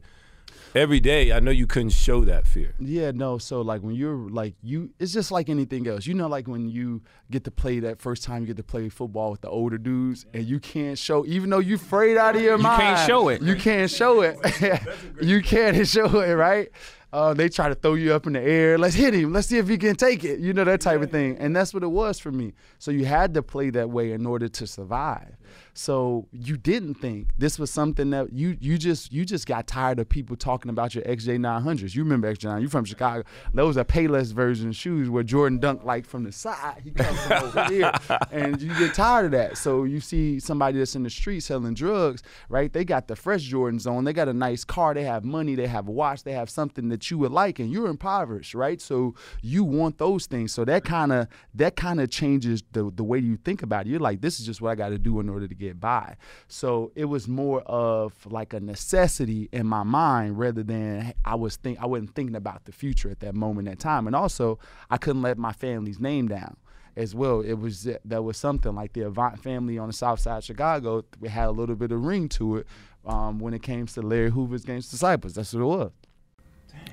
every 0.76 1.00
day 1.00 1.32
I 1.32 1.40
know 1.40 1.50
you 1.50 1.66
couldn't 1.66 1.90
show 1.90 2.24
that 2.26 2.46
fear. 2.46 2.74
Yeah, 2.78 3.10
no. 3.10 3.38
So 3.38 3.62
like 3.62 3.82
when 3.82 3.94
you're 3.94 4.28
like 4.30 4.54
you, 4.62 4.90
it's 4.98 5.12
just 5.12 5.30
like 5.30 5.48
anything 5.48 5.88
else. 5.88 6.06
You 6.06 6.14
know, 6.14 6.28
like 6.28 6.46
when 6.46 6.68
you 6.68 7.02
get 7.30 7.44
to 7.44 7.50
play 7.50 7.80
that 7.80 8.00
first 8.00 8.22
time 8.22 8.42
you 8.42 8.48
get 8.48 8.56
to 8.58 8.62
play 8.62 8.88
football 8.88 9.30
with 9.30 9.40
the 9.40 9.48
older 9.48 9.78
dudes, 9.78 10.26
and 10.34 10.44
you 10.44 10.60
can't 10.60 10.98
show, 10.98 11.24
even 11.26 11.50
though 11.50 11.58
you're 11.58 11.76
afraid 11.76 12.16
out 12.16 12.36
of 12.36 12.42
your 12.42 12.56
You 12.56 12.62
mind. 12.62 12.80
You 12.80 12.86
can't 12.86 13.06
show 13.06 13.28
it. 13.28 13.42
You 13.42 13.56
can't 13.56 13.90
show 13.90 14.20
it. 14.22 14.82
you 15.22 15.42
can't 15.42 15.86
show 15.88 16.20
it, 16.20 16.34
right? 16.34 16.68
Uh, 17.12 17.32
they 17.32 17.48
try 17.48 17.68
to 17.68 17.74
throw 17.74 17.94
you 17.94 18.12
up 18.12 18.26
in 18.26 18.34
the 18.34 18.40
air. 18.42 18.76
Let's 18.76 18.94
hit 18.94 19.14
him. 19.14 19.32
Let's 19.32 19.46
see 19.46 19.56
if 19.56 19.68
he 19.68 19.78
can 19.78 19.96
take 19.96 20.24
it. 20.24 20.38
You 20.40 20.52
know 20.52 20.64
that 20.64 20.82
type 20.82 21.00
of 21.00 21.10
thing. 21.10 21.38
And 21.38 21.56
that's 21.56 21.72
what 21.72 21.82
it 21.82 21.88
was 21.88 22.18
for 22.18 22.30
me. 22.30 22.52
So 22.78 22.90
you 22.90 23.06
had 23.06 23.32
to 23.34 23.42
play 23.42 23.70
that 23.70 23.88
way 23.88 24.12
in 24.12 24.26
order 24.26 24.48
to 24.48 24.66
survive. 24.66 25.36
So 25.78 26.26
you 26.32 26.56
didn't 26.56 26.94
think 26.94 27.28
this 27.36 27.58
was 27.58 27.70
something 27.70 28.08
that 28.08 28.32
you 28.32 28.56
you 28.60 28.78
just 28.78 29.12
you 29.12 29.26
just 29.26 29.46
got 29.46 29.66
tired 29.66 29.98
of 29.98 30.08
people 30.08 30.34
talking 30.34 30.70
about 30.70 30.94
your 30.94 31.04
XJ 31.04 31.38
900s. 31.38 31.94
You 31.94 32.02
remember 32.02 32.32
XJ 32.32 32.44
9? 32.44 32.62
You 32.62 32.68
from 32.68 32.86
Chicago? 32.86 33.24
Those 33.52 33.76
are 33.76 33.84
Payless 33.84 34.32
version 34.32 34.70
of 34.70 34.76
shoes 34.76 35.10
where 35.10 35.22
Jordan 35.22 35.60
dunked 35.60 35.84
like 35.84 36.06
from 36.06 36.24
the 36.24 36.32
side. 36.32 36.80
He 36.82 36.92
comes 36.92 37.20
from 37.20 37.44
over 37.44 37.64
here, 37.68 37.92
and 38.32 38.60
you 38.60 38.72
get 38.78 38.94
tired 38.94 39.26
of 39.26 39.30
that. 39.32 39.58
So 39.58 39.84
you 39.84 40.00
see 40.00 40.40
somebody 40.40 40.78
that's 40.78 40.96
in 40.96 41.02
the 41.02 41.10
street 41.10 41.40
selling 41.40 41.74
drugs, 41.74 42.22
right? 42.48 42.72
They 42.72 42.86
got 42.86 43.06
the 43.06 43.14
fresh 43.14 43.46
Jordans 43.52 43.86
on. 43.86 44.04
They 44.04 44.14
got 44.14 44.28
a 44.28 44.34
nice 44.34 44.64
car. 44.64 44.94
They 44.94 45.04
have 45.04 45.24
money. 45.24 45.56
They 45.56 45.66
have 45.66 45.88
a 45.88 45.92
watch. 45.92 46.22
They 46.22 46.32
have 46.32 46.48
something 46.48 46.88
that 46.88 47.10
you 47.10 47.18
would 47.18 47.32
like, 47.32 47.58
and 47.58 47.70
you're 47.70 47.88
impoverished, 47.88 48.54
right? 48.54 48.80
So 48.80 49.14
you 49.42 49.62
want 49.62 49.98
those 49.98 50.24
things. 50.24 50.52
So 50.52 50.64
that 50.64 50.84
kind 50.84 51.12
of 51.12 51.28
that 51.54 51.76
kind 51.76 52.00
of 52.00 52.08
changes 52.08 52.62
the 52.72 52.90
the 52.94 53.04
way 53.04 53.18
you 53.18 53.36
think 53.36 53.62
about 53.62 53.86
it. 53.86 53.90
You're 53.90 54.00
like, 54.00 54.22
this 54.22 54.40
is 54.40 54.46
just 54.46 54.62
what 54.62 54.70
I 54.70 54.74
got 54.74 54.88
to 54.88 54.98
do 54.98 55.20
in 55.20 55.28
order 55.28 55.46
to 55.46 55.54
get 55.54 55.65
by. 55.74 56.16
So 56.48 56.92
it 56.94 57.06
was 57.06 57.28
more 57.28 57.62
of 57.62 58.14
like 58.26 58.52
a 58.52 58.60
necessity 58.60 59.48
in 59.52 59.66
my 59.66 59.82
mind 59.82 60.38
rather 60.38 60.62
than 60.62 61.14
I 61.24 61.34
was 61.34 61.56
think 61.56 61.78
I 61.80 61.86
wasn't 61.86 62.14
thinking 62.14 62.36
about 62.36 62.64
the 62.64 62.72
future 62.72 63.10
at 63.10 63.20
that 63.20 63.34
moment 63.34 63.68
in 63.68 63.76
time. 63.76 64.06
And 64.06 64.16
also, 64.16 64.58
I 64.90 64.96
couldn't 64.96 65.22
let 65.22 65.38
my 65.38 65.52
family's 65.52 66.00
name 66.00 66.28
down 66.28 66.56
as 66.96 67.14
well. 67.14 67.40
It 67.40 67.54
was 67.54 67.88
that 68.04 68.24
was 68.24 68.36
something 68.36 68.74
like 68.74 68.92
the 68.92 69.02
Avant 69.02 69.42
family 69.42 69.78
on 69.78 69.88
the 69.88 69.92
South 69.92 70.20
Side 70.20 70.38
of 70.38 70.44
Chicago. 70.44 71.04
We 71.20 71.28
had 71.28 71.48
a 71.48 71.52
little 71.52 71.76
bit 71.76 71.92
of 71.92 72.04
ring 72.04 72.28
to 72.30 72.56
it 72.56 72.66
um, 73.04 73.38
when 73.38 73.54
it 73.54 73.62
came 73.62 73.86
to 73.86 74.02
Larry 74.02 74.30
Hoover's 74.30 74.64
Gangster 74.64 74.92
Disciples. 74.92 75.34
That's 75.34 75.52
what 75.52 75.62
it 75.62 75.64
was. 75.64 75.92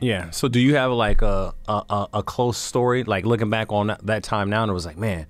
Yeah. 0.01 0.31
So 0.31 0.47
do 0.47 0.59
you 0.59 0.75
have 0.75 0.91
like 0.91 1.21
a 1.21 1.53
a, 1.67 2.07
a, 2.13 2.23
close 2.23 2.57
story, 2.57 3.03
like 3.03 3.25
looking 3.25 3.49
back 3.49 3.71
on 3.71 3.95
that 4.03 4.23
time 4.23 4.49
now, 4.49 4.63
and 4.63 4.69
it 4.69 4.73
was 4.73 4.85
like, 4.85 4.97
man, 4.97 5.27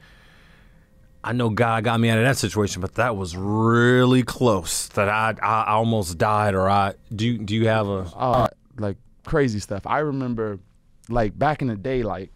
I 1.23 1.31
know 1.31 1.49
God 1.49 1.85
got 1.85 1.99
me 1.99 2.09
out 2.09 2.17
of 2.17 2.25
that 2.25 2.37
situation, 2.37 2.81
but 2.81 2.95
that 2.95 3.15
was 3.15 3.37
really 3.37 4.23
close. 4.23 4.87
That 4.89 5.07
I 5.07 5.33
I 5.41 5.71
almost 5.71 6.17
died, 6.17 6.53
or 6.53 6.69
I 6.69 6.95
do. 7.15 7.37
Do 7.37 7.55
you 7.55 7.67
have 7.69 7.87
a? 7.87 8.11
uh, 8.15 8.47
like 8.77 8.97
crazy 9.25 9.59
stuff. 9.59 9.87
I 9.87 9.99
remember, 9.99 10.59
like 11.07 11.37
back 11.39 11.61
in 11.61 11.69
the 11.69 11.77
day, 11.77 12.03
like 12.03 12.32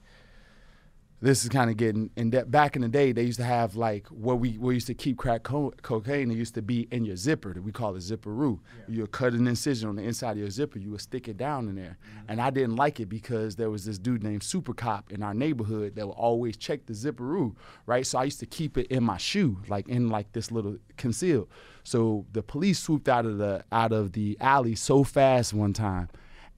this 1.20 1.44
is 1.44 1.50
kind 1.50 1.72
of 1.72 1.78
getting 1.78 2.12
in 2.16 2.30
depth. 2.30 2.52
Back 2.52 2.76
in 2.76 2.84
the 2.84 2.88
day, 2.88 3.12
they 3.12 3.24
used 3.24 3.40
to 3.40 3.46
have 3.46 3.76
like 3.76 4.08
where 4.08 4.36
we 4.36 4.58
we 4.60 4.76
used 4.76 4.86
to 4.88 4.94
keep 4.94 5.18
crack 5.18 5.44
co- 5.44 5.74
cocaine. 5.82 6.30
It 6.30 6.36
used 6.36 6.54
to 6.56 6.62
be 6.62 6.88
in 6.92 7.06
your 7.06 7.16
zipper. 7.16 7.56
We 7.60 7.72
call 7.72 7.96
it 7.96 8.00
zipperoo. 8.00 8.60
You 8.88 9.02
would 9.02 9.12
cut 9.12 9.34
an 9.34 9.48
incision 9.48 9.90
on 9.90 9.96
the 9.96 10.04
inside 10.04 10.32
of 10.32 10.38
your 10.38 10.52
zipper. 10.52 10.78
You 10.78 10.92
would 10.92 11.02
stick 11.02 11.28
it 11.28 11.38
down 11.38 11.70
in 11.70 11.76
there. 11.76 11.98
Mm-hmm. 11.98 12.26
And 12.30 12.42
I 12.42 12.52
didn't 12.52 12.76
like 12.76 13.00
it 13.00 13.08
because 13.08 13.56
there 13.56 13.72
was 13.72 13.84
this 13.84 13.98
dude 13.98 14.24
named 14.24 14.44
Super 14.44 14.74
Cop 14.74 15.12
in 15.12 15.24
our 15.24 15.34
neighborhood 15.34 15.96
that 15.96 16.06
would 16.06 16.14
always 16.14 16.56
check 16.56 16.86
the 16.86 16.94
zipperoo, 16.94 17.56
right? 17.88 18.06
So 18.06 18.20
I 18.20 18.26
used 18.26 18.40
to 18.42 18.46
keep 18.46 18.78
it 18.78 18.88
in 18.88 19.04
my 19.04 19.18
shoe, 19.18 19.58
like 19.68 19.90
in 19.90 20.10
like 20.10 20.32
this 20.34 20.52
little 20.52 20.78
concealed. 20.98 21.50
So 21.84 22.28
the 22.32 22.44
police 22.44 22.80
swooped 22.80 23.10
out 23.10 23.26
of 23.26 23.40
the 23.40 23.64
out 23.72 23.92
of 23.92 24.12
the 24.12 24.38
alley 24.40 24.76
so 24.76 25.04
fast 25.04 25.52
one 25.52 25.74
time, 25.74 26.10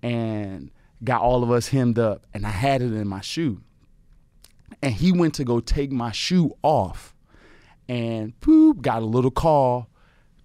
and 0.04 0.70
got 1.02 1.22
all 1.22 1.44
of 1.44 1.52
us 1.52 1.70
hemmed 1.70 1.98
up, 1.98 2.26
and 2.34 2.46
I 2.46 2.50
had 2.50 2.82
it 2.82 2.92
in 2.92 3.08
my 3.08 3.22
shoe 3.22 3.62
and 4.82 4.94
he 4.94 5.12
went 5.12 5.34
to 5.36 5.44
go 5.44 5.60
take 5.60 5.92
my 5.92 6.12
shoe 6.12 6.56
off 6.64 7.16
and 7.88 8.40
poop 8.40 8.82
got 8.82 9.02
a 9.02 9.06
little 9.06 9.32
call 9.32 9.90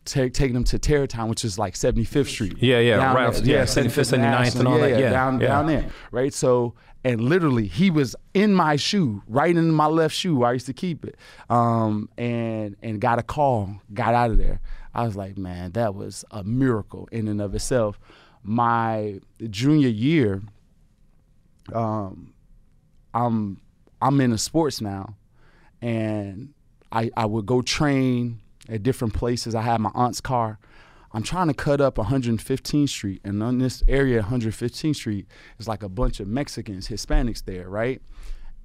ta- 0.04 0.28
taking 0.32 0.56
him 0.56 0.64
to 0.64 0.78
Terror 0.78 1.06
Town, 1.06 1.28
which 1.28 1.44
is 1.44 1.58
like 1.58 1.74
75th 1.74 2.26
Street. 2.26 2.56
Yeah, 2.58 2.78
yeah, 2.80 2.96
Down 2.96 3.14
right. 3.14 3.34
there. 3.34 3.44
Yeah, 3.44 3.62
75th, 3.64 4.18
79th 4.18 4.58
and 4.58 4.68
all 4.68 4.78
yeah, 4.78 4.88
that. 4.88 5.00
Yeah, 5.00 5.10
down, 5.10 5.40
yeah. 5.40 5.46
down 5.48 5.66
there. 5.66 5.90
Right. 6.10 6.32
So, 6.32 6.74
and 7.04 7.20
literally, 7.20 7.66
he 7.66 7.90
was 7.90 8.16
in 8.32 8.54
my 8.54 8.76
shoe, 8.76 9.22
right 9.28 9.54
in 9.54 9.70
my 9.70 9.86
left 9.86 10.14
shoe 10.14 10.36
where 10.36 10.48
I 10.48 10.52
used 10.52 10.66
to 10.66 10.72
keep 10.72 11.04
it, 11.04 11.16
um, 11.50 12.08
and 12.16 12.76
and 12.82 13.00
got 13.00 13.18
a 13.18 13.22
call, 13.22 13.76
got 13.92 14.14
out 14.14 14.30
of 14.30 14.38
there. 14.38 14.60
I 14.94 15.04
was 15.04 15.16
like, 15.16 15.36
man, 15.36 15.72
that 15.72 15.94
was 15.94 16.24
a 16.30 16.44
miracle 16.44 17.08
in 17.12 17.28
and 17.28 17.42
of 17.42 17.54
itself. 17.54 17.98
My 18.42 19.20
junior 19.50 19.88
year, 19.88 20.42
um, 21.74 22.32
I'm 23.12 23.60
I'm 24.00 24.20
in 24.20 24.26
into 24.26 24.38
sports 24.38 24.80
now, 24.80 25.16
and 25.80 26.52
I 26.92 27.10
I 27.16 27.26
would 27.26 27.46
go 27.46 27.62
train 27.62 28.40
at 28.68 28.82
different 28.82 29.14
places. 29.14 29.54
I 29.54 29.62
had 29.62 29.80
my 29.80 29.90
aunt's 29.94 30.20
car. 30.20 30.58
I'm 31.12 31.22
trying 31.22 31.46
to 31.46 31.54
cut 31.54 31.80
up 31.80 31.94
115th 31.94 32.88
Street, 32.88 33.20
and 33.22 33.40
on 33.42 33.58
this 33.58 33.84
area, 33.86 34.20
115th 34.22 34.96
Street, 34.96 35.26
is 35.60 35.68
like 35.68 35.84
a 35.84 35.88
bunch 35.88 36.18
of 36.18 36.26
Mexicans, 36.26 36.88
Hispanics 36.88 37.44
there, 37.44 37.68
right? 37.68 38.02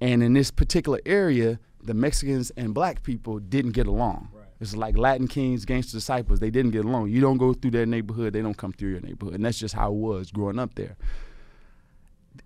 And 0.00 0.20
in 0.20 0.32
this 0.32 0.50
particular 0.50 0.98
area, 1.06 1.60
the 1.80 1.94
Mexicans 1.94 2.50
and 2.56 2.74
black 2.74 3.04
people 3.04 3.38
didn't 3.38 3.72
get 3.72 3.86
along. 3.86 4.30
It's 4.60 4.74
like 4.74 4.98
Latin 4.98 5.28
Kings, 5.28 5.64
Gangster 5.64 5.96
Disciples. 5.96 6.40
They 6.40 6.50
didn't 6.50 6.72
get 6.72 6.84
along. 6.84 7.08
You 7.08 7.20
don't 7.20 7.38
go 7.38 7.54
through 7.54 7.70
their 7.70 7.86
neighborhood, 7.86 8.32
they 8.32 8.42
don't 8.42 8.56
come 8.56 8.72
through 8.72 8.90
your 8.90 9.00
neighborhood, 9.00 9.36
and 9.36 9.44
that's 9.44 9.58
just 9.58 9.74
how 9.74 9.92
it 9.92 9.96
was 9.96 10.32
growing 10.32 10.58
up 10.58 10.74
there 10.74 10.96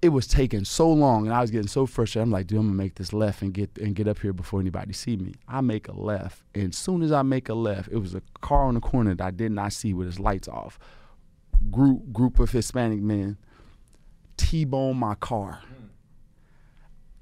it 0.05 0.11
was 0.11 0.27
taking 0.27 0.67
so 0.67 0.93
long 0.93 1.25
and 1.25 1.35
I 1.35 1.40
was 1.40 1.51
getting 1.51 1.67
so 1.67 1.87
frustrated. 1.87 2.25
I'm 2.25 2.31
like, 2.31 2.47
dude, 2.47 2.59
I'm 2.59 2.67
gonna 2.67 2.77
make 2.77 2.97
this 2.97 3.14
left 3.14 3.40
and 3.40 3.55
get 3.55 3.79
and 3.79 3.95
get 3.95 4.07
up 4.07 4.19
here 4.19 4.35
before 4.35 4.61
anybody 4.61 4.93
see 4.93 5.17
me. 5.17 5.33
I 5.49 5.62
make 5.62 5.88
a 5.88 5.99
left. 5.99 6.43
And 6.55 6.75
as 6.75 6.77
soon 6.77 7.01
as 7.01 7.11
I 7.11 7.23
make 7.23 7.49
a 7.49 7.55
left, 7.55 7.88
it 7.90 7.97
was 7.97 8.14
a 8.14 8.21
car 8.43 8.64
on 8.64 8.75
the 8.75 8.81
corner 8.81 9.14
that 9.14 9.25
I 9.25 9.31
did 9.31 9.51
not 9.51 9.73
see 9.73 9.95
with 9.95 10.07
his 10.07 10.21
lights 10.21 10.47
off. 10.47 10.79
Group 11.71 12.12
group 12.12 12.38
of 12.38 12.51
Hispanic 12.51 13.01
men 13.01 13.38
T-bone 14.37 14.99
my 14.99 15.14
car. 15.14 15.62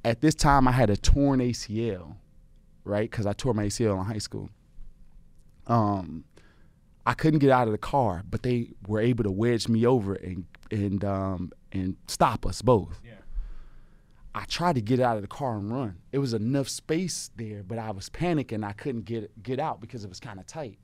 At 0.05 0.21
this 0.21 0.35
time 0.35 0.67
I 0.67 0.73
had 0.73 0.91
a 0.91 0.97
torn 0.97 1.39
ACL, 1.39 2.17
right? 2.83 3.09
Because 3.09 3.27
I 3.27 3.33
tore 3.33 3.55
my 3.55 3.67
ACL 3.67 4.01
in 4.01 4.07
high 4.07 4.19
school. 4.19 4.51
Um 5.69 6.25
I 7.07 7.15
couldn't 7.15 7.39
get 7.39 7.51
out 7.51 7.69
of 7.69 7.73
the 7.73 7.79
car, 7.79 8.25
but 8.29 8.43
they 8.43 8.71
were 8.89 9.01
able 9.01 9.23
to 9.23 9.31
wedge 9.31 9.69
me 9.69 9.87
over 9.87 10.15
and 10.15 10.47
and 10.73 11.05
um, 11.05 11.53
and 11.73 11.97
stop 12.09 12.45
us 12.47 12.63
both. 12.63 13.01
I 14.35 14.45
tried 14.47 14.77
to 14.77 14.81
get 14.81 14.99
out 14.99 15.17
of 15.17 15.23
the 15.23 15.29
car 15.29 15.57
and 15.59 15.71
run. 15.71 15.99
It 16.11 16.19
was 16.19 16.33
enough 16.33 16.69
space 16.69 17.31
there, 17.37 17.63
but 17.63 17.79
I 17.79 17.91
was 17.91 18.09
panicking. 18.09 18.65
I 18.65 18.73
couldn't 18.73 19.05
get 19.05 19.43
get 19.43 19.61
out 19.61 19.81
because 19.81 20.05
it 20.05 20.09
was 20.09 20.21
kind 20.21 20.41
of 20.41 20.47
tight. 20.47 20.79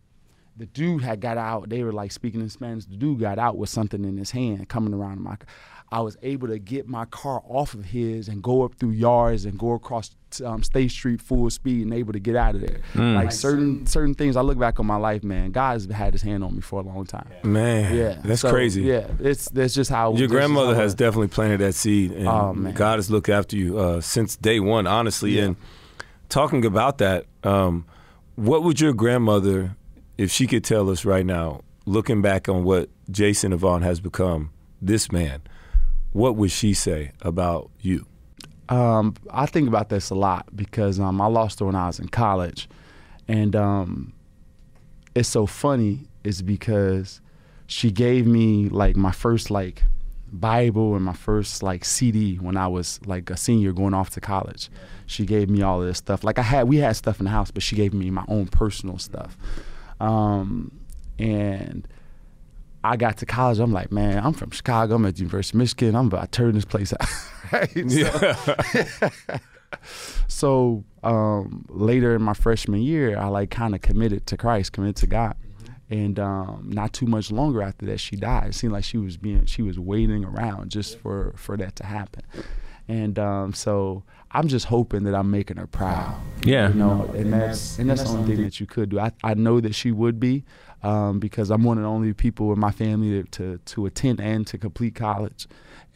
The 0.56 0.66
dude 0.66 1.02
had 1.02 1.20
got 1.20 1.38
out. 1.38 1.68
They 1.70 1.82
were 1.82 1.92
like 1.92 2.12
speaking 2.12 2.40
in 2.40 2.48
Spanish. 2.50 2.84
The 2.84 2.96
dude 2.96 3.20
got 3.20 3.38
out 3.38 3.56
with 3.56 3.70
something 3.70 4.04
in 4.04 4.16
his 4.18 4.32
hand 4.32 4.68
coming 4.68 4.92
around 4.92 5.22
my. 5.22 5.36
I 5.90 6.00
was 6.00 6.16
able 6.22 6.48
to 6.48 6.58
get 6.58 6.86
my 6.86 7.06
car 7.06 7.42
off 7.48 7.72
of 7.72 7.86
his 7.86 8.28
and 8.28 8.42
go 8.42 8.62
up 8.62 8.74
through 8.74 8.90
yards 8.90 9.46
and 9.46 9.58
go 9.58 9.72
across 9.72 10.10
um, 10.44 10.62
State 10.62 10.90
Street 10.90 11.22
full 11.22 11.48
speed 11.48 11.82
and 11.86 11.94
able 11.94 12.12
to 12.12 12.18
get 12.18 12.36
out 12.36 12.54
of 12.54 12.60
there. 12.60 12.80
Like 12.94 13.32
certain 13.32 13.86
certain 13.86 14.14
things, 14.14 14.36
I 14.36 14.42
look 14.42 14.58
back 14.58 14.78
on 14.78 14.84
my 14.86 14.96
life, 14.96 15.24
man. 15.24 15.50
God 15.50 15.72
has 15.72 15.86
had 15.86 16.12
His 16.12 16.20
hand 16.20 16.44
on 16.44 16.54
me 16.54 16.60
for 16.60 16.80
a 16.80 16.82
long 16.82 17.06
time. 17.06 17.26
Man, 17.42 17.94
Yeah, 17.96 18.20
that's 18.22 18.42
So, 18.42 18.50
crazy. 18.50 18.82
Yeah, 18.82 19.06
it's 19.18 19.48
that's 19.48 19.72
just 19.72 19.90
how 19.90 20.12
Your 20.14 20.28
grandmother 20.28 20.74
how 20.74 20.82
has 20.82 20.92
it- 20.92 20.98
definitely 20.98 21.28
planted 21.28 21.60
that 21.60 21.74
seed, 21.74 22.12
and 22.12 22.28
Oh, 22.28 22.52
man. 22.52 22.74
God 22.74 22.96
has 22.98 23.10
looked 23.10 23.30
after 23.30 23.56
you 23.56 23.78
uh, 23.78 24.02
since 24.02 24.36
day 24.36 24.60
one, 24.60 24.86
honestly. 24.86 25.30
Yeah. 25.38 25.44
And 25.44 25.56
talking 26.28 26.66
about 26.66 26.98
that, 26.98 27.24
um, 27.44 27.86
what 28.36 28.62
would 28.62 28.78
your 28.80 28.92
grandmother, 28.92 29.74
if 30.18 30.30
she 30.30 30.46
could 30.46 30.64
tell 30.64 30.90
us 30.90 31.06
right 31.06 31.24
now, 31.24 31.62
looking 31.86 32.20
back 32.20 32.46
on 32.50 32.64
what 32.64 32.90
Jason 33.10 33.54
Avant 33.54 33.82
has 33.82 34.00
become, 34.00 34.50
this 34.82 35.10
man, 35.10 35.40
what 36.18 36.34
would 36.34 36.50
she 36.50 36.74
say 36.74 37.12
about 37.22 37.70
you? 37.80 38.04
Um, 38.68 39.14
I 39.30 39.46
think 39.46 39.68
about 39.68 39.88
this 39.88 40.10
a 40.10 40.16
lot 40.16 40.54
because 40.54 40.98
um, 40.98 41.20
I 41.20 41.26
lost 41.26 41.60
her 41.60 41.66
when 41.66 41.76
I 41.76 41.86
was 41.86 42.00
in 42.00 42.08
college, 42.08 42.68
and 43.28 43.54
um, 43.54 44.12
it's 45.14 45.28
so 45.28 45.46
funny 45.46 46.08
is 46.24 46.42
because 46.42 47.20
she 47.68 47.92
gave 47.92 48.26
me 48.26 48.68
like 48.68 48.96
my 48.96 49.12
first 49.12 49.48
like 49.48 49.84
Bible 50.32 50.96
and 50.96 51.04
my 51.04 51.12
first 51.12 51.62
like 51.62 51.84
CD 51.84 52.34
when 52.34 52.56
I 52.56 52.66
was 52.66 52.98
like 53.06 53.30
a 53.30 53.36
senior 53.36 53.72
going 53.72 53.94
off 53.94 54.10
to 54.10 54.20
college. 54.20 54.70
She 55.06 55.24
gave 55.24 55.48
me 55.48 55.62
all 55.62 55.80
of 55.80 55.86
this 55.86 55.98
stuff. 55.98 56.24
Like 56.24 56.40
I 56.40 56.42
had, 56.42 56.68
we 56.68 56.78
had 56.78 56.96
stuff 56.96 57.20
in 57.20 57.24
the 57.24 57.30
house, 57.30 57.52
but 57.52 57.62
she 57.62 57.76
gave 57.76 57.94
me 57.94 58.10
my 58.10 58.24
own 58.26 58.48
personal 58.48 58.98
stuff. 58.98 59.38
Um, 60.00 60.72
and 61.16 61.86
I 62.84 62.96
got 62.96 63.18
to 63.18 63.26
college. 63.26 63.58
I'm 63.58 63.72
like, 63.72 63.90
man, 63.90 64.24
I'm 64.24 64.32
from 64.32 64.50
Chicago. 64.50 64.96
I'm 64.96 65.06
at 65.06 65.14
the 65.14 65.20
University 65.20 65.56
of 65.56 65.58
Michigan. 65.58 65.96
I'm 65.96 66.06
about 66.06 66.32
to 66.32 66.36
turn 66.36 66.54
this 66.54 66.64
place 66.64 66.92
out. 66.92 67.08
right? 67.52 67.90
So, 67.90 69.10
so 70.28 70.84
um, 71.02 71.66
later 71.68 72.14
in 72.14 72.22
my 72.22 72.34
freshman 72.34 72.82
year, 72.82 73.18
I 73.18 73.26
like 73.26 73.50
kind 73.50 73.74
of 73.74 73.82
committed 73.82 74.26
to 74.26 74.36
Christ, 74.36 74.72
committed 74.72 74.96
to 74.96 75.06
God. 75.06 75.36
And 75.90 76.18
um, 76.18 76.68
not 76.70 76.92
too 76.92 77.06
much 77.06 77.32
longer 77.32 77.62
after 77.62 77.86
that, 77.86 77.98
she 77.98 78.14
died. 78.14 78.48
It 78.48 78.54
seemed 78.54 78.74
like 78.74 78.84
she 78.84 78.98
was 78.98 79.16
being, 79.16 79.46
she 79.46 79.62
was 79.62 79.78
waiting 79.78 80.22
around 80.22 80.70
just 80.70 80.98
for 80.98 81.32
for 81.36 81.56
that 81.56 81.76
to 81.76 81.86
happen. 81.86 82.22
And 82.88 83.18
um, 83.18 83.54
so 83.54 84.02
I'm 84.30 84.48
just 84.48 84.66
hoping 84.66 85.04
that 85.04 85.14
I'm 85.14 85.30
making 85.30 85.56
her 85.56 85.66
proud. 85.66 86.20
Yeah. 86.44 86.68
You 86.68 86.74
know, 86.74 87.10
and 87.14 87.32
that's 87.32 87.78
and 87.78 87.88
that's 87.88 88.02
the 88.02 88.08
only 88.10 88.34
thing 88.34 88.44
that 88.44 88.60
you 88.60 88.66
could 88.66 88.90
do. 88.90 89.00
I, 89.00 89.12
I 89.24 89.34
know 89.34 89.60
that 89.60 89.74
she 89.74 89.90
would 89.90 90.20
be, 90.20 90.44
um, 90.82 91.18
because 91.18 91.50
I'm 91.50 91.64
one 91.64 91.78
of 91.78 91.82
the 91.84 91.88
only 91.88 92.12
people 92.12 92.52
in 92.52 92.60
my 92.60 92.70
family 92.70 93.22
to 93.22 93.24
to, 93.24 93.58
to 93.58 93.86
attend 93.86 94.20
and 94.20 94.46
to 94.48 94.58
complete 94.58 94.94
college, 94.94 95.46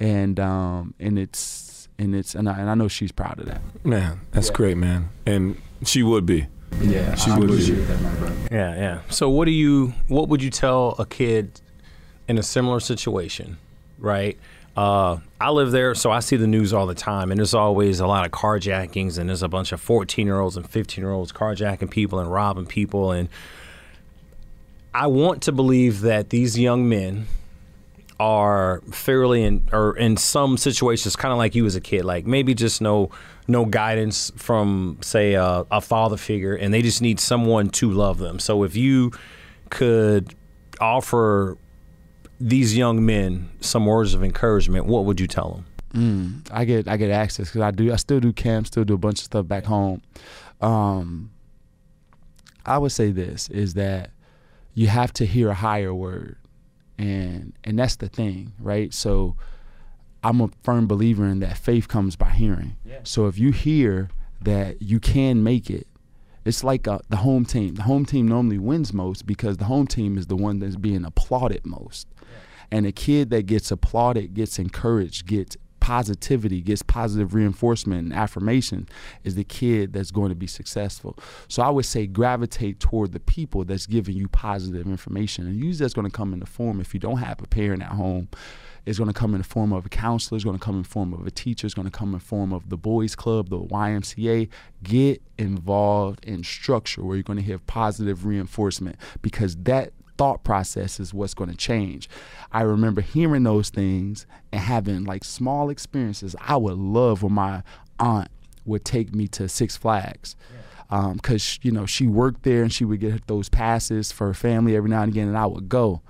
and 0.01 0.39
um, 0.41 0.95
and 0.99 1.19
it's 1.19 1.89
and 1.99 2.15
it's 2.15 2.35
and 2.35 2.49
I, 2.49 2.59
and 2.59 2.71
I 2.71 2.75
know 2.75 2.89
she's 2.89 3.13
proud 3.13 3.39
of 3.39 3.47
that. 3.47 3.61
Man, 3.85 4.21
that's 4.33 4.51
great, 4.51 4.77
man. 4.77 5.11
And 5.27 5.61
she 5.85 6.03
would 6.03 6.27
be. 6.27 6.47
Yeah, 6.81 7.15
She 7.17 7.31
would 7.31 7.49
be. 7.49 7.71
that, 7.73 8.01
my 8.01 8.15
brother. 8.15 8.35
Yeah, 8.51 8.75
yeah. 8.75 9.01
So 9.11 9.29
what 9.29 9.45
do 9.45 9.51
you 9.51 9.93
what 10.09 10.29
would 10.29 10.43
you 10.43 10.51
tell 10.51 10.97
a 10.99 11.07
kid 11.07 11.61
in 12.29 12.39
a 12.39 12.43
similar 12.43 12.81
situation, 12.81 13.59
right? 13.99 14.39
Uh, 14.75 15.19
I 15.39 15.51
live 15.51 15.71
there, 15.71 15.95
so 15.95 16.11
I 16.11 16.21
see 16.21 16.37
the 16.37 16.47
news 16.47 16.73
all 16.73 16.87
the 16.87 16.95
time, 16.95 17.31
and 17.31 17.39
there's 17.39 17.53
always 17.53 18.01
a 18.01 18.07
lot 18.07 18.25
of 18.25 18.33
carjackings, 18.33 19.19
and 19.19 19.29
there's 19.29 19.43
a 19.43 19.49
bunch 19.49 19.71
of 19.73 19.83
14 19.83 20.27
year 20.27 20.41
olds 20.41 20.57
and 20.57 20.69
15 20.69 21.03
year 21.03 21.13
olds 21.13 21.31
carjacking 21.31 21.91
people 21.91 22.19
and 22.19 22.33
robbing 22.33 22.65
people, 22.65 23.13
and 23.13 23.29
I 24.95 25.07
want 25.07 25.43
to 25.43 25.53
believe 25.53 26.03
that 26.03 26.31
these 26.31 26.59
young 26.59 26.89
men 26.89 27.27
are 28.21 28.83
fairly 28.93 29.43
in 29.43 29.69
or 29.73 29.97
in 29.97 30.17
some 30.17 30.57
situations 30.57 31.17
kind 31.17 31.33
of 31.33 31.39
like 31.39 31.55
you 31.57 31.67
as 31.67 31.75
a 31.75 31.81
kid 31.81 32.05
like 32.05 32.25
maybe 32.25 32.55
just 32.55 32.81
no 32.81 33.11
no 33.49 33.65
guidance 33.65 34.31
from 34.37 34.97
say 35.01 35.33
a, 35.33 35.67
a 35.73 35.81
father 35.81 36.17
figure 36.17 36.55
and 36.55 36.73
they 36.73 36.83
just 36.83 37.03
need 37.03 37.19
someone 37.19 37.69
to 37.69 37.91
love 37.91 38.19
them 38.19 38.39
so 38.39 38.63
if 38.63 38.77
you 38.77 39.11
could 39.71 40.37
offer 40.81 41.59
these 42.39 42.77
young 42.77 43.05
men 43.05 43.51
some 43.61 43.87
words 43.87 44.15
of 44.15 44.23
encouragement 44.23 44.87
what 44.87 45.05
would 45.05 45.19
you 45.19 45.27
tell 45.27 45.51
them 45.51 45.65
Mm, 45.93 46.49
I 46.51 46.65
get 46.65 46.89
I 46.89 46.97
get 46.97 47.11
access 47.11 47.49
because 47.49 47.61
I 47.61 47.71
do 47.71 47.93
I 47.93 47.97
still 47.97 48.19
do 48.19 48.33
camps, 48.33 48.69
still 48.69 48.85
do 48.85 48.95
a 48.95 48.99
bunch 48.99 49.19
of 49.19 49.25
stuff 49.25 49.47
back 49.47 49.65
home. 49.65 50.01
Um, 50.61 51.31
I 52.65 52.79
would 52.79 52.93
say 52.93 53.11
this 53.11 53.51
is 53.51 53.75
that 53.75 54.11
you 54.75 54.87
have 54.89 55.13
to 55.15 55.27
hear 55.27 55.51
a 55.51 55.55
higher 55.55 55.95
word, 55.95 56.37
and 56.99 57.53
and 57.65 57.79
that's 57.79 57.97
the 57.97 58.09
thing, 58.09 58.53
right? 58.59 58.93
So 58.95 59.37
I'm 60.25 60.41
a 60.41 60.51
firm 60.63 60.87
believer 60.87 61.27
in 61.27 61.41
that 61.41 61.59
faith 61.59 61.89
comes 61.89 62.17
by 62.17 62.31
hearing. 62.31 62.77
So 63.05 63.27
if 63.27 63.39
you 63.39 63.51
hear 63.53 64.09
that 64.41 64.81
you 64.83 65.01
can 65.01 65.43
make 65.43 65.69
it, 65.71 65.87
it's 66.45 66.65
like 66.65 66.89
uh, 66.89 66.99
the 67.09 67.19
home 67.19 67.45
team. 67.45 67.75
The 67.75 67.83
home 67.83 68.05
team 68.05 68.27
normally 68.27 68.59
wins 68.59 68.93
most 68.93 69.27
because 69.27 69.59
the 69.59 69.67
home 69.67 69.87
team 69.87 70.17
is 70.19 70.27
the 70.27 70.37
one 70.37 70.59
that's 70.59 70.77
being 70.77 71.05
applauded 71.05 71.65
most. 71.67 72.09
And 72.71 72.87
a 72.87 72.93
kid 72.93 73.31
that 73.31 73.47
gets 73.47 73.71
applauded, 73.71 74.35
gets 74.35 74.59
encouraged, 74.59 75.27
gets 75.27 75.57
positivity, 75.83 76.61
gets 76.61 76.81
positive 76.81 77.35
reinforcement 77.35 78.05
and 78.05 78.13
affirmation 78.13 78.89
is 79.25 79.35
the 79.35 79.43
kid 79.43 79.93
that's 79.93 80.13
going 80.13 80.29
to 80.29 80.37
be 80.37 80.47
successful. 80.47 81.19
So 81.49 81.61
I 81.61 81.71
would 81.71 81.85
say 81.85 82.07
gravitate 82.07 82.79
toward 82.79 83.11
the 83.11 83.19
people 83.19 83.65
that's 83.65 83.87
giving 83.87 84.17
you 84.17 84.29
positive 84.29 84.87
information. 84.87 85.45
And 85.49 85.57
usually 85.57 85.85
that's 85.85 85.93
going 85.93 86.09
to 86.09 86.17
come 86.17 86.33
in 86.33 86.39
the 86.39 86.47
form 86.47 86.81
if 86.81 86.95
you 86.95 87.01
don't 87.01 87.17
have 87.17 87.43
a 87.43 87.49
parent 87.49 87.83
at 87.83 87.89
home. 87.89 88.29
It's 88.87 88.97
going 88.97 89.09
to 89.09 89.15
come 89.15 89.35
in 89.35 89.39
the 89.39 89.47
form 89.47 89.73
of 89.73 89.85
a 89.85 89.89
counselor. 89.89 90.37
It's 90.37 90.45
going 90.45 90.57
to 90.57 90.65
come 90.65 90.77
in 90.77 90.83
the 90.83 90.89
form 90.89 91.13
of 91.13 91.27
a 91.27 91.33
teacher. 91.33 91.67
It's 91.67 91.75
going 91.75 91.91
to 91.91 91.99
come 91.99 92.11
in 92.11 92.21
the 92.21 92.25
form 92.25 92.53
of 92.53 92.69
the 92.69 92.77
boys 92.77 93.17
club, 93.17 93.49
the 93.49 93.59
YMCA. 93.59 94.49
Get 94.85 95.21
involved 95.37 96.25
in 96.25 96.45
structure 96.45 97.03
where 97.03 97.17
you're 97.17 97.25
going 97.25 97.41
to 97.41 97.51
have 97.51 97.67
positive 97.67 98.25
reinforcement 98.25 98.97
because 99.21 99.57
that 99.57 99.93
thought 100.23 100.45
process 100.45 101.01
is 101.01 101.13
what's 101.13 101.35
going 101.35 101.51
to 101.51 101.57
change. 101.57 102.09
I 102.53 102.63
remember 102.63 103.01
hearing 103.01 103.43
those 103.43 103.71
things 103.71 104.25
and 104.53 104.61
having 104.61 105.03
like 105.03 105.25
small 105.25 105.69
experiences. 105.69 106.37
I 106.41 106.57
would 106.59 106.79
love 106.79 107.25
when 107.25 107.33
my 107.33 107.65
aunt 107.99 108.29
would 108.65 108.85
take 108.85 109.13
me 109.13 109.27
to 109.27 109.49
Six 109.49 109.77
Flags 109.77 110.37
because 110.89 111.59
um, 111.59 111.61
you 111.63 111.73
know 111.73 111.87
she 111.87 112.07
worked 112.07 112.45
there 112.45 112.63
and 112.63 112.73
she 112.73 112.85
would 112.85 113.01
get 113.01 113.27
those 113.27 113.49
passes 113.49 114.13
for 114.13 114.29
her 114.29 114.35
family 114.35 114.77
every 114.77 114.91
now 114.91 115.03
and 115.03 115.11
again, 115.11 115.27
and 115.27 115.37
I 115.37 115.47
would 115.47 115.69
go. 115.69 116.03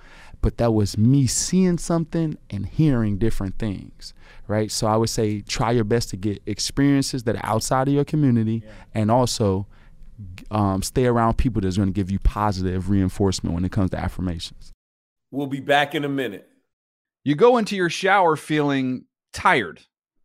But 0.42 0.58
that 0.58 0.74
was 0.74 0.98
me 0.98 1.26
seeing 1.26 1.78
something 1.78 2.36
and 2.50 2.66
hearing 2.66 3.16
different 3.16 3.58
things, 3.58 4.12
right? 4.46 4.70
So 4.70 4.88
I 4.88 4.96
would 4.96 5.08
say 5.08 5.40
try 5.40 5.70
your 5.70 5.84
best 5.84 6.10
to 6.10 6.18
get 6.18 6.42
experiences 6.44 7.22
that 7.22 7.36
are 7.36 7.46
outside 7.46 7.88
of 7.88 7.94
your 7.94 8.04
community, 8.04 8.62
and 8.92 9.10
also 9.10 9.66
um, 10.52 10.82
stay 10.82 11.06
around 11.06 11.38
people 11.38 11.62
that's 11.62 11.78
going 11.78 11.88
to 11.88 11.94
give 11.94 12.10
you 12.10 12.18
positive 12.18 12.90
reinforcement 12.90 13.54
when 13.54 13.64
it 13.64 13.72
comes 13.72 13.90
to 13.90 13.98
affirmations. 13.98 14.70
We'll 15.30 15.46
be 15.46 15.60
back 15.60 15.94
in 15.94 16.04
a 16.04 16.08
minute. 16.08 16.46
You 17.24 17.34
go 17.34 17.56
into 17.56 17.74
your 17.74 17.88
shower 17.88 18.36
feeling 18.36 19.06
tired, 19.32 19.80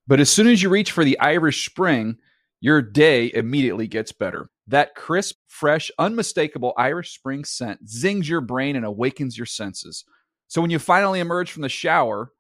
but 0.05 0.19
as 0.19 0.29
soon 0.29 0.47
as 0.47 0.61
you 0.61 0.69
reach 0.69 0.91
for 0.91 1.05
the 1.05 1.17
Irish 1.19 1.65
Spring, 1.65 2.17
your 2.59 2.81
day 2.81 3.31
immediately 3.33 3.87
gets 3.87 4.11
better. 4.11 4.49
That 4.67 4.95
crisp, 4.95 5.37
fresh, 5.47 5.89
unmistakable 5.97 6.73
Irish 6.77 7.13
Spring 7.13 7.45
scent 7.45 7.87
zings 7.87 8.27
your 8.27 8.41
brain 8.41 8.75
and 8.75 8.85
awakens 8.85 9.37
your 9.37 9.45
senses. 9.45 10.03
So 10.49 10.61
when 10.61 10.71
you 10.71 10.79
finally 10.79 11.21
emerge 11.21 11.51
from 11.51 11.61
the 11.61 11.69
shower, 11.69 12.33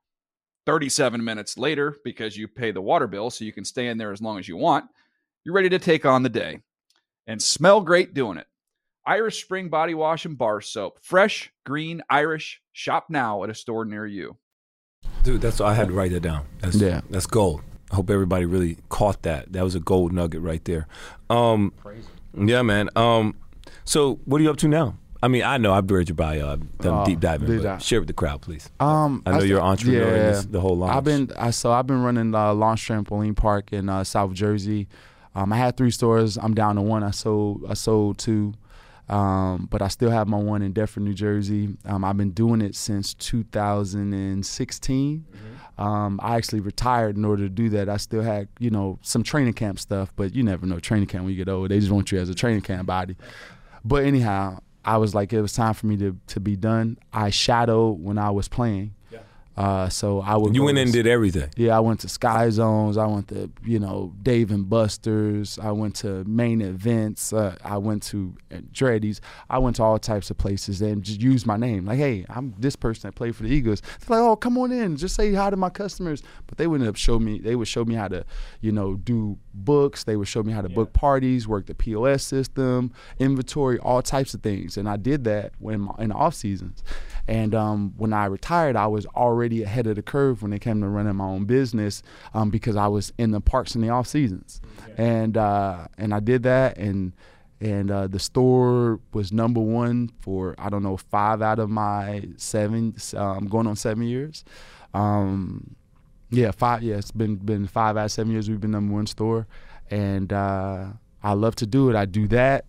37 0.65 1.23
minutes 1.23 1.57
later, 1.57 1.95
because 2.03 2.35
you 2.35 2.49
pay 2.49 2.71
the 2.71 2.81
water 2.81 3.07
bill 3.07 3.29
so 3.29 3.45
you 3.45 3.53
can 3.53 3.63
stay 3.63 3.87
in 3.87 3.97
there 3.97 4.11
as 4.11 4.21
long 4.21 4.39
as 4.39 4.47
you 4.49 4.57
want, 4.57 4.85
you're 5.45 5.55
ready 5.55 5.69
to 5.69 5.79
take 5.79 6.05
on 6.05 6.23
the 6.23 6.29
day 6.29 6.61
and 7.27 7.41
smell 7.41 7.81
great 7.81 8.13
doing 8.13 8.37
it. 8.37 8.47
Irish 9.05 9.41
Spring 9.43 9.69
Body 9.69 9.93
Wash 9.93 10.25
and 10.25 10.37
Bar 10.37 10.59
Soap. 10.61 10.99
Fresh, 11.01 11.51
green, 11.65 12.01
Irish. 12.09 12.61
Shop 12.73 13.05
now 13.09 13.43
at 13.43 13.49
a 13.49 13.53
store 13.55 13.85
near 13.85 14.05
you. 14.05 14.37
Dude, 15.23 15.41
that's 15.41 15.61
I 15.61 15.73
had 15.75 15.87
to 15.89 15.93
write 15.93 16.11
that 16.11 16.21
down. 16.21 16.45
That's, 16.59 16.75
Yeah. 16.75 17.01
that's 17.09 17.25
gold. 17.27 17.61
I 17.91 17.95
hope 17.95 18.09
everybody 18.09 18.45
really 18.45 18.77
caught 18.89 19.21
that. 19.21 19.53
That 19.53 19.63
was 19.63 19.75
a 19.75 19.79
gold 19.79 20.11
nugget 20.11 20.41
right 20.41 20.63
there. 20.65 20.87
Um, 21.29 21.73
Yeah, 22.37 22.61
man. 22.61 22.89
Um, 22.95 23.35
so 23.85 24.19
what 24.25 24.39
are 24.41 24.43
you 24.43 24.49
up 24.49 24.57
to 24.57 24.67
now? 24.67 24.97
I 25.23 25.29
mean, 25.29 25.43
I 25.43 25.57
know 25.57 25.73
I've 25.73 25.89
read 25.89 26.09
your 26.09 26.15
bio. 26.15 26.51
I've 26.51 26.77
done 26.79 26.93
Oh, 27.01 27.05
deep 27.05 27.19
diving. 27.19 27.47
deep 27.47 27.57
but 27.59 27.63
dive. 27.63 27.81
Share 27.83 27.99
with 27.99 28.07
the 28.07 28.13
crowd, 28.13 28.41
please. 28.41 28.69
Um, 28.79 29.23
I 29.25 29.31
know 29.31 29.37
st- 29.39 29.49
you're 29.49 29.59
an 29.59 29.65
entrepreneur 29.65 30.07
in 30.09 30.13
this, 30.33 30.45
the 30.45 30.59
whole 30.61 30.77
launch. 30.77 30.95
I've 30.95 31.03
been 31.05 31.31
I 31.37 31.49
so 31.51 31.71
I've 31.71 31.87
been 31.87 32.03
running 32.03 32.35
uh, 32.35 32.53
Launch 32.53 32.87
Trampoline 32.87 33.35
Park 33.35 33.73
in 33.73 33.89
uh, 33.89 34.03
South 34.03 34.33
Jersey. 34.33 34.87
Um, 35.37 35.53
I 35.53 35.57
had 35.57 35.77
three 35.77 35.91
stores. 35.91 36.35
I'm 36.35 36.55
down 36.55 36.77
to 36.77 36.81
one. 36.81 37.03
I 37.03 37.11
sold 37.11 37.63
I 37.69 37.75
sold 37.75 38.17
two, 38.17 38.55
um, 39.07 39.67
but 39.69 39.83
I 39.83 39.87
still 39.87 40.09
have 40.09 40.27
my 40.27 40.37
one 40.37 40.63
in 40.63 40.73
Deptford, 40.73 41.03
New 41.03 41.13
Jersey. 41.13 41.77
Um, 41.85 42.03
I've 42.03 42.17
been 42.17 42.31
doing 42.31 42.59
it 42.59 42.73
since 42.73 43.13
2016. 43.13 45.25
Um, 45.77 46.19
I 46.23 46.37
actually 46.37 46.61
retired 46.61 47.17
in 47.17 47.23
order 47.23 47.43
to 47.43 47.49
do 47.49 47.69
that. 47.69 47.87
I 47.87 47.97
still 47.97 48.23
had 48.23 48.47
you 48.57 48.71
know 48.71 48.97
some 49.03 49.21
training 49.21 49.53
camp 49.53 49.79
stuff, 49.79 50.11
but 50.15 50.33
you 50.33 50.41
never 50.41 50.65
know 50.65 50.79
training 50.79 51.07
camp 51.07 51.25
when 51.25 51.35
you 51.35 51.37
get 51.37 51.53
old. 51.53 51.69
They 51.69 51.79
just 51.79 51.91
want 51.91 52.11
you 52.11 52.19
as 52.19 52.29
a 52.29 52.35
training 52.35 52.61
camp 52.61 52.87
body. 52.87 53.15
But 53.85 54.05
anyhow, 54.05 54.61
I 54.83 54.97
was 54.97 55.13
like, 55.13 55.33
it 55.33 55.41
was 55.41 55.53
time 55.53 55.75
for 55.75 55.85
me 55.85 55.97
to 55.97 56.17
to 56.27 56.39
be 56.39 56.55
done. 56.55 56.97
I 57.13 57.29
shadowed 57.29 58.01
when 58.01 58.17
I 58.17 58.31
was 58.31 58.47
playing. 58.47 58.95
Uh, 59.57 59.89
so 59.89 60.21
I 60.21 60.37
would. 60.37 60.53
you 60.55 60.63
went 60.63 60.75
to 60.75 60.81
in 60.81 60.87
and 60.87 60.93
did 60.93 61.07
everything. 61.07 61.49
yeah, 61.57 61.75
I 61.75 61.79
went 61.79 62.01
to 62.01 62.09
Sky 62.09 62.49
Zones. 62.51 62.95
I 62.95 63.07
went 63.07 63.29
to 63.29 63.51
you 63.63 63.79
know 63.79 64.13
Dave 64.21 64.51
and 64.51 64.69
Buster's. 64.69 65.57
I 65.57 65.71
went 65.71 65.95
to 65.97 66.23
main 66.25 66.61
events. 66.61 67.33
Uh, 67.33 67.55
I 67.63 67.77
went 67.77 68.03
to 68.03 68.35
Andretti's. 68.51 69.19
I 69.49 69.57
went 69.57 69.77
to 69.77 69.83
all 69.83 69.97
types 69.97 70.29
of 70.29 70.37
places 70.37 70.81
and 70.81 71.01
just 71.01 71.21
used 71.21 71.47
my 71.47 71.57
name. 71.57 71.85
Like, 71.85 71.97
hey, 71.97 72.25
I'm 72.29 72.53
this 72.59 72.75
person 72.75 73.07
that 73.07 73.15
played 73.15 73.35
for 73.35 73.43
the 73.43 73.49
Eagles. 73.49 73.81
They're 73.81 74.19
like, 74.19 74.29
oh, 74.29 74.35
come 74.35 74.59
on 74.59 74.71
in, 74.71 74.95
just 74.95 75.15
say 75.15 75.33
hi 75.33 75.49
to 75.49 75.57
my 75.57 75.69
customers. 75.69 76.21
But 76.45 76.59
they 76.59 76.67
wouldn't 76.67 76.85
have 76.85 76.97
show 76.97 77.17
me. 77.17 77.39
They 77.39 77.55
would 77.55 77.67
show 77.67 77.83
me 77.83 77.95
how 77.95 78.09
to, 78.09 78.25
you 78.61 78.71
know, 78.71 78.93
do 78.93 79.39
books. 79.55 80.03
They 80.03 80.17
would 80.17 80.27
show 80.27 80.43
me 80.43 80.53
how 80.53 80.61
to 80.61 80.69
book 80.69 80.93
parties, 80.93 81.47
work 81.47 81.65
the 81.65 81.73
POS 81.73 82.23
system, 82.23 82.91
inventory, 83.17 83.79
all 83.79 84.03
types 84.03 84.35
of 84.35 84.43
things. 84.43 84.77
And 84.77 84.87
I 84.87 84.97
did 84.97 85.23
that 85.23 85.53
when 85.57 85.89
in 85.97 86.09
the 86.09 86.15
off 86.15 86.35
seasons. 86.35 86.83
And 87.27 87.53
um, 87.53 87.93
when 87.97 88.13
I 88.13 88.25
retired, 88.25 88.75
I 88.75 88.87
was 88.87 89.05
already 89.07 89.63
ahead 89.63 89.85
of 89.87 89.95
the 89.95 90.01
curve 90.01 90.41
when 90.41 90.53
it 90.53 90.59
came 90.59 90.79
to 90.81 90.87
running 90.87 91.15
my 91.17 91.25
own 91.25 91.45
business 91.45 92.01
um, 92.33 92.49
because 92.49 92.75
I 92.75 92.87
was 92.87 93.11
in 93.17 93.31
the 93.31 93.41
parks 93.41 93.75
in 93.75 93.81
the 93.81 93.89
off 93.89 94.07
seasons, 94.07 94.61
and 94.97 95.35
uh, 95.37 95.87
and 95.97 96.13
I 96.13 96.21
did 96.21 96.43
that, 96.43 96.77
and 96.77 97.13
and 97.59 97.91
uh, 97.91 98.07
the 98.07 98.19
store 98.19 98.99
was 99.13 99.31
number 99.31 99.59
one 99.59 100.09
for 100.21 100.55
I 100.57 100.69
don't 100.69 100.83
know 100.83 100.95
five 100.97 101.41
out 101.41 101.59
of 101.59 101.69
my 101.69 102.23
seven, 102.37 102.95
um, 103.15 103.47
going 103.47 103.67
on 103.67 103.75
seven 103.75 104.03
years. 104.03 104.45
um, 104.93 105.75
yeah, 106.29 106.51
five. 106.51 106.83
Yeah, 106.83 106.95
it's 106.95 107.11
been 107.11 107.35
been 107.37 107.67
five 107.67 107.97
out 107.97 108.05
of 108.05 108.11
seven 108.11 108.31
years 108.33 108.49
we've 108.49 108.59
been 108.59 108.71
number 108.71 108.93
one 108.93 109.07
store, 109.07 109.47
and 109.89 110.31
uh, 110.33 110.87
I 111.23 111.33
love 111.33 111.55
to 111.57 111.65
do 111.65 111.89
it. 111.89 111.95
I 111.95 112.05
do 112.05 112.27
that. 112.29 112.65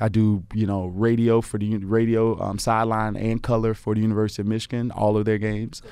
I 0.00 0.08
do, 0.08 0.44
you 0.54 0.66
know, 0.66 0.86
radio 0.86 1.40
for 1.40 1.58
the 1.58 1.76
radio 1.78 2.40
um, 2.40 2.58
sideline 2.58 3.16
and 3.16 3.42
color 3.42 3.74
for 3.74 3.94
the 3.94 4.00
University 4.00 4.42
of 4.42 4.48
Michigan, 4.48 4.90
all 4.90 5.16
of 5.16 5.24
their 5.24 5.38
games. 5.38 5.82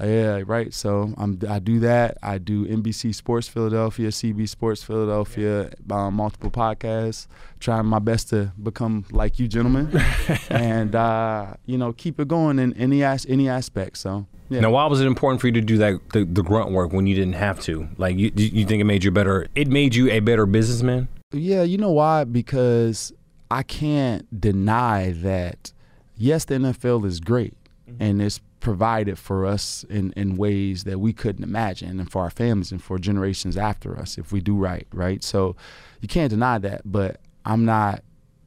Yeah, 0.00 0.42
right. 0.46 0.72
So 0.72 1.12
um, 1.18 1.38
I 1.48 1.58
do 1.58 1.78
that. 1.80 2.16
I 2.22 2.38
do 2.38 2.66
NBC 2.66 3.14
Sports 3.14 3.48
Philadelphia, 3.48 4.08
CB 4.08 4.48
Sports 4.48 4.82
Philadelphia, 4.82 5.70
um, 5.90 6.14
multiple 6.14 6.50
podcasts. 6.50 7.26
Trying 7.58 7.84
my 7.86 7.98
best 7.98 8.30
to 8.30 8.52
become 8.62 9.04
like 9.10 9.38
you, 9.38 9.46
gentlemen, 9.46 9.90
and 10.50 10.94
uh, 10.94 11.54
you 11.66 11.76
know, 11.76 11.92
keep 11.92 12.18
it 12.18 12.28
going 12.28 12.58
in 12.58 12.72
any 12.74 13.04
as- 13.04 13.26
any 13.28 13.48
aspect. 13.48 13.98
So. 13.98 14.26
Yeah. 14.48 14.60
Now, 14.60 14.70
why 14.72 14.86
was 14.86 15.00
it 15.00 15.06
important 15.06 15.40
for 15.40 15.46
you 15.46 15.52
to 15.52 15.60
do 15.60 15.78
that 15.78 16.00
the, 16.12 16.24
the 16.24 16.42
grunt 16.42 16.72
work 16.72 16.92
when 16.92 17.06
you 17.06 17.14
didn't 17.14 17.34
have 17.34 17.60
to? 17.60 17.88
Like, 17.98 18.16
you 18.16 18.32
you 18.34 18.66
think 18.66 18.80
it 18.80 18.84
made 18.84 19.04
you 19.04 19.12
better? 19.12 19.46
It 19.54 19.68
made 19.68 19.94
you 19.94 20.10
a 20.10 20.18
better 20.18 20.44
businessman. 20.44 21.06
Yeah, 21.30 21.62
you 21.62 21.78
know 21.78 21.92
why? 21.92 22.24
Because 22.24 23.12
I 23.50 23.62
can't 23.62 24.40
deny 24.40 25.12
that. 25.12 25.72
Yes, 26.16 26.44
the 26.44 26.54
NFL 26.54 27.04
is 27.06 27.20
great, 27.20 27.54
mm-hmm. 27.88 28.02
and 28.02 28.22
it's 28.22 28.40
provided 28.60 29.18
for 29.18 29.46
us 29.46 29.84
in, 29.88 30.12
in 30.16 30.36
ways 30.36 30.84
that 30.84 31.00
we 31.00 31.12
couldn't 31.12 31.42
imagine 31.42 31.98
and 31.98 32.12
for 32.12 32.22
our 32.22 32.30
families 32.30 32.70
and 32.70 32.82
for 32.82 32.98
generations 32.98 33.56
after 33.56 33.98
us 33.98 34.18
if 34.18 34.32
we 34.32 34.40
do 34.40 34.54
right, 34.54 34.86
right? 34.92 35.24
So 35.24 35.56
you 36.00 36.08
can't 36.08 36.30
deny 36.30 36.58
that, 36.58 36.82
but 36.84 37.20
I'm 37.44 37.64
not 37.64 38.04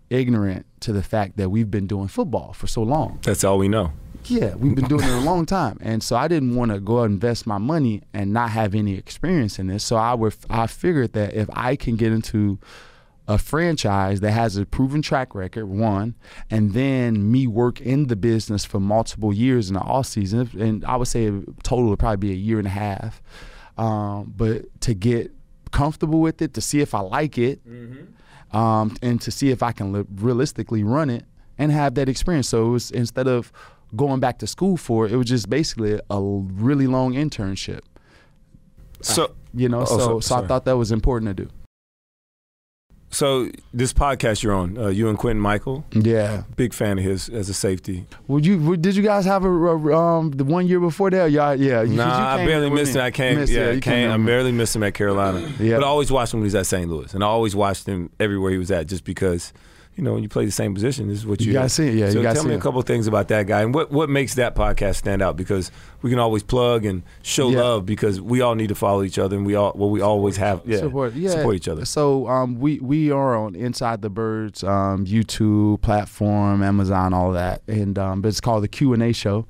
ignorant 0.09 0.65
to 0.81 0.93
the 0.93 1.01
fact 1.01 1.37
that 1.37 1.49
we've 1.49 1.71
been 1.71 1.87
doing 1.87 2.07
football 2.07 2.53
for 2.53 2.67
so 2.67 2.83
long. 2.83 3.19
That's 3.23 3.43
all 3.43 3.57
we 3.57 3.67
know. 3.67 3.91
Yeah, 4.25 4.55
we've 4.55 4.75
been 4.75 4.87
doing 4.87 5.03
it 5.03 5.09
a 5.09 5.19
long 5.25 5.45
time, 5.45 5.77
and 5.81 6.01
so 6.01 6.15
I 6.15 6.29
didn't 6.29 6.55
want 6.55 6.71
to 6.71 6.79
go 6.79 6.99
out 6.99 7.05
and 7.05 7.15
invest 7.15 7.45
my 7.45 7.57
money 7.57 8.03
and 8.13 8.31
not 8.31 8.51
have 8.51 8.73
any 8.73 8.95
experience 8.95 9.59
in 9.59 9.67
this. 9.67 9.83
So 9.83 9.97
I 9.97 10.13
would 10.13 10.35
I 10.49 10.67
figured 10.67 11.13
that 11.13 11.33
if 11.33 11.49
I 11.51 11.75
can 11.75 11.97
get 11.97 12.13
into 12.13 12.57
a 13.27 13.37
franchise 13.37 14.19
that 14.19 14.31
has 14.31 14.57
a 14.57 14.65
proven 14.65 15.01
track 15.01 15.33
record, 15.33 15.65
one, 15.65 16.15
and 16.49 16.73
then 16.73 17.31
me 17.31 17.47
work 17.47 17.79
in 17.79 18.07
the 18.07 18.15
business 18.15 18.65
for 18.65 18.79
multiple 18.79 19.33
years 19.33 19.69
in 19.69 19.75
the 19.75 19.79
off 19.79 20.07
season, 20.07 20.49
and 20.59 20.83
I 20.85 20.97
would 20.97 21.07
say 21.07 21.27
a 21.27 21.41
total 21.63 21.89
would 21.89 21.99
probably 21.99 22.17
be 22.17 22.31
a 22.31 22.37
year 22.37 22.57
and 22.57 22.67
a 22.67 22.71
half. 22.71 23.21
Um, 23.77 24.33
but 24.35 24.81
to 24.81 24.93
get 24.93 25.31
comfortable 25.71 26.19
with 26.19 26.41
it, 26.41 26.53
to 26.55 26.61
see 26.61 26.81
if 26.81 26.93
I 26.93 26.99
like 26.99 27.37
it, 27.37 27.65
mm-hmm. 27.67 28.55
um, 28.55 28.95
and 29.01 29.21
to 29.21 29.31
see 29.31 29.49
if 29.49 29.63
I 29.63 29.71
can 29.71 29.93
li- 29.93 30.05
realistically 30.15 30.83
run 30.83 31.09
it 31.09 31.23
and 31.57 31.71
have 31.71 31.95
that 31.95 32.09
experience. 32.09 32.49
So 32.49 32.67
it 32.67 32.69
was 32.69 32.91
instead 32.91 33.27
of 33.27 33.51
going 33.95 34.19
back 34.19 34.39
to 34.39 34.47
school 34.47 34.75
for 34.75 35.05
it, 35.05 35.13
it 35.13 35.17
was 35.17 35.27
just 35.27 35.49
basically 35.49 35.99
a 36.09 36.21
really 36.21 36.87
long 36.87 37.13
internship. 37.13 37.81
So 39.01 39.25
I, 39.25 39.27
you 39.53 39.69
know, 39.69 39.81
oh, 39.81 39.85
so 39.85 39.97
so, 39.97 40.19
so 40.19 40.35
I 40.35 40.47
thought 40.47 40.65
that 40.65 40.77
was 40.77 40.91
important 40.91 41.35
to 41.35 41.45
do. 41.45 41.49
So 43.13 43.49
this 43.71 43.93
podcast 43.93 44.41
you're 44.41 44.55
on, 44.55 44.75
uh, 44.75 44.87
you 44.87 45.07
and 45.07 45.17
Quintin 45.17 45.41
Mikell. 45.41 45.83
Yeah, 45.91 46.43
big 46.55 46.73
fan 46.73 46.97
of 46.97 47.03
his 47.03 47.29
as 47.29 47.47
a 47.47 47.53
safety. 47.53 48.07
Would 48.27 48.43
you? 48.43 48.75
did 48.75 48.95
you 48.95 49.03
guys 49.03 49.23
have 49.25 49.45
a, 49.45 49.47
um 49.47 50.31
the 50.31 50.43
one 50.43 50.65
year 50.67 50.79
before 50.79 51.11
that? 51.11 51.29
Y'all, 51.31 51.55
yeah. 51.55 51.83
Nah, 51.83 52.33
I 52.33 52.45
barely 52.45 52.71
missed 52.71 52.95
him. 52.95 53.01
I 53.01 53.11
came. 53.11 53.37
Missed 53.37 53.53
yeah, 53.53 53.67
it. 53.67 53.83
came. 53.83 54.09
I 54.09 54.17
barely 54.17 54.51
missed 54.51 54.75
him 54.75 54.81
at 54.81 54.95
Carolina. 54.95 55.47
yeah. 55.59 55.75
But 55.75 55.83
I 55.83 55.87
always 55.87 56.11
watched 56.11 56.33
him 56.33 56.39
when 56.39 56.45
he 56.45 56.47
was 56.47 56.55
at 56.55 56.65
St. 56.65 56.89
Louis, 56.89 57.13
and 57.13 57.23
I 57.23 57.27
always 57.27 57.55
watched 57.55 57.85
him 57.85 58.09
everywhere 58.19 58.51
he 58.51 58.57
was 58.57 58.71
at, 58.71 58.87
just 58.87 59.03
because 59.03 59.53
you 59.95 60.03
know, 60.03 60.13
when 60.13 60.23
you 60.23 60.29
play 60.29 60.45
the 60.45 60.51
same 60.51 60.73
position, 60.73 61.07
this 61.07 61.19
is 61.19 61.25
what 61.25 61.39
you, 61.39 61.47
you 61.47 61.53
got 61.53 61.63
to 61.63 61.69
see. 61.69 61.87
It. 61.87 61.95
Yeah, 61.95 62.09
so 62.09 62.17
you 62.17 62.23
gotta 62.23 62.35
tell 62.35 62.47
me 62.47 62.55
a 62.55 62.59
couple 62.59 62.81
things 62.81 63.05
about 63.05 63.27
that 63.27 63.45
guy 63.45 63.61
and 63.61 63.73
what 63.73 63.91
what 63.91 64.09
makes 64.09 64.35
that 64.35 64.55
podcast 64.55 64.95
stand 64.95 65.21
out 65.21 65.37
because 65.37 65.71
we 66.01 66.09
can 66.09 66.17
always 66.17 66.41
plug 66.41 66.85
and 66.85 67.03
show 67.21 67.49
yeah. 67.49 67.61
love 67.61 67.85
because 67.85 68.19
we 68.19 68.41
all 68.41 68.55
need 68.55 68.67
to 68.67 68.75
follow 68.75 69.03
each 69.03 69.19
other 69.19 69.35
and 69.35 69.45
we 69.45 69.55
all 69.55 69.71
well 69.75 69.89
we 69.89 70.01
always 70.01 70.37
have 70.37 70.61
yeah 70.65 70.79
support, 70.79 71.13
yeah. 71.13 71.29
support 71.29 71.55
each 71.55 71.67
other. 71.67 71.85
So 71.85 72.27
um, 72.27 72.59
we 72.59 72.79
we 72.79 73.11
are 73.11 73.35
on 73.35 73.55
Inside 73.55 74.01
the 74.01 74.09
Birds 74.09 74.63
um, 74.63 75.05
YouTube 75.05 75.81
platform, 75.81 76.63
Amazon, 76.63 77.13
all 77.13 77.31
that, 77.33 77.61
and 77.67 77.97
um, 77.99 78.21
but 78.21 78.29
it's 78.29 78.41
called 78.41 78.63
the 78.63 78.67
Q 78.67 78.93
and 78.93 79.03
A 79.03 79.13
Show 79.13 79.45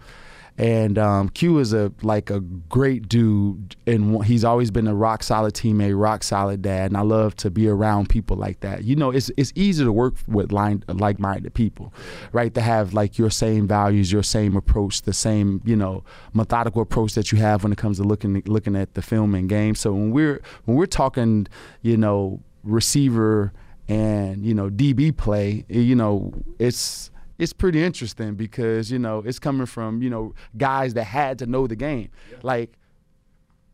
and 0.57 0.99
um, 0.99 1.29
Q 1.29 1.57
is 1.57 1.73
a 1.73 1.91
like 2.03 2.29
a 2.29 2.39
great 2.39 3.09
dude, 3.09 3.75
and 3.87 4.23
he's 4.23 4.43
always 4.43 4.69
been 4.69 4.87
a 4.87 4.93
rock 4.93 5.23
solid 5.23 5.55
teammate, 5.55 5.99
rock 5.99 6.23
solid 6.23 6.61
dad, 6.61 6.91
and 6.91 6.97
I 6.97 7.01
love 7.01 7.35
to 7.37 7.49
be 7.49 7.67
around 7.67 8.09
people 8.09 8.37
like 8.37 8.59
that. 8.59 8.83
You 8.83 8.95
know, 8.95 9.09
it's 9.09 9.31
it's 9.35 9.51
easy 9.55 9.83
to 9.83 9.91
work 9.91 10.15
with 10.27 10.51
line, 10.51 10.83
like-minded 10.87 11.55
people, 11.55 11.91
right? 12.33 12.53
To 12.53 12.61
have 12.61 12.93
like 12.93 13.17
your 13.17 13.31
same 13.31 13.67
values, 13.67 14.11
your 14.11 14.21
same 14.21 14.55
approach, 14.55 15.01
the 15.01 15.13
same 15.13 15.59
you 15.65 15.75
know 15.75 16.03
methodical 16.33 16.83
approach 16.83 17.15
that 17.15 17.31
you 17.31 17.39
have 17.39 17.63
when 17.63 17.71
it 17.71 17.79
comes 17.79 17.97
to 17.97 18.03
looking 18.03 18.43
looking 18.45 18.75
at 18.75 18.93
the 18.93 19.01
film 19.01 19.33
and 19.33 19.49
game. 19.49 19.73
So 19.73 19.91
when 19.91 20.11
we're 20.11 20.39
when 20.65 20.77
we're 20.77 20.85
talking, 20.85 21.47
you 21.81 21.97
know, 21.97 22.41
receiver 22.63 23.53
and 23.87 24.45
you 24.45 24.53
know 24.53 24.69
DB 24.69 25.17
play, 25.17 25.65
you 25.67 25.95
know, 25.95 26.31
it's 26.59 27.09
it's 27.37 27.53
pretty 27.53 27.83
interesting 27.83 28.35
because 28.35 28.91
you 28.91 28.99
know 28.99 29.19
it's 29.25 29.39
coming 29.39 29.65
from 29.65 30.01
you 30.01 30.09
know 30.09 30.33
guys 30.57 30.93
that 30.93 31.05
had 31.05 31.39
to 31.39 31.45
know 31.45 31.67
the 31.67 31.75
game, 31.75 32.09
yeah. 32.31 32.37
like 32.43 32.73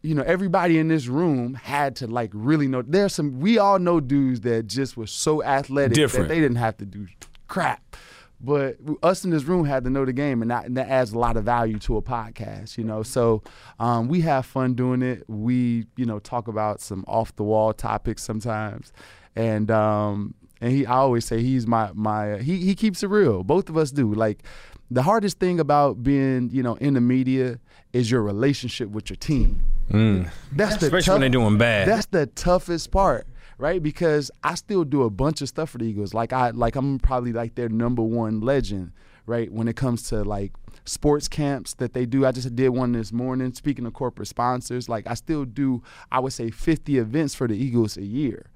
you 0.02 0.16
know 0.16 0.24
everybody 0.24 0.78
in 0.80 0.88
this 0.88 1.08
room 1.08 1.54
had 1.56 1.96
to 1.98 2.08
like 2.08 2.32
really 2.34 2.68
know. 2.68 2.82
There's 2.82 3.14
some 3.14 3.40
we 3.40 3.58
all 3.58 3.80
know 3.80 4.00
dudes 4.00 4.42
that 4.42 4.68
just 4.68 4.96
were 4.96 5.08
so 5.08 5.44
athletic 5.44 5.96
Different. 5.96 6.28
that 6.28 6.34
they 6.34 6.40
didn't 6.40 6.58
have 6.58 6.78
to 6.78 6.86
do 6.86 7.08
crap. 7.48 7.96
But 8.42 8.78
us 9.04 9.26
in 9.26 9.32
this 9.32 9.44
room 9.44 9.66
had 9.66 9.84
to 9.84 9.90
know 9.90 10.06
the 10.06 10.14
game, 10.14 10.42
and 10.42 10.50
that, 10.50 10.66
and 10.66 10.78
that 10.78 10.88
adds 10.88 11.12
a 11.12 11.20
lot 11.20 11.36
of 11.36 11.44
value 11.44 11.78
to 11.80 11.98
a 11.98 12.02
podcast, 12.02 12.78
you 12.78 12.86
know. 12.86 13.04
So 13.04 13.44
um, 13.80 14.08
we 14.08 14.22
have 14.22 14.46
fun 14.46 14.76
doing 14.76 15.02
it. 15.02 15.26
We, 15.28 15.88
you 15.98 16.06
know, 16.06 16.20
talk 16.20 16.48
about 16.48 16.80
some 16.80 17.04
off 17.06 17.36
the 17.36 17.44
wall 17.44 17.74
topics 17.74 18.24
sometimes, 18.24 18.94
and 19.36 19.70
um, 19.70 20.36
and 20.62 20.72
he 20.72 20.86
I 20.86 20.96
always 20.96 21.26
say 21.26 21.42
he's 21.42 21.68
my 21.68 21.92
my 21.94 22.38
he 22.38 22.58
he 22.58 22.76
keeps 22.76 23.04
it 23.04 23.08
real. 23.08 23.44
Both 23.44 23.70
of 23.70 23.78
us 23.78 23.92
do. 23.92 24.14
Like 24.14 24.44
the 24.92 25.04
hardest 25.04 25.40
thing 25.40 25.60
about 25.60 26.04
being 26.04 26.50
you 26.52 26.64
know 26.64 26.76
in 26.76 26.94
the 26.96 27.02
media 27.02 27.60
is 27.94 28.10
your 28.10 28.22
relationship 28.22 28.90
with 28.90 29.10
your 29.10 29.18
team. 29.18 29.64
Mm. 29.92 30.30
That's 30.52 30.78
the 30.78 30.88
especially 30.88 31.06
tough, 31.06 31.14
when 31.16 31.22
they're 31.22 31.30
doing 31.30 31.58
bad. 31.58 31.88
That's 31.88 32.06
the 32.08 32.28
toughest 32.28 32.92
part, 32.92 33.28
right? 33.58 33.82
Because 33.82 34.30
I 34.44 34.56
still 34.56 34.84
do 34.84 35.04
a 35.04 35.10
bunch 35.10 35.42
of 35.42 35.48
stuff 35.50 35.72
for 35.72 35.78
the 35.80 35.86
Eagles. 35.86 36.14
Like 36.14 36.34
I 36.34 36.52
like 36.52 36.76
I'm 36.76 37.00
probably 37.00 37.34
like 37.34 37.56
their 37.56 37.70
number 37.70 38.04
one 38.04 38.42
legend, 38.42 38.92
right? 39.26 39.52
When 39.52 39.68
it 39.68 39.76
comes 39.76 40.04
to 40.10 40.24
like 40.24 40.54
sports 40.86 41.28
camps 41.28 41.76
that 41.76 41.94
they 41.94 42.06
do. 42.06 42.26
I 42.26 42.32
just 42.32 42.56
did 42.56 42.70
one 42.70 42.92
this 42.92 43.14
morning. 43.14 43.54
Speaking 43.54 43.86
of 43.86 43.94
corporate 43.94 44.28
sponsors, 44.28 44.90
like 44.90 45.08
I 45.08 45.14
still 45.14 45.46
do, 45.46 45.84
I 46.12 46.20
would 46.20 46.34
say 46.34 46.50
50 46.50 46.98
events 46.98 47.36
for 47.36 47.48
the 47.48 47.56
Eagles 47.56 47.96
a 47.98 48.04
year. 48.04 48.48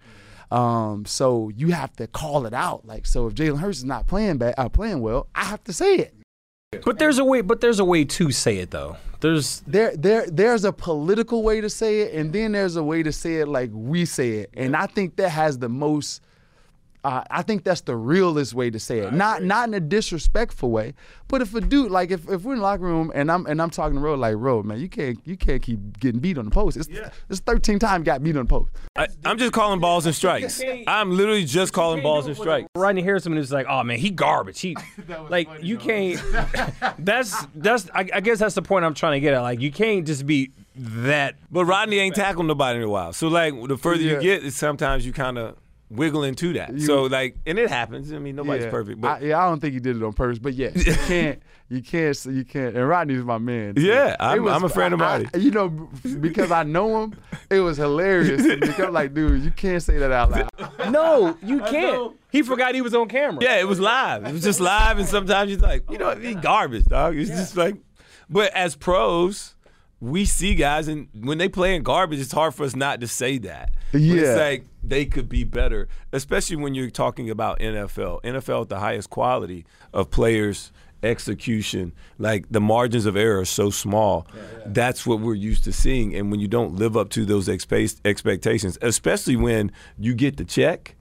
Um, 0.54 1.06
so 1.06 1.50
you 1.56 1.70
have 1.70 1.96
to 1.96 2.06
call 2.06 2.46
it 2.46 2.54
out. 2.54 2.86
Like, 2.86 3.08
so 3.08 3.26
if 3.26 3.34
Jalen 3.34 3.60
Hurts 3.60 3.80
is 3.80 3.86
not 3.86 4.06
playing 4.06 4.38
bad, 4.38 4.54
uh, 4.58 4.70
playing 4.70 5.02
well, 5.02 5.28
I 5.34 5.46
have 5.46 5.64
to 5.64 5.74
say 5.74 5.96
it. 5.96 6.14
But 6.86 7.00
there's 7.00 7.18
a 7.18 7.26
way. 7.26 7.42
But 7.42 7.60
there's 7.60 7.80
a 7.80 7.86
way 7.86 8.06
to 8.06 8.32
say 8.32 8.60
it 8.60 8.72
though. 8.72 8.98
There's 9.20 9.62
there 9.66 9.96
there 9.96 10.28
there's 10.28 10.64
a 10.64 10.72
political 10.72 11.44
way 11.44 11.62
to 11.62 11.70
say 11.70 12.02
it, 12.02 12.14
and 12.14 12.32
then 12.32 12.52
there's 12.52 12.76
a 12.76 12.84
way 12.84 13.04
to 13.04 13.12
say 13.12 13.38
it 13.38 13.48
like 13.48 13.72
we 13.74 14.06
say 14.06 14.32
it, 14.32 14.52
and 14.54 14.76
I 14.76 14.86
think 14.86 15.16
that 15.18 15.30
has 15.30 15.58
the 15.60 15.70
most 15.70 16.22
uh, 17.04 17.24
I 17.30 17.42
think 17.42 17.64
that's 17.64 17.82
the 17.82 17.96
realest 17.96 18.54
way 18.54 18.70
to 18.70 18.80
say 18.80 19.00
it. 19.00 19.14
Not 19.14 19.44
not 19.44 19.68
in 19.68 19.74
a 19.74 19.80
disrespectful 19.80 20.72
way, 20.72 20.94
but 21.28 21.42
if 21.42 21.54
a 21.54 21.60
dude 21.60 21.92
like 21.92 22.12
if, 22.12 22.30
if 22.30 22.44
we're 22.44 22.54
in 22.54 22.60
the 22.60 22.64
locker 22.64 22.84
room 22.84 23.12
and 23.14 23.30
I'm 23.30 23.46
and 23.46 23.62
I'm 23.62 23.70
talking 23.70 23.96
to 23.96 24.02
Ro 24.02 24.16
like 24.16 24.36
Ro, 24.38 24.64
man, 24.64 24.80
you 24.80 24.88
can't 24.88 25.20
you 25.26 25.36
can't 25.36 25.62
keep 25.62 26.00
getting 26.00 26.22
beat 26.22 26.38
on 26.38 26.46
the 26.46 26.52
post. 26.52 26.78
It's 26.78 26.88
yeah. 26.88 27.10
it's 27.30 27.42
13 27.42 27.80
times 27.80 28.06
got 28.06 28.24
beat 28.24 28.38
on 28.38 28.46
the 28.46 28.50
post. 28.50 28.72
I, 28.96 29.08
am 29.26 29.38
just 29.38 29.52
calling 29.52 29.82
balls 29.82 30.06
and 30.06 30.16
strikes. 30.16 30.62
I'm 30.88 31.12
literally 31.12 31.44
just 31.44 31.74
calling 31.74 32.02
balls 32.02 32.28
and 32.28 32.38
strikes. 32.38 32.70
Rodney 32.76 33.02
Harrison 33.02 33.36
was 33.36 33.52
like, 33.52 33.66
oh 33.68 33.84
man, 33.84 34.00
he 34.00 34.10
garbage. 34.10 34.62
He 34.62 34.78
like 35.30 35.50
you 35.62 35.78
though. 35.78 35.86
can't. 35.86 36.24
that's 37.00 37.46
that's 37.56 37.90
I, 37.94 38.08
I 38.14 38.22
guess 38.22 38.40
that's 38.40 38.56
the 38.56 38.62
point 38.62 38.86
I'm 38.86 38.94
trying 38.94 39.14
to 39.14 39.20
get 39.20 39.34
at. 39.34 39.42
Like 39.42 39.60
you 39.60 39.72
can't 39.72 40.08
just 40.08 40.26
be 40.26 40.52
that. 40.76 41.36
But 41.52 41.66
Rodney 41.66 42.00
ain't 42.00 42.16
tackled 42.16 42.46
nobody 42.46 42.78
in 42.78 42.86
a 42.86 42.90
while. 42.90 43.12
So 43.12 43.28
like 43.28 43.54
the 43.68 43.78
further 43.78 44.04
yeah. 44.04 44.14
you 44.14 44.22
get, 44.22 44.54
sometimes 44.54 45.06
you 45.06 45.14
kind 45.14 45.38
of 45.38 45.58
wiggle 45.96 46.34
to 46.34 46.54
that. 46.54 46.74
You, 46.74 46.80
so 46.82 47.04
like, 47.04 47.38
and 47.46 47.58
it 47.60 47.70
happens. 47.70 48.12
I 48.14 48.20
mean, 48.20 48.36
nobody's 48.36 48.66
yeah, 48.66 48.72
perfect, 48.72 49.02
but 49.02 49.22
I, 49.22 49.26
yeah, 49.26 49.40
I 49.40 49.50
don't 49.50 49.60
think 49.60 49.74
he 49.74 49.80
did 49.80 49.98
it 49.98 50.04
on 50.04 50.14
purpose. 50.14 50.40
But 50.40 50.54
yes, 50.54 50.86
you 50.86 50.94
can't, 51.08 51.42
you 51.70 51.82
can't, 51.82 52.16
so 52.16 52.30
you 52.30 52.44
can't. 52.46 52.76
And 52.76 52.88
Rodney's 52.88 53.24
my 53.24 53.38
man. 53.38 53.76
Yeah, 53.78 54.16
I'm, 54.20 54.44
was, 54.44 54.54
I'm, 54.54 54.64
a 54.64 54.70
friend 54.70 54.94
of 54.94 55.00
mine. 55.00 55.30
You 55.38 55.52
know, 55.52 55.70
because 55.70 56.52
I 56.52 56.64
know 56.64 57.04
him, 57.04 57.16
it 57.50 57.60
was 57.60 57.78
hilarious. 57.78 58.42
because 58.60 58.92
like, 58.92 59.14
dude, 59.14 59.44
you 59.44 59.52
can't 59.52 59.82
say 59.82 59.98
that 59.98 60.12
out 60.12 60.32
loud. 60.32 60.92
No, 60.92 61.38
you 61.44 61.60
can't. 61.70 62.14
He 62.32 62.42
forgot 62.42 62.76
he 62.76 62.82
was 62.82 62.96
on 62.96 63.08
camera. 63.08 63.44
Yeah, 63.44 63.60
it 63.60 63.68
was 63.68 63.80
live. 63.80 64.26
It 64.26 64.34
was 64.34 64.44
just 64.44 64.60
live, 64.60 64.98
and 64.98 65.08
sometimes 65.08 65.52
you're 65.52 65.60
like, 65.60 65.90
you 65.92 65.98
know, 65.98 66.16
he 66.16 66.34
garbage, 66.34 66.86
dog. 66.86 67.16
It's 67.16 67.30
yeah. 67.30 67.36
just 67.38 67.56
like, 67.56 67.76
but 68.30 68.52
as 68.54 68.76
pros 68.76 69.53
we 70.04 70.26
see 70.26 70.54
guys 70.54 70.90
and 70.90 71.08
when 71.14 71.38
they 71.38 71.48
play 71.48 71.76
in 71.76 71.82
garbage, 71.82 72.20
it's 72.20 72.34
hard 72.34 72.54
for 72.54 72.66
us 72.66 72.76
not 72.76 73.00
to 73.00 73.08
say 73.08 73.38
that. 73.38 73.72
Yeah. 73.94 74.16
But 74.16 74.20
it's 74.20 74.40
like 74.40 74.66
they 74.84 75.06
could 75.06 75.30
be 75.30 75.46
better, 75.46 75.88
especially 76.12 76.58
when 76.58 76.76
you're 76.76 76.90
talking 76.90 77.30
about 77.30 77.60
NFL. 77.60 78.22
NFL 78.24 78.64
at 78.64 78.70
the 78.70 78.80
highest 78.80 79.10
quality 79.10 79.66
of 79.94 80.12
players 80.12 80.74
execution, 81.04 81.94
like 82.18 82.46
the 82.52 82.60
margins 82.60 83.06
of 83.06 83.16
error 83.16 83.40
are 83.40 83.46
so 83.46 83.70
small. 83.70 84.28
That's 84.66 85.06
what 85.06 85.22
we're 85.22 85.36
used 85.36 85.64
to 85.66 85.72
seeing. 85.72 86.14
And 86.16 86.32
when 86.32 86.42
you 86.42 86.50
don't 86.50 86.76
live 86.76 86.98
up 86.98 87.10
to 87.12 87.24
those 87.24 87.48
expe- 87.48 88.02
expectations, 88.04 88.78
especially 88.82 89.38
when 89.38 89.72
you 89.98 90.14
get 90.16 90.36
the 90.36 90.46
check, 90.46 90.96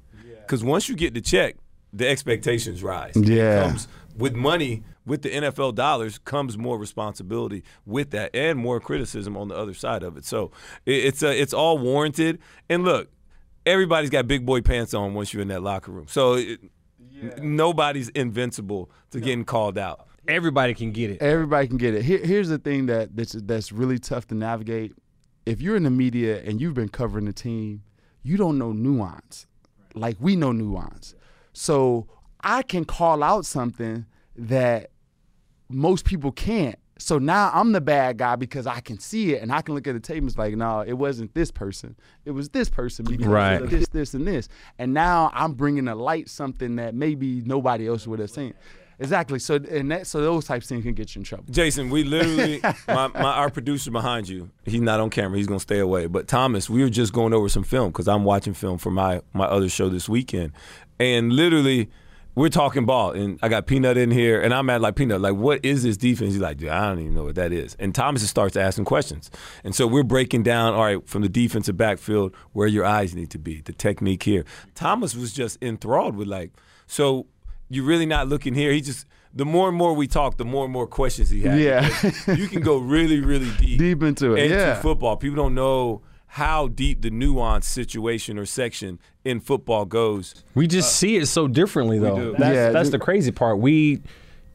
because 0.46 0.62
once 0.62 0.88
you 0.88 0.94
get 0.94 1.14
the 1.14 1.20
check, 1.20 1.56
the 1.92 2.08
expectations 2.08 2.84
rise. 2.84 3.16
Yeah. 3.16 3.76
Comes 4.22 4.32
with 4.32 4.40
money, 4.40 4.82
with 5.04 5.22
the 5.22 5.30
NFL 5.30 5.74
dollars, 5.74 6.18
comes 6.18 6.56
more 6.56 6.78
responsibility 6.78 7.64
with 7.84 8.10
that, 8.10 8.34
and 8.34 8.58
more 8.58 8.80
criticism 8.80 9.36
on 9.36 9.48
the 9.48 9.54
other 9.54 9.74
side 9.74 10.02
of 10.02 10.16
it. 10.16 10.24
So 10.24 10.50
it's 10.86 11.22
uh, 11.22 11.28
it's 11.28 11.52
all 11.52 11.78
warranted. 11.78 12.38
And 12.68 12.84
look, 12.84 13.10
everybody's 13.66 14.10
got 14.10 14.26
big 14.26 14.46
boy 14.46 14.60
pants 14.60 14.94
on 14.94 15.14
once 15.14 15.32
you're 15.32 15.42
in 15.42 15.48
that 15.48 15.62
locker 15.62 15.92
room. 15.92 16.06
So 16.08 16.34
it, 16.34 16.60
nobody's 17.38 18.08
invincible 18.10 18.90
to 19.10 19.20
getting 19.20 19.44
called 19.44 19.78
out. 19.78 20.06
Everybody 20.28 20.74
can 20.74 20.92
get 20.92 21.10
it. 21.10 21.20
Everybody 21.20 21.66
can 21.66 21.76
get 21.78 21.94
it. 21.94 22.04
Here, 22.04 22.18
here's 22.18 22.48
the 22.48 22.58
thing 22.58 22.86
that 22.86 23.16
that's, 23.16 23.32
that's 23.32 23.72
really 23.72 23.98
tough 23.98 24.26
to 24.28 24.34
navigate. 24.34 24.92
If 25.46 25.60
you're 25.60 25.74
in 25.74 25.82
the 25.82 25.90
media 25.90 26.40
and 26.42 26.60
you've 26.60 26.74
been 26.74 26.88
covering 26.88 27.24
the 27.24 27.32
team, 27.32 27.82
you 28.22 28.36
don't 28.36 28.56
know 28.56 28.72
nuance. 28.72 29.46
Like 29.94 30.16
we 30.20 30.36
know 30.36 30.52
nuance. 30.52 31.16
So 31.52 32.06
I 32.40 32.62
can 32.62 32.84
call 32.84 33.22
out 33.24 33.44
something 33.44 34.06
that 34.36 34.90
most 35.68 36.04
people 36.04 36.32
can't. 36.32 36.76
So 36.98 37.18
now 37.18 37.50
I'm 37.52 37.72
the 37.72 37.80
bad 37.80 38.18
guy 38.18 38.36
because 38.36 38.66
I 38.66 38.78
can 38.80 38.98
see 39.00 39.34
it 39.34 39.42
and 39.42 39.50
I 39.50 39.60
can 39.62 39.74
look 39.74 39.88
at 39.88 39.94
the 39.94 40.00
tape 40.00 40.18
and 40.18 40.28
it's 40.28 40.38
like, 40.38 40.54
no, 40.54 40.82
it 40.82 40.92
wasn't 40.92 41.34
this 41.34 41.50
person. 41.50 41.96
It 42.24 42.30
was 42.30 42.50
this 42.50 42.68
person 42.70 43.04
because 43.04 43.26
Right. 43.26 43.60
of 43.60 43.70
this, 43.70 43.88
this, 43.88 44.14
and 44.14 44.26
this. 44.26 44.48
And 44.78 44.94
now 44.94 45.30
I'm 45.34 45.54
bringing 45.54 45.86
to 45.86 45.96
light 45.96 46.28
something 46.28 46.76
that 46.76 46.94
maybe 46.94 47.42
nobody 47.44 47.88
else 47.88 48.06
would 48.06 48.20
have 48.20 48.30
seen. 48.30 48.54
Exactly. 49.00 49.40
So 49.40 49.56
and 49.56 49.90
that 49.90 50.06
so 50.06 50.20
those 50.20 50.44
types 50.44 50.66
of 50.66 50.68
things 50.68 50.84
can 50.84 50.94
get 50.94 51.12
you 51.16 51.20
in 51.20 51.24
trouble. 51.24 51.46
Jason, 51.50 51.90
we 51.90 52.04
literally, 52.04 52.60
my, 52.86 53.08
my 53.08 53.32
our 53.32 53.50
producer 53.50 53.90
behind 53.90 54.28
you, 54.28 54.50
he's 54.64 54.80
not 54.80 55.00
on 55.00 55.10
camera. 55.10 55.38
He's 55.38 55.48
gonna 55.48 55.58
stay 55.58 55.80
away. 55.80 56.06
But 56.06 56.28
Thomas, 56.28 56.70
we 56.70 56.82
were 56.82 56.90
just 56.90 57.12
going 57.12 57.32
over 57.32 57.48
some 57.48 57.64
film 57.64 57.90
because 57.90 58.06
I'm 58.06 58.22
watching 58.22 58.54
film 58.54 58.78
for 58.78 58.92
my 58.92 59.22
my 59.32 59.46
other 59.46 59.68
show 59.68 59.88
this 59.88 60.08
weekend, 60.08 60.52
and 61.00 61.32
literally. 61.32 61.90
We're 62.34 62.48
talking 62.48 62.86
ball, 62.86 63.10
and 63.10 63.38
I 63.42 63.48
got 63.48 63.66
Peanut 63.66 63.98
in 63.98 64.10
here, 64.10 64.40
and 64.40 64.54
I'm 64.54 64.70
at 64.70 64.80
like 64.80 64.96
Peanut, 64.96 65.20
like, 65.20 65.34
what 65.34 65.62
is 65.64 65.82
this 65.82 65.98
defense? 65.98 66.32
He's 66.32 66.40
like, 66.40 66.56
dude, 66.56 66.70
I 66.70 66.88
don't 66.88 67.00
even 67.00 67.14
know 67.14 67.24
what 67.24 67.34
that 67.34 67.52
is. 67.52 67.76
And 67.78 67.94
Thomas 67.94 68.26
starts 68.28 68.56
asking 68.56 68.86
questions, 68.86 69.30
and 69.64 69.74
so 69.74 69.86
we're 69.86 70.02
breaking 70.02 70.42
down, 70.42 70.72
all 70.72 70.84
right, 70.84 71.06
from 71.06 71.20
the 71.20 71.28
defensive 71.28 71.76
backfield, 71.76 72.34
where 72.52 72.66
your 72.66 72.86
eyes 72.86 73.14
need 73.14 73.30
to 73.30 73.38
be, 73.38 73.60
the 73.60 73.74
technique 73.74 74.22
here. 74.22 74.44
Thomas 74.74 75.14
was 75.14 75.34
just 75.34 75.62
enthralled 75.62 76.16
with 76.16 76.26
like, 76.26 76.52
so 76.86 77.26
you're 77.68 77.84
really 77.84 78.06
not 78.06 78.28
looking 78.28 78.54
here. 78.54 78.72
He 78.72 78.80
just 78.80 79.06
the 79.34 79.44
more 79.44 79.68
and 79.68 79.76
more 79.76 79.94
we 79.94 80.06
talk, 80.06 80.36
the 80.36 80.44
more 80.44 80.64
and 80.64 80.72
more 80.72 80.86
questions 80.86 81.30
he 81.30 81.42
has. 81.42 81.58
Yeah. 81.58 82.34
You 82.34 82.48
can 82.48 82.60
go 82.62 82.76
really, 82.76 83.20
really 83.20 83.50
deep, 83.58 83.78
Deep 83.78 84.02
into 84.02 84.34
it, 84.34 84.44
into 84.44 84.56
yeah. 84.56 84.80
football. 84.80 85.16
People 85.16 85.36
don't 85.36 85.54
know 85.54 86.02
how 86.36 86.66
deep 86.68 87.02
the 87.02 87.10
nuance 87.10 87.66
situation 87.66 88.38
or 88.38 88.46
section 88.46 88.98
in 89.22 89.38
football 89.38 89.84
goes. 89.84 90.34
We 90.54 90.66
just 90.66 90.88
uh, 90.88 90.92
see 90.92 91.16
it 91.16 91.26
so 91.26 91.46
differently, 91.46 91.98
though. 91.98 92.16
do. 92.16 92.34
That's, 92.38 92.54
Yeah, 92.54 92.70
that's 92.70 92.88
the- 92.88 92.96
the 92.98 93.04
crazy 93.04 93.30
part. 93.32 93.58
We, 93.58 94.00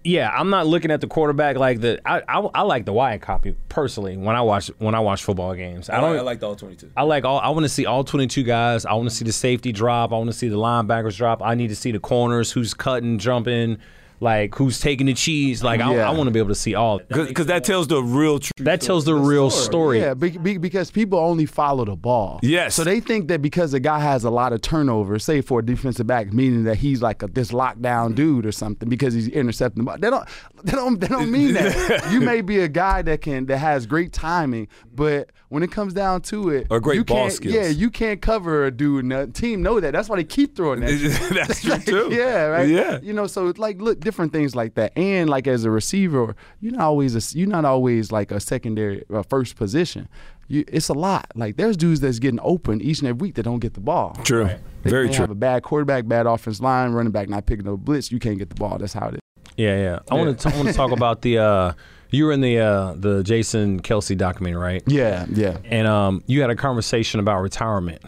yeah, 0.03 0.31
I'm 0.33 0.49
not 0.49 0.65
looking 0.65 0.89
at 0.89 1.01
the 1.01 1.07
quarterback 1.07 1.57
like 1.57 1.81
the. 1.81 1.99
I, 2.03 2.21
I, 2.27 2.39
I 2.39 2.61
like 2.61 2.85
the 2.85 2.93
Wyatt 2.93 3.21
copy 3.21 3.55
personally 3.69 4.17
when 4.17 4.35
I 4.35 4.41
watch 4.41 4.71
when 4.79 4.95
I 4.95 5.01
watch 5.01 5.23
football 5.23 5.53
games. 5.53 5.87
I 5.89 5.99
don't. 5.99 6.15
I 6.17 6.21
like 6.21 6.39
the 6.39 6.47
all 6.47 6.55
twenty-two. 6.55 6.91
I 6.97 7.03
like 7.03 7.25
all. 7.25 7.39
I 7.39 7.49
want 7.49 7.63
to 7.65 7.69
see 7.69 7.85
all 7.85 8.03
22 8.03 8.41
guys. 8.43 8.85
I 8.85 8.93
want 8.93 9.09
to 9.09 9.15
see 9.15 9.25
the 9.25 9.33
safety 9.33 9.71
drop. 9.71 10.11
I 10.13 10.15
want 10.17 10.31
to 10.31 10.37
see 10.37 10.47
the 10.47 10.55
linebackers 10.55 11.17
drop. 11.17 11.43
I 11.43 11.55
need 11.55 11.67
to 11.67 11.75
see 11.75 11.91
the 11.91 11.99
corners, 11.99 12.51
who's 12.53 12.73
cutting, 12.73 13.19
jumping, 13.19 13.77
like 14.19 14.55
who's 14.55 14.79
taking 14.79 15.05
the 15.07 15.13
cheese. 15.13 15.63
Like 15.63 15.81
I, 15.81 15.95
Yeah. 15.95 16.09
I 16.09 16.13
want 16.13 16.27
to 16.27 16.31
be 16.31 16.39
able 16.39 16.49
to 16.49 16.55
see 16.55 16.75
all. 16.75 16.99
Because 16.99 17.47
that 17.47 17.63
tells 17.63 17.87
the 17.87 18.01
real 18.01 18.39
truth. 18.39 18.51
That 18.59 18.81
tells 18.81 19.05
the 19.05 19.15
real 19.15 19.49
story. 19.49 19.99
Yeah, 19.99 20.13
be, 20.13 20.31
be, 20.31 20.57
because 20.57 20.91
people 20.91 21.19
only 21.19 21.45
follow 21.45 21.85
the 21.85 21.95
ball. 21.95 22.39
Yes. 22.41 22.75
So 22.75 22.83
they 22.83 22.99
think 22.99 23.27
that 23.27 23.41
because 23.41 23.73
a 23.73 23.79
guy 23.79 23.99
has 23.99 24.23
a 24.23 24.29
lot 24.29 24.53
of 24.53 24.61
turnovers, 24.61 25.23
say 25.23 25.41
for 25.41 25.59
a 25.59 25.65
defensive 25.65 26.07
back, 26.07 26.33
meaning 26.33 26.63
that 26.63 26.77
he's 26.77 27.01
like 27.01 27.23
a, 27.23 27.27
this 27.27 27.51
lockdown 27.51 28.15
dude 28.15 28.45
or 28.45 28.51
something 28.51 28.89
because 28.89 29.13
he's 29.13 29.27
intercepting 29.27 29.83
the 29.83 29.85
ball. 29.85 29.97
They 29.99 30.09
don't. 30.09 30.27
They 30.63 30.71
don't. 30.73 30.99
They 30.99 31.07
don't 31.07 31.31
mean 31.31 31.53
that. 31.53 32.09
you 32.11 32.21
may 32.21 32.41
be 32.41 32.59
a 32.59 32.67
guy 32.67 33.01
that 33.03 33.21
can 33.21 33.45
that 33.47 33.57
has 33.59 33.85
great 33.85 34.13
timing, 34.13 34.67
but 34.93 35.31
when 35.49 35.63
it 35.63 35.71
comes 35.71 35.93
down 35.93 36.21
to 36.21 36.49
it, 36.49 36.67
Or 36.69 36.79
great 36.79 36.95
you 36.97 37.05
ball 37.05 37.17
can't- 37.21 37.33
skills. 37.33 37.55
Yeah, 37.55 37.67
you 37.67 37.89
can't 37.89 38.21
cover 38.21 38.65
a 38.65 38.71
dude, 38.71 39.03
and 39.05 39.11
the 39.11 39.27
team 39.27 39.61
know 39.61 39.79
that. 39.79 39.93
That's 39.93 40.09
why 40.09 40.17
they 40.17 40.23
keep 40.25 40.55
throwing 40.55 40.81
that. 40.81 40.89
That's 41.47 41.61
true 41.61 41.71
Like, 41.71 41.85
too. 41.85 42.09
Yeah, 42.11 42.45
right. 42.47 42.67
Yeah. 42.69 42.99
You 43.01 43.13
know, 43.13 43.27
so 43.27 43.47
it's 43.47 43.57
like 43.59 43.79
look 43.81 43.99
different 43.99 44.33
things 44.33 44.55
like 44.55 44.75
that, 44.75 44.91
and 44.97 45.29
like 45.29 45.47
as 45.47 45.63
a 45.63 45.71
receiver, 45.71 46.35
you're 46.59 46.73
not 46.73 46.81
always 46.81 47.15
a, 47.15 47.37
you're 47.37 47.47
not 47.47 47.63
always 47.65 48.11
like 48.11 48.31
a 48.31 48.39
secondary 48.39 49.03
uh, 49.13 49.23
first 49.23 49.55
position. 49.55 50.09
You, 50.49 50.63
it's 50.67 50.87
a 50.89 50.93
lot. 50.93 51.31
Like 51.35 51.57
there's 51.57 51.75
dudes 51.77 51.99
that's 51.99 52.19
getting 52.19 52.39
open 52.41 52.81
each 52.81 52.99
and 52.99 53.07
every 53.09 53.27
week 53.27 53.35
that 53.35 53.43
don't 53.43 53.59
get 53.59 53.73
the 53.73 53.81
ball. 53.81 54.17
True. 54.23 54.45
They 54.83 54.89
Very 54.89 55.07
may 55.07 55.13
true. 55.13 55.23
Have 55.23 55.31
a 55.31 55.35
bad 55.35 55.63
quarterback, 55.63 56.07
bad 56.07 56.25
offense 56.25 56.61
line, 56.61 56.91
running 56.91 57.11
back 57.11 57.27
not 57.29 57.45
picking 57.45 57.67
up 57.67 57.79
blitz. 57.79 58.11
You 58.11 58.19
can't 58.19 58.37
get 58.37 58.49
the 58.49 58.55
ball. 58.55 58.77
That's 58.77 58.93
how 58.93 59.09
it 59.09 59.15
is. 59.15 59.19
Yeah, 59.57 59.75
yeah. 59.77 59.99
I 60.11 60.15
want 60.15 60.39
to. 60.39 60.49
I 60.49 60.55
want 60.55 60.67
to 60.69 60.73
talk 60.73 60.91
about 60.99 61.21
the. 61.21 61.37
Uh, 61.39 61.73
you 62.11 62.25
were 62.25 62.31
in 62.31 62.41
the 62.41 62.59
uh, 62.59 62.93
the 62.95 63.23
Jason 63.23 63.81
Kelce 63.81 64.17
documentary, 64.17 64.61
right? 64.61 64.83
Yeah, 64.87 65.25
yeah. 65.29 65.57
And 65.65 65.87
um, 65.87 66.23
you 66.27 66.41
had 66.41 66.49
a 66.49 66.55
conversation 66.55 67.19
about 67.19 67.41
retirement 67.41 68.01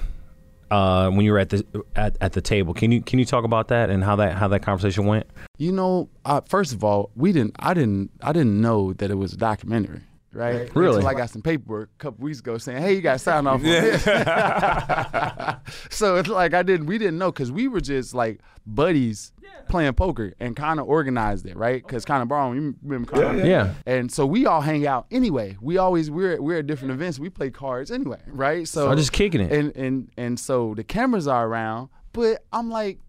uh, 0.71 1.09
when 1.09 1.25
you 1.25 1.31
were 1.31 1.39
at 1.39 1.49
the 1.49 1.65
at, 1.95 2.17
at 2.21 2.33
the 2.33 2.41
table. 2.41 2.73
Can 2.73 2.91
you 2.91 3.01
can 3.01 3.19
you 3.19 3.25
talk 3.25 3.43
about 3.43 3.69
that 3.69 3.89
and 3.89 4.03
how 4.03 4.15
that 4.17 4.37
how 4.37 4.47
that 4.49 4.61
conversation 4.61 5.05
went? 5.05 5.27
You 5.57 5.71
know, 5.71 6.09
uh, 6.25 6.41
first 6.41 6.73
of 6.73 6.83
all, 6.83 7.11
we 7.15 7.31
didn't. 7.31 7.55
I 7.59 7.73
didn't. 7.73 8.11
I 8.21 8.31
didn't 8.31 8.59
know 8.61 8.93
that 8.93 9.11
it 9.11 9.15
was 9.15 9.33
a 9.33 9.37
documentary. 9.37 10.01
Right. 10.31 10.73
Really? 10.75 10.95
Until 10.97 11.07
I 11.07 11.13
got 11.15 11.29
some 11.29 11.41
paperwork 11.41 11.89
a 11.95 11.97
couple 11.97 12.23
weeks 12.23 12.39
ago 12.39 12.57
saying, 12.57 12.81
"Hey, 12.81 12.93
you 12.93 13.01
got 13.01 13.13
to 13.13 13.19
sign 13.19 13.47
off 13.47 13.55
on 13.55 13.63
this." 13.63 14.03
so 15.89 16.17
it's 16.17 16.29
like 16.29 16.53
I 16.53 16.61
didn't. 16.61 16.85
We 16.85 16.97
didn't 16.97 17.17
know 17.17 17.31
because 17.31 17.51
we 17.51 17.67
were 17.67 17.81
just 17.81 18.13
like 18.13 18.41
buddies 18.65 19.31
playing 19.69 19.93
poker 19.93 20.33
and 20.39 20.55
kind 20.55 20.79
of 20.79 20.87
organized 20.87 21.45
it, 21.45 21.55
right? 21.55 21.81
Because 21.81 22.05
kind 22.05 22.21
of 22.21 22.27
Brown, 22.27 22.55
you 22.55 22.75
remember 22.83 23.11
Connor? 23.11 23.45
Yeah. 23.45 23.73
And 23.85 24.11
so 24.11 24.25
we 24.25 24.45
all 24.45 24.61
hang 24.61 24.85
out 24.85 25.05
anyway. 25.11 25.57
We 25.61 25.77
always 25.77 26.11
we're 26.11 26.41
we're 26.41 26.59
at 26.59 26.67
different 26.67 26.91
events. 26.91 27.19
We 27.19 27.29
play 27.29 27.49
cards 27.49 27.91
anyway, 27.91 28.19
right? 28.27 28.67
So 28.67 28.89
I'm 28.89 28.97
just 28.97 29.13
kicking 29.13 29.41
it. 29.41 29.51
and 29.51 29.75
and 29.75 30.11
and 30.17 30.39
so 30.39 30.73
the 30.75 30.83
cameras 30.83 31.27
are 31.27 31.47
around, 31.47 31.89
but 32.13 32.43
I'm 32.51 32.69
like, 32.69 32.99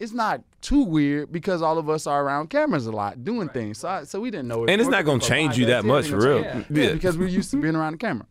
it's 0.00 0.12
not 0.12 0.42
too 0.62 0.82
weird 0.82 1.30
because 1.30 1.62
all 1.62 1.78
of 1.78 1.88
us 1.88 2.06
are 2.06 2.24
around 2.24 2.48
cameras 2.48 2.86
a 2.86 2.92
lot 2.92 3.22
doing 3.22 3.48
things. 3.50 3.78
So 3.78 3.88
I, 3.88 4.04
so 4.04 4.20
we 4.20 4.30
didn't 4.30 4.48
know. 4.48 4.64
it 4.64 4.70
And 4.70 4.80
it's 4.80 4.90
not 4.90 5.04
gonna 5.04 5.20
change 5.20 5.58
you 5.58 5.66
that 5.66 5.84
much, 5.84 6.08
for 6.08 6.18
real. 6.18 6.42
gonna. 6.42 6.66
Yeah. 6.70 6.82
Yeah, 6.84 6.92
because 6.94 7.16
we're 7.16 7.28
used 7.28 7.50
to 7.52 7.60
being 7.60 7.76
around 7.76 7.92
the 7.92 7.98
camera. 7.98 8.26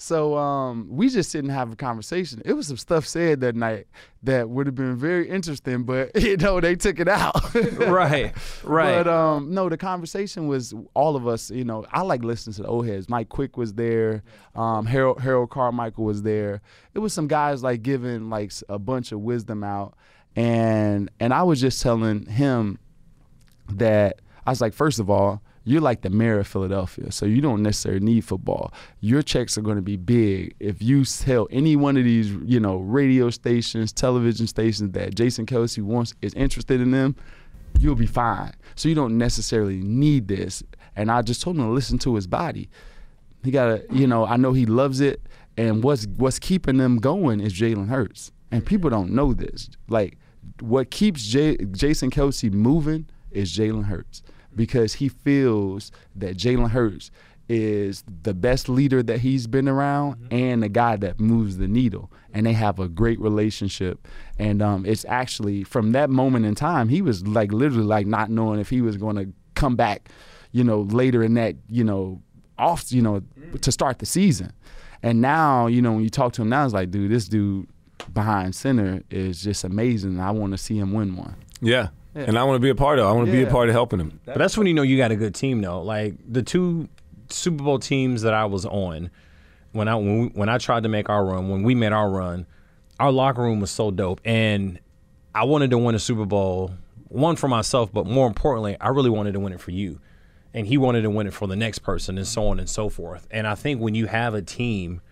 So 0.00 0.34
um, 0.38 0.86
we 0.88 1.10
just 1.10 1.30
didn't 1.30 1.50
have 1.50 1.72
a 1.72 1.76
conversation. 1.76 2.40
It 2.46 2.54
was 2.54 2.68
some 2.68 2.78
stuff 2.78 3.06
said 3.06 3.40
that 3.40 3.54
night 3.54 3.86
that 4.22 4.48
would 4.48 4.64
have 4.64 4.74
been 4.74 4.96
very 4.96 5.28
interesting, 5.28 5.82
but 5.82 6.10
you 6.22 6.38
know 6.38 6.58
they 6.58 6.74
took 6.74 7.00
it 7.00 7.08
out. 7.08 7.54
right, 7.54 8.32
right. 8.64 9.04
But 9.04 9.08
um, 9.08 9.52
no, 9.52 9.68
the 9.68 9.76
conversation 9.76 10.48
was 10.48 10.72
all 10.94 11.16
of 11.16 11.26
us. 11.26 11.50
You 11.50 11.64
know, 11.64 11.84
I 11.92 12.00
like 12.00 12.24
listening 12.24 12.54
to 12.54 12.62
the 12.62 12.68
old 12.68 12.86
heads. 12.86 13.10
Mike 13.10 13.28
Quick 13.28 13.58
was 13.58 13.74
there. 13.74 14.22
Um, 14.54 14.86
Harold 14.86 15.20
Harold 15.20 15.50
Carmichael 15.50 16.04
was 16.04 16.22
there. 16.22 16.62
It 16.94 17.00
was 17.00 17.12
some 17.12 17.28
guys 17.28 17.62
like 17.62 17.82
giving 17.82 18.30
like 18.30 18.52
a 18.70 18.78
bunch 18.78 19.12
of 19.12 19.20
wisdom 19.20 19.62
out, 19.62 19.98
and 20.40 21.10
and 21.20 21.34
I 21.34 21.42
was 21.42 21.60
just 21.60 21.82
telling 21.82 22.24
him 22.24 22.78
that 23.68 24.20
I 24.46 24.50
was 24.50 24.60
like, 24.60 24.72
first 24.72 24.98
of 24.98 25.10
all, 25.10 25.42
you're 25.64 25.82
like 25.82 26.00
the 26.00 26.08
mayor 26.08 26.38
of 26.38 26.46
Philadelphia, 26.46 27.12
so 27.12 27.26
you 27.26 27.42
don't 27.42 27.62
necessarily 27.62 28.00
need 28.00 28.24
football. 28.24 28.72
Your 29.00 29.20
checks 29.20 29.58
are 29.58 29.60
going 29.60 29.76
to 29.76 29.82
be 29.82 29.96
big 29.96 30.54
if 30.58 30.82
you 30.82 31.04
tell 31.04 31.46
any 31.50 31.76
one 31.76 31.98
of 31.98 32.04
these, 32.04 32.30
you 32.44 32.58
know, 32.58 32.78
radio 32.78 33.28
stations, 33.28 33.92
television 33.92 34.46
stations 34.46 34.92
that 34.92 35.14
Jason 35.14 35.44
Kelce 35.44 35.82
wants 35.82 36.14
is 36.22 36.32
interested 36.32 36.80
in 36.80 36.90
them. 36.90 37.14
You'll 37.78 37.94
be 37.94 38.06
fine. 38.06 38.52
So 38.76 38.88
you 38.88 38.94
don't 38.94 39.18
necessarily 39.18 39.76
need 39.76 40.26
this. 40.26 40.62
And 40.96 41.10
I 41.10 41.20
just 41.20 41.42
told 41.42 41.56
him 41.56 41.64
to 41.64 41.70
listen 41.70 41.98
to 41.98 42.14
his 42.14 42.26
body. 42.26 42.70
He 43.44 43.50
got 43.50 43.66
to, 43.66 43.94
you 43.94 44.06
know, 44.06 44.24
I 44.24 44.38
know 44.38 44.54
he 44.54 44.64
loves 44.64 45.00
it. 45.00 45.20
And 45.58 45.84
what's 45.84 46.06
what's 46.16 46.38
keeping 46.38 46.78
them 46.78 46.96
going 46.96 47.40
is 47.40 47.52
Jalen 47.52 47.88
Hurts. 47.88 48.32
And 48.50 48.64
people 48.64 48.88
don't 48.88 49.10
know 49.10 49.34
this. 49.34 49.68
Like, 49.88 50.16
what 50.60 50.90
keeps 50.90 51.26
J- 51.26 51.56
Jason 51.72 52.10
Kelce 52.10 52.52
moving 52.52 53.06
is 53.30 53.56
Jalen 53.56 53.84
Hurts 53.84 54.22
because 54.54 54.94
he 54.94 55.08
feels 55.08 55.92
that 56.16 56.36
Jalen 56.36 56.70
Hurts 56.70 57.10
is 57.48 58.04
the 58.22 58.32
best 58.32 58.68
leader 58.68 59.02
that 59.02 59.18
he's 59.20 59.48
been 59.48 59.68
around 59.68 60.28
and 60.30 60.62
the 60.62 60.68
guy 60.68 60.96
that 60.96 61.18
moves 61.18 61.56
the 61.56 61.66
needle. 61.66 62.10
And 62.32 62.46
they 62.46 62.52
have 62.52 62.78
a 62.78 62.88
great 62.88 63.18
relationship. 63.18 64.06
And 64.38 64.62
um, 64.62 64.86
it's 64.86 65.04
actually 65.06 65.64
from 65.64 65.90
that 65.92 66.10
moment 66.10 66.46
in 66.46 66.54
time, 66.54 66.88
he 66.88 67.02
was 67.02 67.26
like 67.26 67.52
literally 67.52 67.84
like 67.84 68.06
not 68.06 68.30
knowing 68.30 68.60
if 68.60 68.70
he 68.70 68.80
was 68.80 68.96
going 68.96 69.16
to 69.16 69.32
come 69.54 69.74
back, 69.74 70.10
you 70.52 70.62
know, 70.62 70.82
later 70.82 71.24
in 71.24 71.34
that, 71.34 71.56
you 71.68 71.82
know, 71.82 72.22
off, 72.56 72.92
you 72.92 73.02
know, 73.02 73.20
to 73.60 73.72
start 73.72 73.98
the 73.98 74.06
season. 74.06 74.52
And 75.02 75.20
now, 75.20 75.66
you 75.66 75.82
know, 75.82 75.92
when 75.92 76.04
you 76.04 76.10
talk 76.10 76.32
to 76.34 76.42
him 76.42 76.50
now, 76.50 76.64
it's 76.64 76.74
like, 76.74 76.92
dude, 76.92 77.10
this 77.10 77.26
dude 77.26 77.68
behind 78.12 78.54
center 78.54 79.02
is 79.10 79.42
just 79.42 79.64
amazing. 79.64 80.20
I 80.20 80.30
want 80.30 80.52
to 80.52 80.58
see 80.58 80.78
him 80.78 80.92
win 80.92 81.16
one. 81.16 81.34
Yeah, 81.60 81.88
And 82.14 82.38
I 82.38 82.44
want 82.44 82.56
to 82.56 82.60
be 82.60 82.70
a 82.70 82.74
part 82.74 82.98
of. 82.98 83.06
it. 83.06 83.08
I 83.08 83.12
want 83.12 83.26
to 83.26 83.32
be 83.32 83.42
a 83.42 83.50
part 83.50 83.68
of 83.68 83.74
helping 83.74 84.00
him. 84.00 84.20
But 84.24 84.38
that's 84.38 84.56
when 84.56 84.66
you 84.66 84.74
know 84.74 84.82
you 84.82 84.96
got 84.96 85.10
a 85.10 85.16
good 85.16 85.34
team, 85.34 85.60
though. 85.60 85.82
Like 85.82 86.14
the 86.26 86.42
two 86.42 86.88
Super 87.28 87.62
Bowl 87.62 87.78
teams 87.78 88.22
that 88.22 88.34
I 88.34 88.46
was 88.46 88.64
on 88.66 89.10
when 89.72 89.88
I 89.88 89.94
when, 89.94 90.18
we, 90.20 90.26
when 90.28 90.48
I 90.48 90.58
tried 90.58 90.82
to 90.82 90.88
make 90.88 91.08
our 91.08 91.24
run, 91.24 91.48
when 91.48 91.62
we 91.62 91.74
made 91.74 91.92
our 91.92 92.10
run, 92.10 92.46
our 92.98 93.12
locker 93.12 93.42
room 93.42 93.60
was 93.60 93.70
so 93.70 93.90
dope, 93.90 94.20
and 94.24 94.78
I 95.34 95.44
wanted 95.44 95.70
to 95.70 95.78
win 95.78 95.94
a 95.94 95.98
Super 95.98 96.24
Bowl, 96.26 96.72
one 97.08 97.36
for 97.36 97.46
myself, 97.48 97.92
but 97.92 98.06
more 98.06 98.26
importantly, 98.26 98.76
I 98.80 98.88
really 98.88 99.10
wanted 99.10 99.32
to 99.34 99.40
win 99.40 99.52
it 99.52 99.60
for 99.60 99.70
you, 99.70 100.00
and 100.52 100.66
he 100.66 100.76
wanted 100.76 101.02
to 101.02 101.10
win 101.10 101.26
it 101.28 101.32
for 101.34 101.46
the 101.46 101.54
next 101.56 101.80
person, 101.80 102.18
and 102.18 102.26
so 102.26 102.48
on 102.48 102.58
and 102.58 102.68
so 102.68 102.88
forth. 102.88 103.28
And 103.30 103.46
I 103.46 103.54
think 103.54 103.80
when 103.80 103.94
you 103.94 104.06
have 104.06 104.34
a 104.34 104.42
team. 104.42 105.02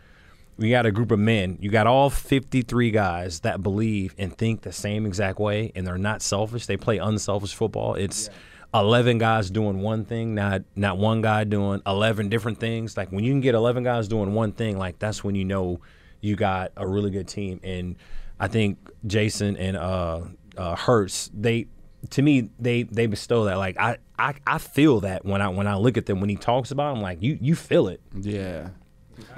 You 0.58 0.70
got 0.70 0.86
a 0.86 0.90
group 0.90 1.12
of 1.12 1.20
men. 1.20 1.56
You 1.60 1.70
got 1.70 1.86
all 1.86 2.10
53 2.10 2.90
guys 2.90 3.40
that 3.40 3.62
believe 3.62 4.14
and 4.18 4.36
think 4.36 4.62
the 4.62 4.72
same 4.72 5.06
exact 5.06 5.38
way, 5.38 5.70
and 5.76 5.86
they're 5.86 5.96
not 5.98 6.20
selfish. 6.20 6.66
They 6.66 6.76
play 6.76 6.98
unselfish 6.98 7.54
football. 7.54 7.94
It's 7.94 8.28
11 8.74 9.18
guys 9.18 9.50
doing 9.50 9.80
one 9.80 10.04
thing, 10.04 10.34
not 10.34 10.62
not 10.76 10.98
one 10.98 11.22
guy 11.22 11.44
doing 11.44 11.80
11 11.86 12.28
different 12.28 12.58
things. 12.58 12.96
Like 12.96 13.10
when 13.10 13.24
you 13.24 13.32
can 13.32 13.40
get 13.40 13.54
11 13.54 13.84
guys 13.84 14.08
doing 14.08 14.34
one 14.34 14.52
thing, 14.52 14.76
like 14.78 14.98
that's 14.98 15.22
when 15.22 15.34
you 15.34 15.44
know 15.44 15.80
you 16.20 16.36
got 16.36 16.72
a 16.76 16.86
really 16.86 17.10
good 17.10 17.28
team. 17.28 17.60
And 17.62 17.96
I 18.40 18.48
think 18.48 18.78
Jason 19.06 19.56
and 19.56 19.76
uh, 19.76 20.22
uh, 20.56 20.76
Hurts, 20.76 21.30
they 21.32 21.68
to 22.10 22.22
me 22.22 22.50
they 22.58 22.82
they 22.82 23.06
bestow 23.06 23.44
that. 23.44 23.58
Like 23.58 23.78
I, 23.78 23.98
I 24.18 24.34
I 24.46 24.58
feel 24.58 25.00
that 25.00 25.24
when 25.24 25.40
I 25.40 25.48
when 25.48 25.66
I 25.66 25.76
look 25.76 25.96
at 25.96 26.06
them 26.06 26.20
when 26.20 26.28
he 26.28 26.36
talks 26.36 26.70
about 26.70 26.94
them, 26.94 27.02
like 27.02 27.22
you 27.22 27.38
you 27.40 27.54
feel 27.54 27.88
it. 27.88 28.00
Yeah. 28.14 28.70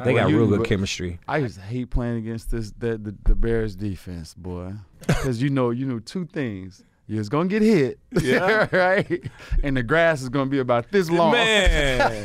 They 0.04 0.12
Well, 0.14 0.24
got 0.24 0.30
you- 0.30 0.38
real 0.38 0.46
good 0.46 0.64
chemistry. 0.66 1.18
I 1.28 1.38
used 1.38 1.56
to 1.56 1.60
hate 1.62 1.90
playing 1.90 2.18
against 2.18 2.50
this 2.50 2.72
the 2.78 2.96
the, 2.98 3.14
the 3.24 3.34
Bears 3.34 3.76
defense, 3.76 4.34
boy, 4.34 4.74
because 5.06 5.42
you 5.42 5.50
know 5.50 5.70
you 5.70 5.86
know 5.86 5.98
two 5.98 6.26
things. 6.26 6.82
You're 7.06 7.18
just 7.18 7.30
gonna 7.32 7.48
get 7.48 7.60
hit, 7.62 7.98
Yeah. 8.22 8.68
right? 8.76 9.24
And 9.64 9.76
the 9.76 9.82
grass 9.82 10.22
is 10.22 10.28
gonna 10.28 10.48
be 10.48 10.60
about 10.60 10.92
this 10.92 11.10
long. 11.10 11.32
Man, 11.32 12.24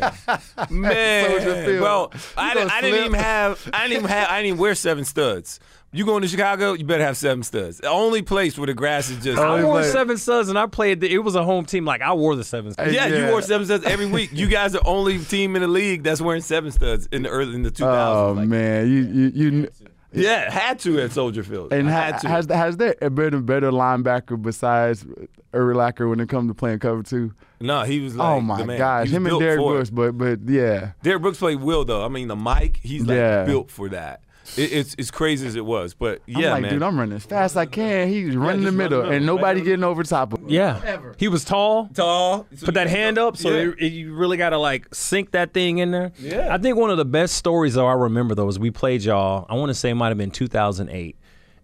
man. 0.70 1.82
Well, 1.82 2.12
I, 2.38 2.53
didn't- 2.53 2.72
I 2.72 2.82
didn't 2.82 3.06
even 3.06 3.14
have. 3.20 3.70
I 3.74 3.88
didn't 3.88 3.97
even 4.03 4.10
have. 4.10 4.30
I 4.30 4.38
didn't 4.38 4.47
even 4.47 4.60
wear 4.60 4.76
seven 4.76 5.03
studs. 5.06 5.60
You 5.96 6.06
going 6.06 6.22
to 6.24 6.28
Chicago? 6.28 6.74
You 6.74 6.84
better 6.86 7.04
have 7.06 7.16
seven 7.18 7.41
studs. 7.43 7.78
The 7.78 7.88
only 7.89 8.22
place 8.22 8.58
where 8.58 8.68
the 8.68 8.74
grass 8.74 9.10
is 9.10 9.24
just. 9.24 9.39
Oh, 9.41 9.43
I 9.43 9.64
wore 9.64 9.76
like- 9.76 9.86
seven 9.86 10.18
studs 10.18 10.50
and 10.50 10.60
I 10.60 10.66
played. 10.68 11.00
The, 11.02 11.12
it 11.12 11.20
was 11.20 11.36
a 11.36 11.43
home 11.43 11.66
team. 11.66 11.86
Like 11.86 12.02
I 12.02 12.14
wore 12.14 12.36
the 12.36 12.43
seven 12.43 12.74
studs. 12.74 12.93
yeah, 12.93 13.08
you 13.08 13.32
wore 13.32 13.41
seven 13.41 13.66
studs 13.66 13.86
every 13.86 14.06
week. 14.06 14.30
You 14.34 14.48
guys 14.48 14.76
are 14.76 14.80
the 14.80 14.86
only 14.86 15.20
team 15.20 15.56
in 15.56 15.62
the 15.62 15.68
league 15.68 16.04
that's 16.04 16.20
wearing 16.22 16.41
seven 16.41 16.72
studs 16.72 17.08
in 17.12 17.24
the 17.24 17.30
early 17.30 17.56
in 17.56 17.64
the 17.64 17.72
2000s. 17.72 18.16
Oh 18.16 18.34
Like, 18.34 18.48
man, 18.48 18.88
you 18.91 19.02
you 19.04 19.32
you. 19.34 19.70
Yeah, 20.12 20.50
had 20.50 20.80
to 20.80 21.00
at 21.02 21.12
Soldier 21.12 21.43
Field. 21.43 21.74
And 21.74 21.89
had 21.89 22.20
to. 22.20 22.30
has 22.30 22.46
has 22.50 22.78
there 22.78 22.93
been 23.10 23.34
a 23.34 23.41
better 23.41 23.70
linebacker 23.70 24.41
besides 24.41 25.06
Urlacher 25.54 26.10
when 26.10 26.20
it 26.20 26.30
comes 26.30 26.50
to 26.50 26.54
playing 26.54 26.80
cover 26.80 27.04
two? 27.04 27.34
no, 27.60 27.84
he 27.84 28.00
was 28.02 28.16
oh 28.16 28.20
like 28.20 28.30
oh 28.32 28.36
the 28.36 28.41
my 28.41 28.64
man. 28.64 28.78
gosh, 28.78 29.08
him 29.10 29.26
and 29.26 29.26
built 29.32 29.41
Derek 29.41 29.60
for 29.60 29.72
it. 29.74 29.76
Brooks, 29.76 29.89
but 29.89 30.12
but 30.18 30.39
yeah, 30.52 30.91
Derrick 31.04 31.22
Brooks 31.22 31.38
played 31.39 31.62
Will 31.62 31.84
though. 31.86 32.04
I 32.04 32.08
mean, 32.10 32.28
the 32.28 32.36
Mike, 32.36 32.80
he's 32.84 33.04
like 33.06 33.16
Yeah. 33.18 33.43
built 33.46 33.70
for 33.72 33.89
that. 33.89 34.22
It, 34.58 34.72
it's 34.72 34.96
as 35.00 35.12
crazy 35.12 35.48
as 35.48 35.56
it 35.56 35.66
was, 35.66 35.93
but 35.93 36.22
yeah, 36.26 36.48
I'm 36.48 36.52
like, 36.54 36.62
man. 36.64 36.74
dude, 36.74 36.84
I'm 36.84 37.00
running 37.00 37.16
as 37.16 37.26
fast 37.26 37.54
as 37.54 37.58
I 37.58 37.66
can. 37.66 38.08
He's 38.10 38.36
running 38.36 38.64
the 38.64 38.72
middle, 38.72 39.00
the 39.00 39.04
middle, 39.06 39.18
and 39.18 39.26
nobody 39.26 39.60
right? 39.60 39.66
getting 39.66 39.84
over 39.84 40.04
top 40.04 40.34
of 40.34 40.41
him. 40.41 40.50
Yeah, 40.50 41.00
he 41.18 41.28
was 41.28 41.43
tall. 41.43 41.89
tall. 41.93 42.46
Put 42.64 42.76
that 42.76 42.88
hand 42.88 43.18
up, 43.18 43.38
so 43.38 43.50
Yeah. 43.50 43.72
it- 43.80 43.91
you 43.91 44.14
really 44.14 44.38
got 44.38 44.50
to 44.52 44.58
like 44.58 44.93
sink 44.93 45.32
that 45.32 45.54
thing 45.54 45.80
in 45.80 45.91
there. 45.91 46.12
Yeah. 46.20 46.54
I 46.54 46.58
think 46.58 46.78
one 46.78 46.89
of 46.91 46.98
the 46.98 47.06
best 47.06 47.36
stories 47.36 47.74
though 47.74 47.88
I 47.88 47.93
remember 47.93 48.36
though 48.36 48.48
is 48.48 48.60
we 48.60 48.72
played 48.72 49.04
y'all. 49.04 49.46
I 49.50 49.56
want 49.56 49.70
to 49.70 49.74
say 49.74 49.89
it 49.89 49.96
might 49.96 50.10
have 50.10 50.18
been 50.18 50.32
2008, 50.32 51.16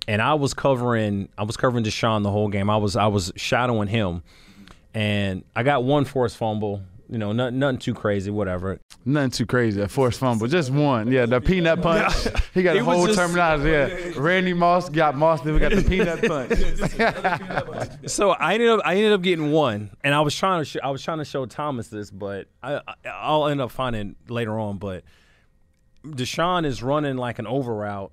and 0.08 0.22
I 0.22 0.34
was 0.34 0.54
covering 0.54 1.30
I 1.38 1.44
was 1.44 1.58
covering 1.58 1.84
DeSean 1.84 2.24
the 2.24 2.32
whole 2.32 2.48
game. 2.48 2.70
I 2.70 2.78
was 2.78 2.96
I 2.96 3.08
was 3.08 3.32
shadowing 3.36 3.88
him, 3.90 4.24
and 4.94 5.44
I 5.56 5.64
got 5.64 5.84
one 5.84 6.06
forced 6.06 6.38
fumble. 6.38 6.82
You 7.12 7.18
know, 7.18 7.34
nothing, 7.34 7.60
nothing 7.60 7.78
too 7.80 7.94
crazy, 7.94 8.32
whatever. 8.32 8.80
Nothing 9.04 9.32
too 9.32 9.46
crazy. 9.46 9.82
A 9.82 9.88
forced 9.90 10.18
fumble, 10.20 10.48
just 10.48 10.72
one. 10.72 11.12
Yeah, 11.12 11.26
the 11.26 11.42
peanut 11.42 11.82
punch. 11.82 12.14
He 12.54 12.64
got 12.64 12.78
It 12.78 12.80
a 12.80 12.86
was 12.86 12.96
whole 12.96 13.06
just- 13.08 13.20
terminology. 13.20 13.70
Yeah, 13.70 14.14
Randy 14.16 14.54
Moss 14.54 14.88
got 14.90 15.18
Moss. 15.18 15.42
Then 15.42 15.54
we 15.54 15.60
got 15.60 15.74
the 15.74 15.82
peanut 15.84 16.22
punch. 16.28 18.00
So 18.10 18.32
I 18.32 18.54
ended 18.54 18.70
up 18.70 18.82
I 18.86 18.96
ended 18.96 19.12
up 19.12 19.22
getting 19.22 19.52
one, 19.52 19.92
and 20.04 20.16
I 20.16 20.22
was 20.22 20.34
trying 20.36 20.62
to 20.62 20.66
sh- 20.66 20.78
I 20.82 20.90
was 20.90 21.04
trying 21.04 21.18
to 21.20 21.26
show 21.26 21.46
Thomas 21.46 21.90
this, 21.90 22.10
but 22.10 22.48
I, 22.64 22.76
I 22.88 22.94
I'll 23.14 23.48
end 23.48 23.60
up 23.62 23.72
finding 23.72 24.16
later 24.30 24.58
on. 24.58 24.78
But 24.78 25.04
DeSean 26.06 26.66
is 26.66 26.82
running 26.82 27.18
like 27.18 27.40
an 27.40 27.48
over 27.48 27.76
route, 27.76 28.12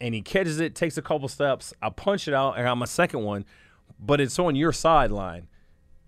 and 0.00 0.14
he 0.14 0.22
catches 0.22 0.60
it, 0.60 0.74
takes 0.74 0.96
a 0.98 1.02
couple 1.02 1.28
steps. 1.28 1.72
I 1.82 1.88
punch 1.90 2.28
it 2.28 2.34
out, 2.34 2.52
and 2.52 2.62
I 2.66 2.70
got 2.70 2.76
my 2.76 2.84
second 2.86 3.22
one, 3.24 3.44
but 3.98 4.20
it's 4.20 4.38
on 4.38 4.54
your 4.56 4.72
sideline. 4.72 5.48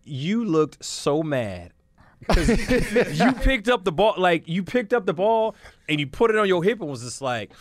You 0.05 0.45
looked 0.45 0.85
so 0.85 1.22
mad. 1.22 1.72
Because 2.20 2.48
you 3.20 3.32
picked 3.32 3.68
up 3.68 3.84
the 3.84 3.92
ball, 3.92 4.14
like 4.18 4.48
you 4.48 4.62
picked 4.62 4.92
up 4.92 5.06
the 5.06 5.14
ball 5.14 5.54
and 5.88 6.00
you 6.00 6.06
put 6.06 6.30
it 6.30 6.36
on 6.36 6.48
your 6.48 6.62
hip 6.62 6.80
and 6.80 6.90
was 6.90 7.02
just 7.02 7.22
like, 7.22 7.52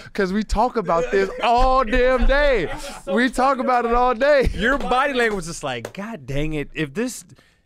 Because 0.06 0.32
we 0.32 0.44
talk 0.44 0.78
about 0.78 1.12
this 1.12 1.30
all 1.44 1.84
damn 1.84 2.26
day. 2.26 2.74
We 3.08 3.30
talk 3.30 3.60
about 3.60 3.86
it 3.86 3.94
all 3.94 4.14
day. 4.14 4.50
your 4.54 4.78
body 4.78 5.14
language 5.14 5.36
was 5.36 5.48
just 5.48 5.64
like, 5.64 5.94
God 5.94 6.26
dang 6.26 6.54
it! 6.54 6.70
If 6.74 6.94
this, 6.94 7.26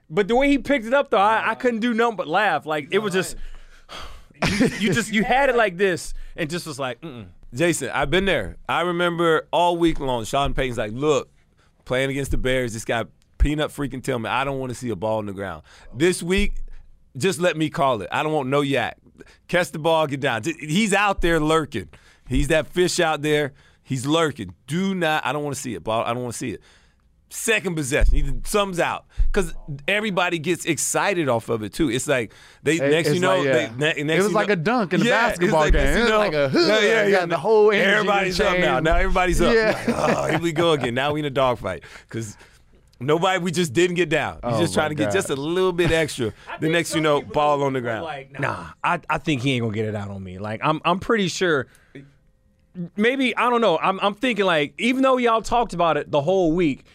but 0.10 0.28
the 0.28 0.36
way 0.36 0.50
he 0.50 0.58
picked 0.58 0.86
it 0.86 0.94
up 0.94 1.10
though, 1.10 1.18
I, 1.18 1.52
I 1.52 1.56
couldn't 1.56 1.80
do 1.80 1.94
nothing 1.94 2.18
but 2.18 2.28
laugh. 2.28 2.66
Like 2.66 2.88
it 2.92 3.00
was 3.00 3.14
just, 3.14 3.36
you, 4.48 4.68
you 4.80 4.94
just 4.94 5.12
you 5.12 5.24
had 5.24 5.50
it 5.50 5.56
like 5.56 5.78
this 5.78 6.14
and 6.36 6.50
just 6.50 6.66
was 6.66 6.80
like, 6.80 7.02
Mm-mm. 7.02 7.28
Jason, 7.54 7.90
I've 7.90 8.10
been 8.10 8.26
there. 8.26 8.58
I 8.68 8.82
remember 8.82 9.48
all 9.52 9.78
week 9.78 10.00
long, 10.00 10.26
Sean 10.26 10.54
Payton's 10.54 10.78
like, 10.78 10.92
look, 10.92 11.30
playing 11.86 12.10
against 12.10 12.32
the 12.32 12.38
Bears, 12.38 12.74
this 12.74 12.86
guy 12.86 13.06
peanut 13.38 13.70
freaking 13.72 14.04
tell 14.04 14.20
me 14.20 14.30
I 14.30 14.44
don't 14.44 14.60
want 14.60 14.72
to 14.72 14.76
see 14.76 14.90
a 14.90 14.96
ball 14.96 15.18
on 15.20 15.26
the 15.26 15.34
ground. 15.34 15.64
This 15.94 16.22
week, 16.24 16.56
just 17.16 17.40
let 17.40 17.58
me 17.58 17.70
call 17.70 18.02
it. 18.02 18.10
I 18.12 18.24
don't 18.24 18.34
want 18.34 18.50
no 18.50 18.62
yak. 18.62 18.98
Catch 19.48 19.72
the 19.72 19.80
ball, 19.80 20.06
get 20.08 20.20
down. 20.20 20.44
He's 20.44 20.94
out 20.94 21.22
there 21.22 21.40
lurking. 21.40 21.90
He's 22.28 22.50
that 22.50 22.68
fish 22.68 23.00
out 23.00 23.22
there. 23.22 23.54
He's 23.84 24.06
lurking. 24.06 24.54
Do 24.68 24.94
not. 24.94 25.26
I 25.26 25.32
don't 25.34 25.44
want 25.44 25.56
to 25.56 25.62
see 25.62 25.74
it. 25.74 25.84
Ball. 25.84 26.04
I 26.04 26.14
don't 26.14 26.22
want 26.24 26.34
to 26.34 26.38
see 26.38 26.50
it. 26.52 26.62
Second 27.30 27.76
possession, 27.76 28.14
he 28.16 28.22
thumbs 28.44 28.80
out 28.80 29.06
because 29.26 29.54
everybody 29.86 30.40
gets 30.40 30.64
excited 30.64 31.28
off 31.28 31.50
of 31.50 31.62
it 31.62 31.74
too. 31.74 31.90
It's 31.90 32.08
like 32.08 32.34
they 32.64 32.76
It- 32.78 32.90
next 32.90 33.14
you 33.14 33.20
know 33.20 33.38
like, 33.40 33.46
yeah. 33.46 33.54
they, 33.54 33.94
ne- 33.96 34.04
next 34.04 34.22
It 34.22 34.24
was 34.24 34.34
like 34.34 34.48
know- 34.48 34.54
a 34.54 34.56
dunk 34.56 34.94
in 34.94 35.02
the 35.02 35.08
Yeah, 35.08 35.28
basketball 35.30 35.60
like 35.60 35.74
next 35.74 35.86
game. 35.86 35.94
you 35.94 36.00
It 36.00 36.04
was 36.04 36.10
know- 36.12 36.18
like 36.20 36.34
a 36.34 36.48
hood. 36.50 36.68
Yeah, 36.70 36.80
yeah, 37.04 37.08
yeah. 37.08 37.26
the 37.26 37.38
whole 37.38 37.70
Everybody's 37.74 38.40
up 38.40 38.58
now. 38.60 38.80
Now 38.80 38.96
everybody's 38.96 39.42
up. 39.42 39.54
Yeah. 39.54 39.72
Like, 39.88 40.18
oh, 40.18 40.26
here 40.28 40.40
we 40.40 40.54
go 40.54 40.72
again. 40.72 40.94
Now 40.94 41.12
we 41.12 41.20
in 41.20 41.26
a 41.26 41.30
dogfight 41.30 41.84
because 42.08 42.38
nobody. 43.00 43.40
We 43.44 43.52
just 43.52 43.74
didn't 43.74 43.96
get 43.96 44.10
down. 44.10 44.36
He's 44.44 44.54
Oh, 44.56 44.60
just 44.60 44.74
trying 44.74 44.90
to 44.90 44.96
get 44.96 45.12
just 45.12 45.30
a 45.30 45.36
little 45.36 45.74
bit 45.74 45.92
extra. 45.92 46.34
the 46.60 46.70
next 46.70 46.96
you 46.96 47.02
know, 47.02 47.22
ball 47.22 47.64
on 47.64 47.74
the 47.74 47.82
ground. 47.82 48.06
Like, 48.06 48.40
nah, 48.40 48.68
I, 48.84 49.00
I 49.10 49.18
think 49.18 49.42
he 49.42 49.54
ain't 49.54 49.64
gonna 49.64 49.74
get 49.74 49.86
it 49.86 49.96
out 49.96 50.10
on 50.10 50.24
me. 50.24 50.38
Like 50.40 50.62
I'm 50.64 50.82
I'm 50.86 51.00
pretty 51.00 51.28
sure. 51.28 51.68
Maybe 52.96 53.36
I 53.36 53.50
don't 53.50 53.62
know. 53.62 53.78
I'm 53.80 54.00
I'm 54.02 54.14
thinking 54.14 54.46
like 54.46 54.74
even 54.78 55.02
though 55.02 55.18
y'all 55.18 55.42
talked 55.42 55.74
about 55.74 55.98
it 55.98 56.12
the 56.12 56.22
whole 56.22 56.52
week, 56.52 56.86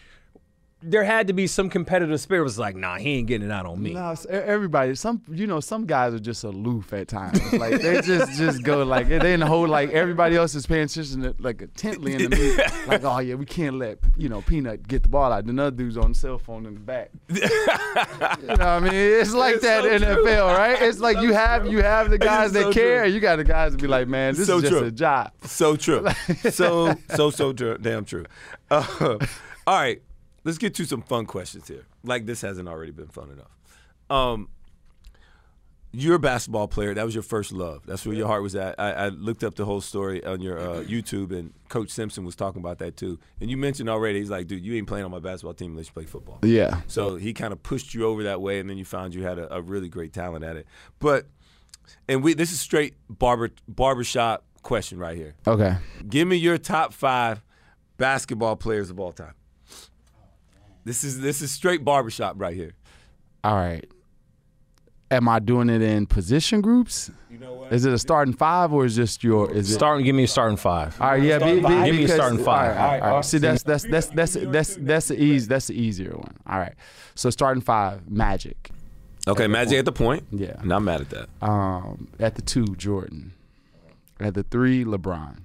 there 0.85 1.03
had 1.03 1.27
to 1.27 1.33
be 1.33 1.47
some 1.47 1.69
competitive 1.69 2.19
spirit. 2.19 2.43
Was 2.43 2.59
like, 2.59 2.75
nah, 2.75 2.97
he 2.97 3.11
ain't 3.17 3.27
getting 3.27 3.47
it 3.47 3.51
out 3.51 3.65
on 3.65 3.81
me. 3.81 3.93
No, 3.93 4.13
everybody. 4.29 4.93
Some 4.95 5.21
you 5.31 5.47
know, 5.47 5.59
some 5.59 5.85
guys 5.85 6.13
are 6.13 6.19
just 6.19 6.43
aloof 6.43 6.91
at 6.93 7.07
times. 7.07 7.39
Like 7.53 7.81
they 7.81 8.01
just 8.01 8.37
just 8.37 8.63
go 8.63 8.83
like 8.83 9.07
they 9.07 9.33
in 9.33 9.39
the 9.39 9.45
whole 9.45 9.67
like 9.67 9.91
everybody 9.91 10.35
else 10.35 10.55
is 10.55 10.65
paying 10.65 10.83
attention 10.83 11.21
to, 11.21 11.35
like 11.39 11.61
intently 11.61 12.13
in 12.15 12.29
the 12.29 12.35
meet. 12.37 12.87
Like 12.87 13.03
oh 13.03 13.19
yeah, 13.19 13.35
we 13.35 13.45
can't 13.45 13.77
let 13.77 13.99
you 14.17 14.29
know 14.29 14.41
Peanut 14.41 14.87
get 14.87 15.03
the 15.03 15.09
ball 15.09 15.31
out. 15.31 15.45
Another 15.45 15.71
dude's 15.75 15.97
on 15.97 16.09
the 16.13 16.15
cell 16.17 16.37
phone 16.37 16.65
in 16.65 16.73
the 16.73 16.79
back. 16.79 17.09
you 17.29 17.39
know 17.41 18.55
what 18.55 18.59
I 18.61 18.79
mean? 18.79 18.93
It's 18.93 19.33
like 19.33 19.55
It's 19.55 19.63
that 19.63 19.83
so 19.83 19.89
in 19.91 20.01
true. 20.01 20.15
NFL, 20.25 20.57
right? 20.57 20.81
It's 20.81 20.99
like 20.99 21.21
you 21.21 21.33
have 21.33 21.65
you 21.67 21.81
have 21.81 22.09
the 22.09 22.17
guys 22.17 22.51
so 22.53 22.65
that 22.65 22.73
care. 22.73 23.03
true. 23.05 23.13
You 23.13 23.19
got 23.19 23.37
the 23.37 23.43
guys 23.43 23.71
that 23.71 23.81
be 23.81 23.87
like, 23.87 24.07
man, 24.07 24.35
this 24.35 24.47
So 24.47 24.57
is 24.57 24.63
just 24.63 24.73
true. 24.73 24.87
a 24.87 24.91
job. 24.91 25.31
So 25.43 25.75
true. 25.75 26.07
So 26.51 26.95
so 27.15 27.29
so 27.29 27.53
true. 27.53 27.77
Damn 27.79 28.05
true. 28.05 28.25
Uh, 28.69 29.17
all 29.67 29.75
right, 29.79 30.01
let's 30.43 30.57
get 30.57 30.73
to 30.75 30.85
some 30.85 31.01
fun 31.01 31.25
questions 31.25 31.67
here. 31.67 31.85
Like 32.03 32.25
this 32.25 32.41
hasn't 32.41 32.67
already 32.67 32.91
been 32.91 33.07
fun 33.07 33.29
enough. 33.31 33.57
Um, 34.09 34.49
you're 35.95 36.15
a 36.15 36.19
basketball 36.19 36.67
player. 36.67 36.93
That 36.95 37.05
was 37.05 37.13
your 37.13 37.23
first 37.23 37.51
love. 37.51 37.83
That's 37.85 38.03
where 38.03 38.15
your 38.15 38.25
heart 38.27 38.41
was 38.41 38.55
at. 38.55 38.79
I, 38.79 38.91
I 38.91 39.09
looked 39.09 39.43
up 39.43 39.53
the 39.53 39.65
whole 39.65 39.79
story 39.79 40.25
on 40.25 40.41
your 40.41 40.57
uh, 40.57 40.83
YouTube, 40.83 41.31
and 41.31 41.53
Coach 41.69 41.91
Simpson 41.91 42.25
was 42.25 42.35
talking 42.35 42.59
about 42.59 42.79
that 42.79 42.97
too. 42.97 43.19
And 43.39 43.49
you 43.49 43.57
mentioned 43.57 43.89
already, 43.89 44.17
he's 44.17 44.31
like, 44.31 44.47
dude, 44.47 44.65
you 44.65 44.75
ain't 44.75 44.87
playing 44.87 45.05
on 45.05 45.11
my 45.11 45.19
basketball 45.19 45.53
team 45.53 45.71
unless 45.71 45.87
you 45.87 45.93
play 45.93 46.05
football. 46.05 46.39
Yeah. 46.41 46.81
So 46.87 47.15
he 47.15 47.31
kind 47.31 47.53
of 47.53 47.61
pushed 47.61 47.93
you 47.93 48.05
over 48.07 48.23
that 48.23 48.41
way, 48.41 48.59
and 48.59 48.67
then 48.67 48.77
you 48.77 48.85
found 48.85 49.13
you 49.13 49.23
had 49.23 49.37
a, 49.37 49.55
a 49.55 49.61
really 49.61 49.87
great 49.87 50.13
talent 50.13 50.43
at 50.43 50.57
it. 50.57 50.65
But 50.97 51.27
and 52.09 52.23
we 52.23 52.33
this 52.33 52.51
is 52.51 52.59
straight 52.59 52.95
barber 53.07 53.51
barbershop 53.67 54.45
question 54.63 54.97
right 54.97 55.15
here. 55.15 55.35
Okay. 55.45 55.75
Give 56.07 56.27
me 56.27 56.37
your 56.37 56.57
top 56.57 56.93
five 56.93 57.43
basketball 57.97 58.55
players 58.55 58.89
of 58.89 58.99
all 58.99 59.11
time. 59.11 59.33
This 60.85 61.03
is 61.03 61.21
this 61.21 61.41
is 61.41 61.51
straight 61.51 61.83
barbershop 61.85 62.35
right 62.37 62.55
here. 62.55 62.73
All 63.43 63.55
right. 63.55 63.85
am 65.11 65.27
I 65.29 65.39
doing 65.39 65.69
it 65.69 65.81
in 65.81 66.05
position 66.07 66.61
groups? 66.61 67.11
You 67.29 67.37
know 67.37 67.53
what? 67.53 67.73
Is 67.73 67.85
it 67.85 67.93
a 67.93 67.97
starting 67.99 68.33
five 68.33 68.73
or 68.73 68.85
is 68.85 68.95
just 68.95 69.23
your? 69.23 69.51
Is 69.51 69.69
it? 69.69 69.73
Starting, 69.73 70.05
give 70.05 70.15
me 70.15 70.23
a 70.23 70.27
starting 70.27 70.57
five. 70.57 70.99
All 71.01 71.09
right, 71.11 71.21
yeah, 71.21 71.39
be, 71.39 71.55
be, 71.55 71.61
Give 71.61 71.95
me 71.95 72.03
a 72.03 72.07
starting 72.07 72.39
five. 72.43 72.47
All 72.47 72.55
right, 72.55 72.77
all 72.77 72.87
right, 72.91 73.01
all 73.01 73.15
right. 73.17 73.25
See, 73.25 73.37
that's 73.37 73.63
that's 73.63 73.83
that's 73.85 74.07
that's 74.07 74.33
that's 74.33 74.75
that's 74.75 75.07
the 75.09 75.21
easy 75.21 75.47
that's 75.47 75.67
the 75.67 75.75
easier 75.79 76.11
one. 76.11 76.35
All 76.47 76.59
right, 76.59 76.73
so 77.15 77.29
starting 77.29 77.61
five, 77.61 78.09
Magic. 78.09 78.71
Okay, 79.27 79.47
Magic 79.47 79.79
at 79.79 79.85
the 79.85 79.91
point. 79.91 80.25
Yeah. 80.31 80.57
Not 80.63 80.81
mad 80.81 81.01
at 81.01 81.09
that. 81.11 81.29
Um, 81.41 82.09
at 82.19 82.35
the 82.35 82.41
two, 82.41 82.65
Jordan. 82.75 83.33
At 84.19 84.33
the 84.33 84.43
three, 84.43 84.83
LeBron. 84.83 85.39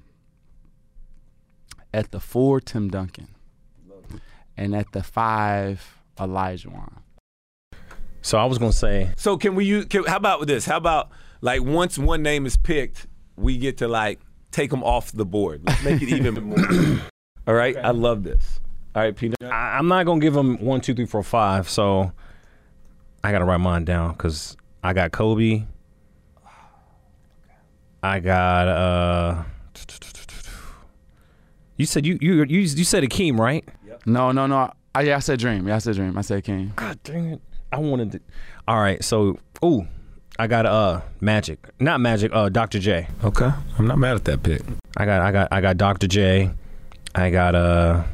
At 1.94 2.10
the 2.10 2.20
four, 2.20 2.60
Tim 2.60 2.88
Duncan. 2.90 3.28
And 4.58 4.74
at 4.74 4.90
the 4.90 5.04
five, 5.04 6.02
Olajuwon. 6.18 6.98
So 8.22 8.38
I 8.38 8.44
was 8.44 8.58
gonna 8.58 8.72
say, 8.72 9.12
So 9.16 9.36
can 9.36 9.54
we 9.54 9.64
use? 9.64 9.84
Can, 9.86 10.04
how 10.04 10.16
about 10.16 10.40
with 10.40 10.48
this? 10.48 10.66
How 10.66 10.76
about 10.76 11.10
like 11.40 11.62
once 11.62 11.96
one 11.96 12.22
name 12.22 12.44
is 12.44 12.56
picked, 12.56 13.06
we 13.36 13.56
get 13.56 13.78
to 13.78 13.88
like 13.88 14.20
take 14.50 14.70
them 14.70 14.82
off 14.82 15.12
the 15.12 15.24
board. 15.24 15.62
Let's 15.64 15.84
make 15.84 16.02
it 16.02 16.08
even 16.08 16.34
more. 16.42 16.58
All 17.46 17.54
right, 17.54 17.76
I 17.76 17.92
love 17.92 18.24
this. 18.24 18.58
All 18.96 19.02
right, 19.02 19.14
Peanut. 19.14 19.36
I, 19.42 19.78
I'm 19.78 19.86
not 19.86 20.04
gonna 20.04 20.20
give 20.20 20.34
them 20.34 20.58
one, 20.58 20.80
two, 20.80 20.92
three, 20.92 21.06
four, 21.06 21.22
five. 21.22 21.68
So 21.68 22.12
I 23.22 23.30
gotta 23.30 23.44
write 23.44 23.60
mine 23.60 23.84
down 23.84 24.12
because 24.12 24.56
I 24.82 24.92
got 24.92 25.12
Kobe. 25.12 25.64
I 28.02 28.20
got 28.20 28.68
uh. 28.68 29.42
You 31.76 31.86
said 31.86 32.04
you 32.04 32.18
you 32.20 32.42
you 32.42 32.58
you 32.58 32.84
said 32.84 33.04
Akeem, 33.04 33.38
right? 33.38 33.64
No, 34.08 34.32
no, 34.32 34.46
no. 34.46 34.72
I, 34.94 35.02
yeah, 35.02 35.16
I 35.16 35.18
said 35.20 35.38
Dream. 35.38 35.68
Yeah, 35.68 35.76
I 35.76 35.78
said 35.78 35.96
Dream. 35.96 36.16
I 36.16 36.22
said 36.22 36.42
King. 36.44 36.72
God 36.76 36.98
dang 37.04 37.26
it! 37.26 37.40
I 37.70 37.78
wanted 37.78 38.12
to. 38.12 38.20
All 38.66 38.80
right, 38.80 39.02
so 39.04 39.38
ooh, 39.64 39.86
I 40.38 40.46
got 40.46 40.64
uh 40.66 41.02
Magic, 41.20 41.58
not 41.78 42.00
Magic. 42.00 42.32
Uh, 42.34 42.48
Dr. 42.48 42.78
J. 42.78 43.06
Okay, 43.22 43.50
I'm 43.78 43.86
not 43.86 43.98
mad 43.98 44.16
at 44.16 44.24
that 44.24 44.42
pick. 44.42 44.62
I 44.96 45.04
got 45.04 45.20
I 45.20 45.30
got 45.32 45.48
I 45.52 45.60
got 45.60 45.76
Dr. 45.76 46.06
J. 46.08 46.50
I 47.14 47.30
got 47.30 47.54
uh. 47.54 48.04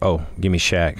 Oh, 0.00 0.24
give 0.40 0.52
me 0.52 0.58
Shaq. 0.58 0.98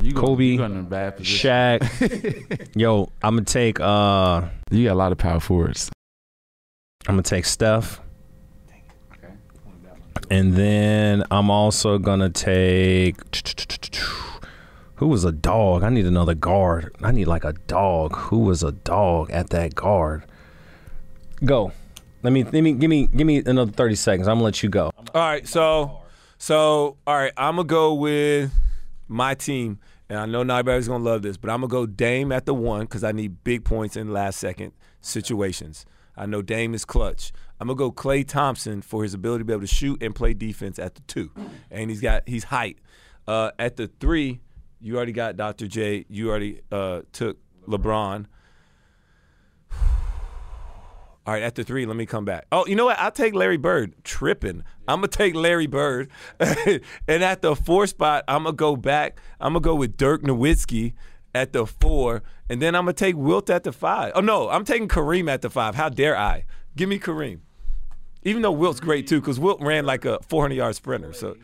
You 0.00 0.12
going- 0.12 0.26
Kobe, 0.26 0.44
you 0.44 0.56
going 0.58 0.72
in 0.72 0.78
a 0.78 0.82
bad 0.82 1.16
position. 1.16 1.50
Shaq. 1.50 2.68
Yo, 2.76 3.10
I'm 3.22 3.34
gonna 3.36 3.44
take 3.44 3.78
uh 3.80 4.42
You 4.70 4.84
got 4.86 4.92
a 4.94 4.94
lot 4.94 5.12
of 5.12 5.18
power 5.18 5.40
forwards. 5.40 5.90
I'm 7.08 7.14
gonna 7.14 7.22
take 7.22 7.44
Steph. 7.44 8.00
And 10.32 10.54
then 10.54 11.24
I'm 11.30 11.50
also 11.50 11.98
gonna 11.98 12.30
take 12.30 13.16
who 14.94 15.08
was 15.08 15.24
a 15.24 15.30
dog? 15.30 15.82
I 15.82 15.90
need 15.90 16.06
another 16.06 16.34
guard. 16.34 16.96
I 17.02 17.12
need 17.12 17.26
like 17.26 17.44
a 17.44 17.52
dog. 17.66 18.16
Who 18.16 18.38
was 18.38 18.62
a 18.62 18.72
dog 18.72 19.30
at 19.30 19.50
that 19.50 19.74
guard? 19.74 20.24
Go. 21.44 21.72
Let 22.22 22.32
me 22.32 22.44
let 22.44 22.62
me 22.62 22.72
give 22.72 22.88
me 22.88 23.08
give 23.08 23.26
me 23.26 23.42
another 23.44 23.72
30 23.72 23.94
seconds. 23.94 24.26
I'm 24.26 24.36
gonna 24.36 24.44
let 24.44 24.62
you 24.62 24.70
go. 24.70 24.90
All 25.14 25.20
right, 25.20 25.46
so 25.46 26.00
so 26.38 26.96
all 27.06 27.14
right, 27.14 27.32
I'm 27.36 27.56
gonna 27.56 27.68
go 27.68 27.92
with 27.92 28.54
my 29.08 29.34
team, 29.34 29.80
and 30.08 30.18
I 30.18 30.24
know 30.24 30.42
not 30.44 30.60
everybody's 30.60 30.88
gonna 30.88 31.04
love 31.04 31.20
this, 31.20 31.36
but 31.36 31.50
I'm 31.50 31.60
gonna 31.60 31.68
go 31.68 31.84
Dame 31.84 32.32
at 32.32 32.46
the 32.46 32.54
one 32.54 32.86
because 32.86 33.04
I 33.04 33.12
need 33.12 33.44
big 33.44 33.66
points 33.66 33.98
in 33.98 34.14
last 34.14 34.38
second 34.38 34.72
situations. 35.02 35.84
I 36.16 36.26
know 36.26 36.42
Dame 36.42 36.74
is 36.74 36.84
clutch. 36.84 37.32
I'm 37.60 37.68
gonna 37.68 37.78
go 37.78 37.92
Klay 37.92 38.26
Thompson 38.26 38.82
for 38.82 39.02
his 39.02 39.14
ability 39.14 39.42
to 39.42 39.44
be 39.44 39.52
able 39.52 39.62
to 39.62 39.66
shoot 39.66 40.02
and 40.02 40.14
play 40.14 40.34
defense 40.34 40.78
at 40.78 40.94
the 40.94 41.02
two, 41.02 41.30
and 41.70 41.90
he's 41.90 42.00
got 42.00 42.28
he's 42.28 42.44
height. 42.44 42.78
Uh, 43.26 43.52
at 43.58 43.76
the 43.76 43.86
three, 43.86 44.40
you 44.80 44.96
already 44.96 45.12
got 45.12 45.36
Dr. 45.36 45.66
J. 45.68 46.04
You 46.08 46.28
already 46.28 46.60
uh, 46.70 47.02
took 47.12 47.38
LeBron. 47.66 48.26
All 51.24 51.32
right, 51.32 51.42
at 51.44 51.54
the 51.54 51.62
three, 51.62 51.86
let 51.86 51.96
me 51.96 52.04
come 52.04 52.24
back. 52.24 52.46
Oh, 52.50 52.66
you 52.66 52.74
know 52.74 52.86
what? 52.86 52.98
I'll 52.98 53.12
take 53.12 53.32
Larry 53.32 53.56
Bird. 53.56 53.94
Tripping. 54.02 54.64
I'm 54.88 54.98
gonna 54.98 55.06
take 55.08 55.36
Larry 55.36 55.68
Bird. 55.68 56.10
and 56.40 56.80
at 57.22 57.42
the 57.42 57.54
four 57.54 57.86
spot, 57.86 58.24
I'm 58.26 58.42
gonna 58.42 58.56
go 58.56 58.74
back. 58.74 59.20
I'm 59.40 59.52
gonna 59.52 59.60
go 59.60 59.76
with 59.76 59.96
Dirk 59.96 60.22
Nowitzki 60.22 60.94
at 61.34 61.52
the 61.52 61.66
four, 61.66 62.22
and 62.48 62.60
then 62.60 62.74
I'm 62.74 62.82
gonna 62.84 62.92
take 62.92 63.16
Wilt 63.16 63.48
at 63.50 63.64
the 63.64 63.72
five. 63.72 64.12
Oh 64.14 64.20
no, 64.20 64.48
I'm 64.50 64.64
taking 64.64 64.88
Kareem 64.88 65.30
at 65.30 65.42
the 65.42 65.50
five. 65.50 65.74
How 65.74 65.88
dare 65.88 66.16
I? 66.16 66.44
Give 66.76 66.88
me 66.88 66.98
Kareem. 66.98 67.40
Even 68.24 68.42
though 68.42 68.52
Wilt's 68.52 68.80
great 68.80 69.06
too, 69.06 69.20
because 69.20 69.40
Wilt 69.40 69.60
ran 69.60 69.84
like 69.84 70.04
a 70.04 70.18
400 70.22 70.54
yard 70.54 70.74
sprinter. 70.76 71.12
So 71.12 71.36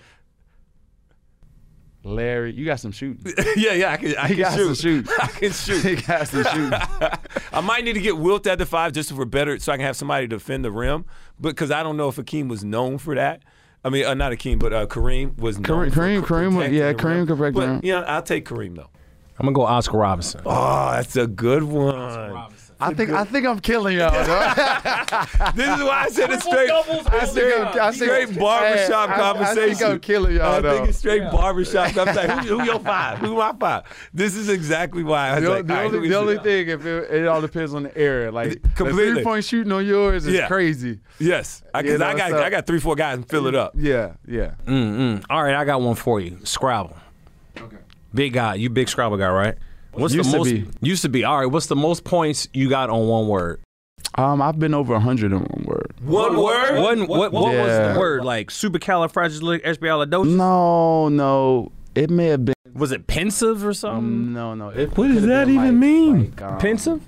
Larry, 2.04 2.52
you 2.54 2.64
got 2.64 2.78
some 2.80 2.92
shooting. 2.92 3.32
yeah, 3.56 3.72
yeah, 3.72 3.92
I 3.92 3.96
can, 3.96 4.16
I 4.16 4.28
can 4.28 4.36
got 4.38 4.54
shoot. 4.54 4.64
some 4.66 4.74
shoot. 4.74 5.08
I 5.20 5.26
can 5.26 5.52
shoot. 5.52 5.84
he 5.84 5.96
got 5.96 6.28
some 6.28 6.44
shooting. 6.44 6.72
I 7.52 7.60
might 7.60 7.84
need 7.84 7.94
to 7.94 8.00
get 8.00 8.16
Wilt 8.16 8.46
at 8.46 8.58
the 8.58 8.66
five 8.66 8.92
just 8.92 9.12
for 9.12 9.24
better, 9.24 9.58
so 9.58 9.72
I 9.72 9.76
can 9.76 9.84
have 9.84 9.96
somebody 9.96 10.26
to 10.28 10.36
defend 10.36 10.64
the 10.64 10.70
rim. 10.70 11.04
But 11.40 11.50
because 11.50 11.70
I 11.70 11.82
don't 11.82 11.96
know 11.96 12.08
if 12.08 12.16
Akeem 12.16 12.48
was 12.48 12.64
known 12.64 12.98
for 12.98 13.14
that. 13.16 13.42
I 13.84 13.90
mean, 13.90 14.04
uh, 14.06 14.14
not 14.14 14.32
Akeem, 14.32 14.58
but 14.58 14.72
uh, 14.72 14.86
Kareem 14.86 15.38
was 15.38 15.58
known 15.58 15.90
Kareem- 15.90 15.92
for 15.92 16.00
Kareem- 16.00 16.52
Kareem 16.52 16.72
yeah, 16.72 16.92
Kareem 16.92 17.04
rim. 17.04 17.26
could 17.26 17.36
protect 17.38 17.56
the 17.56 17.66
But 17.78 17.84
yeah, 17.84 18.00
I'll 18.00 18.22
take 18.22 18.44
Kareem 18.46 18.76
though. 18.76 18.90
I'm 19.38 19.44
gonna 19.46 19.52
go 19.54 19.62
Oscar 19.62 19.98
Robinson. 19.98 20.40
Oh, 20.44 20.90
that's 20.92 21.14
a 21.16 21.26
good 21.26 21.62
one. 21.62 22.46
I 22.80 22.94
think 22.94 23.10
I 23.10 23.24
think 23.24 23.44
I'm 23.46 23.58
killing 23.58 23.98
y'all. 23.98 24.10
This 25.54 25.68
is 25.78 25.82
why 25.82 26.04
I 26.04 26.08
said 26.10 26.30
it's 26.30 26.44
straight. 26.44 26.70
I 26.70 26.82
think 27.26 27.54
I'm, 27.56 27.66
I 27.80 27.90
think, 27.90 27.94
Straight 27.94 28.38
barbershop 28.38 29.08
Hey, 29.10 29.14
I- 29.14 29.16
I, 29.16 29.32
conversation. 29.32 29.76
think 29.76 29.82
I'm 29.90 30.00
killing 30.00 30.36
y'all 30.36 30.54
I 30.54 30.60
though. 30.60 30.76
think 30.76 30.88
it's 30.90 30.98
straight 30.98 31.22
barbershop. 31.22 31.96
I'm 31.96 32.14
like, 32.14 32.30
who, 32.46 32.58
who 32.60 32.64
your 32.64 32.78
five? 32.78 33.18
Who 33.18 33.34
my 33.36 33.52
five? 33.58 33.82
This 34.14 34.36
is 34.36 34.48
exactly 34.48 35.02
why 35.02 35.30
I 35.30 35.34
was 35.36 35.44
the, 35.44 35.50
like, 35.50 35.66
the 35.66 35.74
all 35.74 35.80
right, 35.84 35.94
only, 35.94 36.08
the 36.08 36.14
only 36.18 36.38
thing, 36.38 36.68
if 36.68 36.86
it, 36.86 37.10
it 37.10 37.26
all 37.26 37.40
depends 37.40 37.74
on 37.74 37.82
the 37.84 37.98
area, 37.98 38.30
like 38.30 38.62
Completely. 38.76 39.14
three 39.14 39.24
point 39.24 39.44
shooting 39.44 39.72
on 39.72 39.84
yours 39.84 40.26
is 40.26 40.34
Yeah. 40.34 40.46
crazy. 40.46 41.00
Yes, 41.18 41.62
because 41.74 41.90
You 41.90 41.98
know, 41.98 42.06
I 42.06 42.14
got 42.16 42.30
so- 42.30 42.42
I 42.44 42.50
got 42.50 42.66
three 42.66 42.78
four 42.80 42.94
guys 42.94 43.16
and 43.16 43.28
fill 43.28 43.46
it 43.48 43.54
up. 43.56 43.72
Yeah, 43.76 44.12
yeah. 44.26 44.52
Mm-mm. 44.66 45.24
All 45.28 45.42
right, 45.42 45.54
I 45.54 45.64
got 45.64 45.80
one 45.80 45.96
for 45.96 46.20
you. 46.20 46.38
Scrabble. 46.44 46.96
Okay. 48.10 48.16
Big 48.16 48.32
guy. 48.32 48.54
You 48.54 48.70
big 48.70 48.88
Scrabble 48.88 49.16
guy, 49.16 49.28
right? 49.30 49.54
What's 49.92 50.14
Used 50.14 50.28
the 50.28 50.32
to 50.32 50.38
most 50.38 50.50
be. 50.52 50.66
used 50.86 51.02
to 51.02 51.08
be? 51.08 51.24
All 51.24 51.38
right, 51.38 51.46
what's 51.46 51.66
the 51.66 51.74
most 51.76 52.04
points 52.04 52.46
you 52.52 52.68
got 52.68 52.88
on 52.90 53.08
one 53.08 53.26
word? 53.28 53.60
Um, 54.14 54.40
I've 54.42 54.58
been 54.58 54.74
over 54.74 54.98
hundred 54.98 55.32
in 55.32 55.40
one 55.40 55.64
word. 55.64 55.94
One 56.02 56.36
word. 56.40 56.80
One, 56.80 57.06
what 57.06 57.32
what 57.32 57.44
was 57.52 57.52
Yeah. 57.54 57.92
the 57.94 57.98
word? 57.98 58.24
Like 58.24 58.50
supercalifragilisticexpialidocious? 58.50 60.36
No, 60.36 61.08
no, 61.08 61.72
it 61.94 62.10
may 62.10 62.26
have 62.26 62.44
been. 62.44 62.54
Was 62.74 62.92
it 62.92 63.06
pensive 63.06 63.64
or 63.66 63.72
something? 63.72 64.32
No, 64.32 64.54
no. 64.54 64.68
It 64.68 64.96
What 64.96 65.08
does 65.08 65.16
could've 65.16 65.28
that 65.30 65.46
been 65.46 65.54
even 65.54 65.64
like- 65.66 65.74
mean? 65.74 66.20
like, 66.30 66.42
um, 66.42 66.58
pensive? 66.58 67.02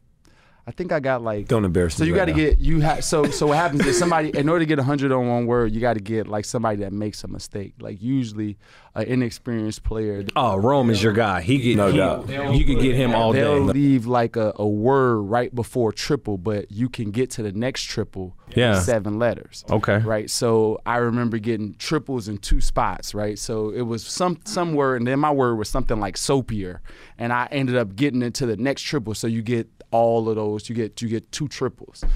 I 0.66 0.72
think 0.72 0.92
I 0.92 1.00
got 1.00 1.22
like. 1.22 1.48
Don't 1.48 1.64
embarrass 1.64 1.96
So 1.96 2.02
me. 2.04 2.08
you 2.08 2.14
right 2.14 2.20
got 2.20 2.24
to 2.26 2.32
now. 2.32 2.36
get 2.50 2.58
you 2.60 2.80
have 2.80 3.02
so 3.04 3.24
so 3.24 3.48
what 3.48 3.56
happens 3.56 3.84
is 3.86 3.98
somebody 3.98 4.30
in 4.36 4.48
order 4.48 4.60
to 4.60 4.66
get 4.66 4.78
hundred 4.78 5.10
on 5.10 5.26
one 5.28 5.46
word 5.46 5.72
you 5.72 5.80
got 5.80 5.94
to 5.94 6.00
get 6.00 6.28
like 6.28 6.44
somebody 6.44 6.78
that 6.78 6.92
makes 6.92 7.24
a 7.24 7.28
mistake 7.28 7.74
like 7.80 8.00
usually 8.00 8.56
an 8.94 9.04
inexperienced 9.04 9.84
player 9.84 10.24
Oh, 10.34 10.56
Rome 10.56 10.90
is 10.90 11.00
your 11.02 11.12
guy. 11.12 11.40
He 11.42 11.58
get 11.58 11.76
No 11.76 11.90
he- 11.90 11.96
doubt. 11.98 12.28
You 12.28 12.64
can 12.64 12.78
get 12.80 12.96
him 12.96 13.14
all 13.14 13.32
they'll 13.32 13.66
day. 13.68 13.72
leave 13.72 14.06
like 14.06 14.34
a, 14.36 14.52
a 14.56 14.66
word 14.66 15.18
right 15.20 15.54
before 15.54 15.92
triple 15.92 16.38
but 16.38 16.70
you 16.72 16.88
can 16.88 17.10
get 17.12 17.30
to 17.32 17.42
the 17.42 17.52
next 17.52 17.84
triple 17.84 18.36
Yeah. 18.54 18.80
seven 18.80 19.18
letters 19.18 19.64
Okay. 19.70 19.98
right 19.98 20.28
so 20.28 20.78
I 20.84 20.96
remember 20.96 21.38
getting 21.38 21.74
triples 21.74 22.26
in 22.28 22.38
two 22.38 22.60
spots 22.60 23.14
right 23.14 23.38
so 23.38 23.70
it 23.70 23.82
was 23.82 24.04
some 24.04 24.38
some 24.44 24.74
word 24.74 24.96
and 24.96 25.06
then 25.06 25.20
my 25.20 25.30
word 25.30 25.54
was 25.54 25.68
something 25.68 26.00
like 26.00 26.16
soapier 26.16 26.80
and 27.16 27.32
I 27.32 27.46
ended 27.52 27.76
up 27.76 27.94
getting 27.94 28.22
into 28.22 28.44
the 28.46 28.56
next 28.56 28.82
triple 28.82 29.14
so 29.14 29.26
you 29.28 29.42
get 29.42 29.68
all 29.92 30.28
of 30.28 30.36
those 30.36 30.68
you 30.68 30.74
get 30.74 31.00
you 31.02 31.08
get 31.08 31.30
two 31.32 31.48
triples 31.48 32.02
yeah, 32.04 32.08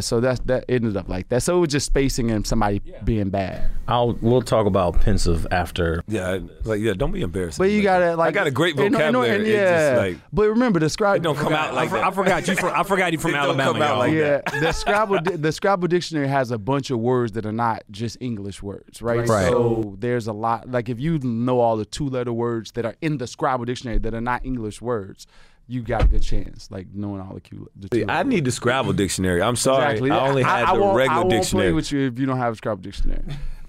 so 0.00 0.20
that's 0.20 0.40
that 0.40 0.64
ended 0.68 0.96
up 0.96 1.08
like 1.08 1.28
that 1.28 1.42
so 1.42 1.56
it 1.58 1.60
was 1.60 1.68
just 1.70 1.86
spacing 1.86 2.30
and 2.30 2.46
somebody 2.46 2.80
being 3.04 3.28
bad 3.30 3.68
I'll 3.86 4.14
we'll 4.22 4.40
talk 4.40 4.66
about 4.66 5.02
pensive 5.02 5.46
after. 5.50 6.02
Yeah, 6.08 6.38
like 6.64 6.80
yeah. 6.80 6.94
Don't 6.94 7.12
be 7.12 7.20
embarrassed. 7.20 7.58
but 7.58 7.70
you 7.70 7.82
gotta 7.82 8.16
like 8.16 8.28
I 8.28 8.32
got 8.32 8.46
a 8.46 8.50
great 8.50 8.76
and- 8.76 8.86
and- 8.86 8.94
vocabulary. 8.94 9.36
and 9.36 9.46
yeah 9.46 9.90
just 9.90 9.98
like 9.98 10.18
but 10.32 10.48
remember 10.48 10.80
the 10.80 10.88
scribe 10.88 11.16
it 11.16 11.22
don't 11.22 11.36
come 11.36 11.52
out 11.52 11.74
like 11.74 11.90
I, 11.90 11.96
that. 11.96 12.04
I 12.06 12.10
forgot 12.10 12.48
you 12.48 12.56
from 12.56 12.72
I 12.74 12.82
forgot 12.82 13.12
you 13.12 13.18
from 13.24 13.34
Alabama. 13.34 13.72
come 13.74 13.82
out 13.82 13.88
y'all. 13.90 13.98
like 13.98 14.12
yeah, 14.14 14.40
the 14.60 14.72
Scrabble 14.80 15.20
the 15.22 15.52
Scrabble 15.52 15.88
dictionary 15.88 16.28
has 16.28 16.50
a 16.50 16.56
bunch 16.58 16.90
of 16.90 16.98
words 16.98 17.32
that 17.32 17.44
are 17.44 17.52
not 17.52 17.82
just 17.90 18.16
English 18.20 18.62
words, 18.62 19.02
right? 19.02 19.28
Right. 19.28 19.48
So 19.50 19.96
there's 19.98 20.26
a 20.28 20.32
lot 20.32 20.70
like 20.70 20.88
if 20.88 20.98
you 20.98 21.18
know 21.18 21.60
all 21.60 21.76
the 21.76 21.84
two 21.84 22.08
letter 22.08 22.32
words 22.32 22.72
that 22.72 22.86
are 22.86 22.94
in 23.02 23.18
the 23.18 23.26
Scrabble 23.26 23.66
dictionary 23.66 23.98
that 23.98 24.14
are 24.14 24.20
not 24.22 24.46
English 24.46 24.80
words, 24.80 25.26
you 25.66 25.82
got 25.82 26.04
a 26.04 26.08
good 26.08 26.22
chance 26.22 26.70
like 26.70 26.86
knowing 26.92 27.20
all 27.20 27.34
the 27.34 27.40
cute. 27.40 27.70
The 27.76 27.88
See, 27.92 28.04
I 28.08 28.22
need 28.22 28.44
the 28.44 28.52
Scrabble 28.52 28.92
dictionary. 28.92 29.40
I'm 29.42 29.56
sorry. 29.56 29.84
Exactly. 29.84 30.10
I 30.10 30.28
only 30.28 30.42
had 30.42 30.64
I 30.64 30.74
the 30.74 30.80
won't, 30.80 30.96
regular 30.96 31.14
I 31.14 31.18
won't 31.20 31.30
dictionary. 31.30 31.66
play 31.68 31.72
with 31.72 31.92
you 31.92 32.00
if 32.06 32.18
you 32.18 32.26
don't 32.26 32.38
have 32.38 32.52
a 32.52 32.56
Scrabble 32.56 32.82
dictionary. 32.82 33.22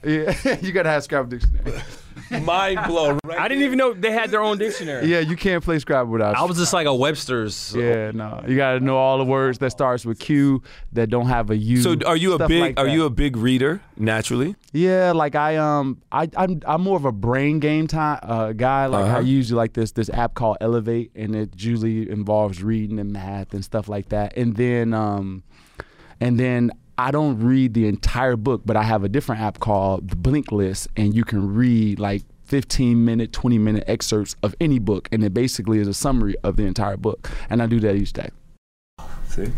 Yeah, 0.06 0.58
you 0.62 0.72
gotta 0.72 0.90
have 0.90 1.00
a 1.00 1.02
Scrabble 1.02 1.30
dictionary. 1.30 1.82
mind 2.42 2.80
blown. 2.88 3.20
Right 3.24 3.40
I 3.40 3.48
didn't 3.48 3.64
even 3.64 3.78
know 3.78 3.94
they 3.94 4.12
had 4.12 4.32
their 4.32 4.42
own 4.42 4.58
dictionary. 4.58 5.06
Yeah, 5.08 5.20
you 5.20 5.36
can't 5.36 5.64
play 5.64 5.80
Scrabble 5.80 6.12
without. 6.12 6.36
I 6.36 6.44
was 6.44 6.58
just 6.58 6.74
like 6.74 6.88
a 6.88 6.94
Webster's. 6.96 7.74
Yeah, 7.76 8.12
no. 8.12 8.44
You 8.48 8.56
gotta 8.56 8.80
know 8.80 8.98
all 8.98 9.18
the 9.18 9.26
words 9.26 9.58
that 9.60 9.72
starts 9.72 10.06
with 10.06 10.20
Q 10.20 10.62
that 10.94 11.10
don't 11.10 11.28
have 11.28 11.50
a 11.50 11.58
U. 11.58 11.82
So 11.82 11.96
are 12.06 12.16
you 12.18 12.34
a 12.34 12.48
big 12.48 12.62
like 12.62 12.80
are 12.80 12.86
that. 12.86 12.94
you 12.94 13.06
a 13.06 13.10
big 13.10 13.36
reader 13.38 13.82
naturally? 13.98 14.56
Yeah, 14.74 15.12
like 15.14 15.36
I 15.36 15.58
um 15.58 16.02
I 16.12 16.30
I'm 16.38 16.62
I'm 16.66 16.82
more 16.82 16.98
of 16.98 17.06
a 17.06 17.12
brain 17.12 17.60
game 17.60 17.88
time 17.88 18.20
uh, 18.24 18.54
guy. 18.54 18.86
Like 18.88 19.06
Uh-huh. 19.06 19.18
I 19.18 19.22
usually 19.22 19.58
like 19.58 19.74
this 19.74 19.92
this 19.92 20.10
app 20.10 20.34
called 20.36 20.58
Elevate, 20.62 21.12
and 21.16 21.36
it 21.36 21.52
usually 21.58 22.10
involves 22.10 22.64
reading 22.64 23.00
and 23.00 23.12
math 23.12 23.54
and 23.54 23.64
stuff 23.64 23.88
like 23.88 24.10
that. 24.10 24.38
And 24.38 24.56
then 24.56 24.94
um 24.94 25.44
and 26.22 26.40
then 26.40 26.72
I 26.98 27.12
don't 27.12 27.40
read 27.40 27.74
the 27.74 27.88
entire 27.88 28.36
book, 28.38 28.62
but 28.66 28.78
I 28.78 28.84
have 28.84 29.04
a 29.04 29.10
different 29.10 29.42
app 29.42 29.60
called 29.60 30.10
the 30.10 30.16
Blinkist, 30.16 30.88
and 30.96 31.14
you 31.14 31.24
can 31.26 31.54
read 31.54 32.00
like 32.00 32.24
15 32.46 33.04
minute, 33.04 33.34
20 33.34 33.58
minute 33.58 33.84
excerpts 33.88 34.36
of 34.44 34.56
any 34.62 34.80
book, 34.80 35.10
and 35.12 35.24
it 35.24 35.34
basically 35.34 35.80
is 35.80 35.88
a 35.88 35.94
summary 35.94 36.36
of 36.44 36.56
the 36.56 36.64
entire 36.64 36.96
book. 36.98 37.30
And 37.50 37.62
I 37.62 37.66
do 37.66 37.80
that 37.82 37.96
each 37.96 38.14
day. 38.14 38.30
See, 39.28 39.52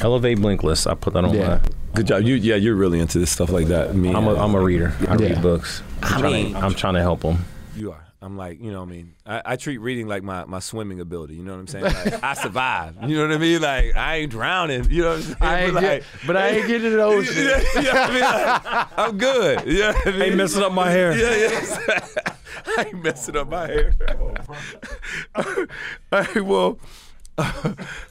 Elevate 0.00 0.38
Blinkist. 0.38 0.88
I 0.90 0.94
put 0.94 1.14
that 1.14 1.24
on 1.24 1.34
Yeah. 1.34 1.60
my. 1.62 1.68
good 1.94 2.06
job. 2.06 2.22
You 2.22 2.34
yeah, 2.36 2.56
you're 2.56 2.74
really 2.76 3.00
into 3.00 3.18
this 3.18 3.30
stuff 3.30 3.50
like 3.50 3.66
that. 3.68 3.94
Me, 3.96 4.14
I'm 4.14 4.26
a, 4.26 4.34
I'm 4.36 4.54
a 4.54 4.60
reader. 4.60 4.92
I 5.08 5.16
Yeah. 5.16 5.28
read 5.30 5.42
books. 5.42 5.82
I'm, 6.02 6.20
trying, 6.20 6.52
to, 6.52 6.58
I'm 6.58 6.74
trying 6.74 6.94
to 6.94 7.00
help 7.00 7.20
them. 7.22 7.38
You 7.76 7.92
are. 7.92 8.03
I'm 8.24 8.38
like, 8.38 8.58
you 8.58 8.72
know 8.72 8.80
what 8.80 8.88
I 8.88 8.92
mean? 8.92 9.14
I, 9.26 9.42
I 9.44 9.56
treat 9.56 9.76
reading 9.78 10.08
like 10.08 10.22
my, 10.22 10.46
my 10.46 10.58
swimming 10.58 10.98
ability. 10.98 11.34
You 11.34 11.42
know 11.42 11.52
what 11.52 11.60
I'm 11.60 11.66
saying? 11.66 11.84
Like, 11.84 12.24
I 12.24 12.32
survive. 12.32 12.96
You 13.06 13.18
know 13.18 13.26
what 13.28 13.34
I 13.34 13.38
mean? 13.38 13.60
Like, 13.60 13.94
I 13.94 14.16
ain't 14.16 14.30
drowning. 14.30 14.90
You 14.90 15.02
know 15.02 15.08
what 15.10 15.16
I'm 15.16 15.22
saying? 15.22 15.36
I 15.42 15.60
ain't 15.64 15.74
But, 15.74 15.80
get, 15.82 16.02
but 16.26 16.36
I 16.38 16.48
ain't 16.48 16.66
getting 16.66 16.90
to 16.90 16.96
the 16.96 17.02
ocean. 17.04 17.36
you 17.36 17.82
know 17.82 17.90
I 17.92 18.10
mean? 18.10 18.20
Like, 18.22 18.88
I'm 18.96 19.18
good. 19.18 19.66
You 19.66 19.78
know 19.80 19.92
what 19.92 20.06
I 20.06 20.10
mean? 20.12 20.22
Ain't 20.22 20.36
messing 20.36 20.62
up 20.62 20.72
my 20.72 20.90
hair. 20.90 21.12
Yeah, 21.18 21.50
yeah. 21.50 22.08
I 22.78 22.84
ain't 22.84 23.02
messing 23.02 23.36
up 23.36 23.50
my 23.50 23.66
hair. 23.66 23.94
All 25.34 25.44
right, 26.10 26.40
well, 26.42 26.78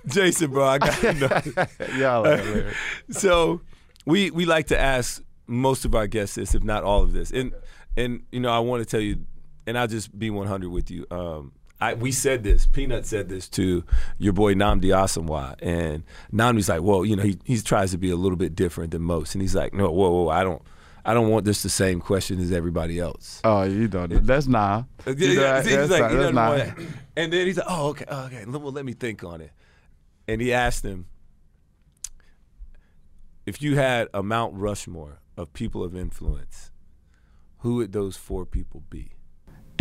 Jason, 0.05 0.51
bro, 0.51 0.63
I 0.65 0.77
got 0.77 0.93
to 0.99 1.13
know. 1.13 1.97
Y'all 1.97 2.27
are 2.27 2.73
so 3.09 3.61
we 4.05 4.29
we 4.31 4.45
like 4.45 4.67
to 4.67 4.79
ask 4.79 5.23
most 5.47 5.85
of 5.85 5.95
our 5.95 6.05
guests 6.07 6.35
this, 6.35 6.53
if 6.53 6.63
not 6.63 6.83
all 6.83 7.01
of 7.01 7.13
this, 7.13 7.31
and 7.31 7.53
and 7.97 8.23
you 8.31 8.39
know 8.39 8.49
I 8.51 8.59
want 8.59 8.81
to 8.83 8.85
tell 8.85 8.99
you, 8.99 9.25
and 9.67 9.77
I'll 9.77 9.87
just 9.87 10.17
be 10.17 10.29
100 10.29 10.69
with 10.69 10.89
you. 10.91 11.05
Um, 11.11 11.51
I, 11.81 11.95
we 11.95 12.11
said 12.11 12.43
this. 12.43 12.65
Peanut 12.65 13.05
said 13.05 13.27
this 13.27 13.49
to 13.49 13.83
your 14.17 14.31
boy 14.33 14.53
Nnamdi 14.53 14.85
Asomugha, 14.85 15.55
and 15.61 16.03
Nnamdi's 16.31 16.69
like, 16.69 16.81
well, 16.81 17.03
you 17.05 17.15
know, 17.15 17.23
he 17.23 17.37
he 17.43 17.59
tries 17.59 17.91
to 17.91 17.97
be 17.97 18.09
a 18.09 18.15
little 18.15 18.37
bit 18.37 18.55
different 18.55 18.91
than 18.91 19.01
most, 19.01 19.35
and 19.35 19.41
he's 19.41 19.53
like, 19.55 19.73
no, 19.73 19.91
whoa, 19.91 20.09
whoa, 20.11 20.29
I 20.29 20.43
don't. 20.43 20.61
I 21.05 21.13
don't 21.13 21.27
want 21.29 21.43
this 21.43 21.63
the 21.63 21.69
same 21.69 21.99
question 21.99 22.39
as 22.39 22.53
everybody 22.53 22.97
else. 22.97 23.41
Oh, 23.43 23.63
you 23.63 23.89
don't. 23.89 24.25
That's 24.25 24.47
nah. 24.47 24.83
Yeah, 25.05 25.13
You 25.17 25.27
know, 25.35 25.41
yeah, 25.41 25.61
that's 25.61 25.67
he's 25.67 25.89
like, 25.89 26.01
not- 26.13 26.13
that's 26.13 26.33
not- 26.77 26.85
And 27.17 27.33
then 27.33 27.45
he's 27.45 27.57
like, 27.57 27.65
oh, 27.69 27.87
okay, 27.89 28.05
okay, 28.09 28.45
well, 28.47 28.71
let 28.71 28.85
me 28.85 28.93
think 28.93 29.21
on 29.21 29.41
it. 29.41 29.51
And 30.29 30.39
he 30.39 30.53
asked 30.53 30.85
him, 30.85 31.07
if 33.45 33.61
you 33.61 33.75
had 33.75 34.07
a 34.13 34.23
Mount 34.23 34.55
Rushmore 34.55 35.19
of 35.35 35.51
people 35.51 35.83
of 35.83 35.93
influence, 35.95 36.71
who 37.57 37.75
would 37.75 37.91
those 37.91 38.15
four 38.15 38.45
people 38.45 38.83
be? 38.89 39.11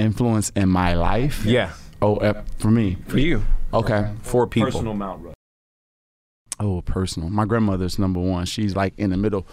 Influence 0.02 0.50
in 0.56 0.68
my 0.68 0.94
life. 0.94 1.44
Yeah. 1.44 1.72
Oh, 2.00 2.16
uh, 2.16 2.42
for 2.58 2.70
me. 2.70 2.96
For 3.08 3.18
you. 3.18 3.42
Okay. 3.72 4.10
Four 4.22 4.46
people. 4.46 4.82
Mount 4.94 5.18
Rushmore. 5.20 5.34
Oh, 6.60 6.82
personal. 6.82 7.30
My 7.30 7.44
grandmother's 7.44 7.98
number 7.98 8.20
one. 8.20 8.44
She's 8.44 8.76
like 8.76 8.92
in 8.98 9.10
the 9.10 9.16
middle, 9.16 9.46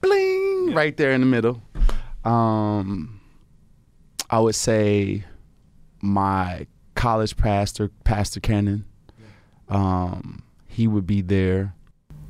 bling, 0.00 0.72
right 0.74 0.96
there 0.96 1.12
in 1.12 1.20
the 1.20 1.26
middle. 1.26 1.62
Um, 2.24 3.20
I 4.28 4.40
would 4.40 4.54
say 4.54 5.24
my 6.02 6.66
college 6.94 7.36
pastor, 7.36 7.90
Pastor 8.04 8.40
Cannon. 8.40 8.84
Um, 9.68 10.42
he 10.66 10.86
would 10.88 11.06
be 11.06 11.22
there. 11.22 11.74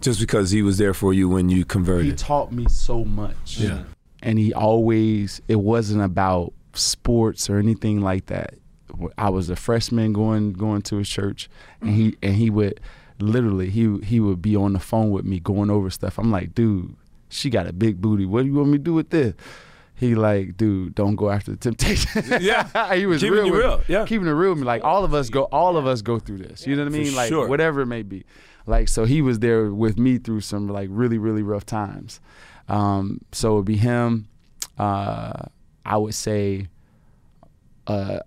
Just 0.01 0.21
because 0.21 0.51
he 0.51 0.62
was 0.62 0.79
there 0.79 0.95
for 0.95 1.12
you 1.12 1.29
when 1.29 1.49
you 1.49 1.64
converted. 1.64 2.07
He 2.07 2.12
taught 2.12 2.53
me 2.53 2.66
so 2.68 3.05
much. 3.05 3.59
Yeah. 3.59 3.83
and 4.23 4.39
he 4.39 4.53
always 4.53 5.41
it 5.49 5.57
wasn't 5.61 6.03
about 6.03 6.53
sports 6.75 7.49
or 7.51 7.59
anything 7.59 8.01
like 8.01 8.27
that. 8.27 8.55
I 9.16 9.31
was 9.31 9.51
a 9.51 9.57
freshman 9.57 10.12
going 10.12 10.53
going 10.53 10.83
to 10.83 10.97
his 10.97 11.09
church, 11.09 11.49
and 11.81 11.91
he 11.91 12.16
and 12.23 12.35
he 12.35 12.51
would 12.51 12.81
literally 13.18 13.71
he 13.71 13.99
he 13.99 14.18
would 14.21 14.43
be 14.43 14.57
on 14.57 14.73
the 14.73 14.79
phone 14.81 15.11
with 15.11 15.25
me 15.25 15.39
going 15.41 15.71
over 15.71 15.91
stuff. 15.91 16.18
I'm 16.18 16.31
like, 16.31 16.55
dude, 16.55 16.97
she 17.29 17.51
got 17.51 17.66
a 17.66 17.73
big 17.73 18.01
booty. 18.01 18.27
What 18.27 18.43
do 18.43 18.49
you 18.49 18.55
want 18.55 18.68
me 18.71 18.79
to 18.79 18.85
do 18.85 18.95
with 18.95 19.11
this? 19.11 19.35
He 19.95 20.14
like, 20.14 20.57
dude, 20.57 20.95
don't 20.95 21.14
go 21.14 21.29
after 21.31 21.51
the 21.51 21.59
temptation. 21.59 22.25
Yeah. 22.41 22.95
he 22.95 23.05
was 23.05 23.21
Keeping 23.21 23.35
real, 23.37 23.51
with 23.51 23.61
real, 23.61 23.83
yeah. 23.87 24.07
keeping 24.07 24.27
it 24.27 24.31
real. 24.31 24.51
with 24.51 24.61
me. 24.61 24.64
Like 24.64 24.83
all 24.83 25.05
of 25.05 25.12
us 25.12 25.29
go, 25.29 25.43
all 25.45 25.77
of 25.77 25.87
us 25.87 26.01
go 26.01 26.18
through 26.18 26.39
this. 26.39 26.66
You 26.66 26.75
know 26.75 26.85
what 26.85 26.93
I 26.95 26.97
For 26.97 27.03
mean? 27.05 27.14
Like 27.14 27.29
sure. 27.29 27.47
whatever 27.47 27.83
it 27.83 27.87
may 27.87 28.03
be. 28.03 28.25
Like 28.66 28.89
so, 28.89 29.05
he 29.05 29.21
was 29.21 29.41
there 29.41 29.71
with 29.71 29.99
me 29.99 30.16
through 30.18 30.41
some 30.41 30.68
like 30.68 30.89
really 30.91 31.18
really 31.18 31.43
rough 31.43 31.66
times. 31.66 32.18
Um, 32.68 33.21
so 33.33 33.55
it'd 33.57 33.66
be 33.66 33.77
him. 33.77 34.27
Uh, 34.79 35.43
I 35.85 35.97
would 35.97 36.14
say 36.14 36.68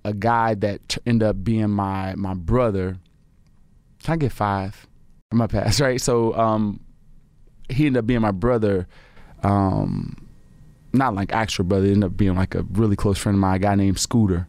a 0.04 0.14
guy 0.14 0.56
that 0.56 0.88
t- 0.90 1.02
ended 1.06 1.28
up 1.28 1.44
being 1.44 1.70
my 1.70 2.16
my 2.16 2.34
brother. 2.34 2.98
Can 4.04 4.14
I 4.14 4.18
get 4.18 4.32
five 4.32 4.88
my 5.32 5.48
past? 5.48 5.80
Right. 5.80 6.00
So 6.02 6.34
um, 6.36 6.80
he 7.70 7.88
ended 7.88 8.00
up 8.00 8.08
being 8.08 8.22
my 8.22 8.32
brother. 8.32 8.88
Um, 9.44 10.28
not 10.94 11.16
like 11.16 11.34
actual 11.34 11.66
brother. 11.66 11.86
He 11.86 11.92
ended 11.92 12.12
up 12.12 12.18
being 12.18 12.36
like 12.36 12.56
a 12.56 12.64
really 12.64 12.96
close 12.96 13.18
friend 13.18 13.36
of 13.36 13.40
mine. 13.40 13.56
A 13.56 13.60
guy 13.60 13.76
named 13.76 14.00
Scooter. 14.00 14.48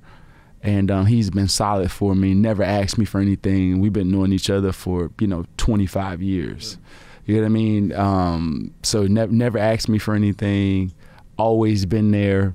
And 0.62 0.90
um, 0.90 1.04
he's 1.06 1.28
been 1.28 1.48
solid 1.48 1.90
for 1.90 2.14
me. 2.14 2.32
Never 2.32 2.62
asked 2.62 2.96
me 2.96 3.04
for 3.04 3.20
anything. 3.20 3.80
We've 3.80 3.92
been 3.92 4.10
knowing 4.10 4.32
each 4.32 4.48
other 4.48 4.72
for 4.72 5.10
you 5.20 5.26
know 5.26 5.44
25 5.58 6.22
years. 6.22 6.78
You 7.26 7.36
know 7.36 7.42
what 7.42 7.46
I 7.46 7.50
mean? 7.50 7.92
Um, 7.92 8.74
so 8.82 9.06
never 9.06 9.32
never 9.32 9.58
asked 9.58 9.88
me 9.88 9.98
for 9.98 10.14
anything. 10.14 10.92
Always 11.36 11.84
been 11.84 12.12
there 12.12 12.54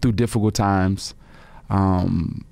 through 0.00 0.12
difficult 0.12 0.54
times. 0.54 1.14
Um, 1.70 2.44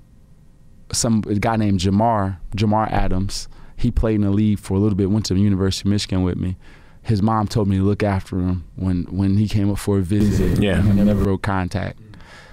some 0.91 1.23
a 1.27 1.35
guy 1.35 1.55
named 1.55 1.79
Jamar 1.79 2.37
Jamar 2.55 2.91
Adams. 2.91 3.47
He 3.77 3.91
played 3.91 4.15
in 4.15 4.21
the 4.21 4.31
league 4.31 4.59
for 4.59 4.75
a 4.75 4.79
little 4.79 4.95
bit. 4.95 5.09
Went 5.09 5.25
to 5.27 5.33
the 5.33 5.41
University 5.41 5.87
of 5.87 5.91
Michigan 5.91 6.23
with 6.23 6.37
me. 6.37 6.57
His 7.01 7.21
mom 7.21 7.47
told 7.47 7.67
me 7.67 7.77
to 7.77 7.83
look 7.83 8.03
after 8.03 8.37
him 8.39 8.65
when 8.75 9.03
when 9.05 9.37
he 9.37 9.47
came 9.47 9.69
up 9.69 9.77
for 9.77 9.99
a 9.99 10.01
visit. 10.01 10.61
Yeah. 10.61 10.79
I 10.79 10.91
never 10.93 11.23
broke 11.23 11.41
contact. 11.41 11.99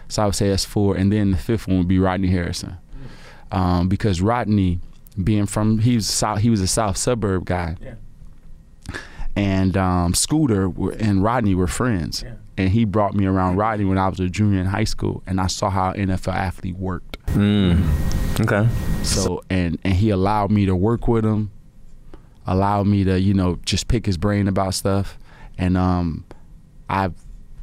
So 0.08 0.22
I 0.22 0.26
would 0.26 0.34
say 0.34 0.50
that's 0.50 0.64
four, 0.66 0.94
and 0.94 1.10
then 1.10 1.30
the 1.30 1.38
fifth 1.38 1.66
one 1.66 1.78
would 1.78 1.88
be 1.88 1.98
Rodney 1.98 2.28
Harrison, 2.28 2.76
um, 3.50 3.88
because 3.88 4.20
Rodney, 4.20 4.78
being 5.24 5.46
from 5.46 5.78
he 5.78 5.94
was 5.94 6.06
south, 6.06 6.40
he 6.40 6.50
was 6.50 6.60
a 6.60 6.66
south 6.66 6.98
suburb 6.98 7.46
guy, 7.46 7.76
and 9.34 9.74
um, 9.74 10.12
Scooter 10.12 10.70
and 10.98 11.22
Rodney 11.24 11.54
were 11.54 11.66
friends, 11.66 12.24
and 12.56 12.68
he 12.68 12.84
brought 12.84 13.14
me 13.14 13.26
around 13.26 13.56
Rodney 13.56 13.84
when 13.84 13.98
I 13.98 14.08
was 14.08 14.20
a 14.20 14.28
junior 14.28 14.60
in 14.60 14.66
high 14.66 14.84
school, 14.84 15.22
and 15.26 15.40
I 15.40 15.46
saw 15.46 15.70
how 15.70 15.92
an 15.92 16.08
NFL 16.08 16.34
athlete 16.34 16.76
worked. 16.76 17.24
Mm. 17.26 18.40
Okay. 18.40 18.68
So 19.02 19.42
and 19.50 19.78
and 19.84 19.94
he 19.94 20.10
allowed 20.10 20.50
me 20.50 20.66
to 20.66 20.76
work 20.76 21.08
with 21.08 21.24
him, 21.24 21.50
allowed 22.46 22.86
me 22.86 23.04
to 23.04 23.20
you 23.20 23.34
know 23.34 23.58
just 23.64 23.88
pick 23.88 24.06
his 24.06 24.16
brain 24.16 24.48
about 24.48 24.74
stuff, 24.74 25.18
and 25.58 25.76
um, 25.76 26.24
I 26.88 27.10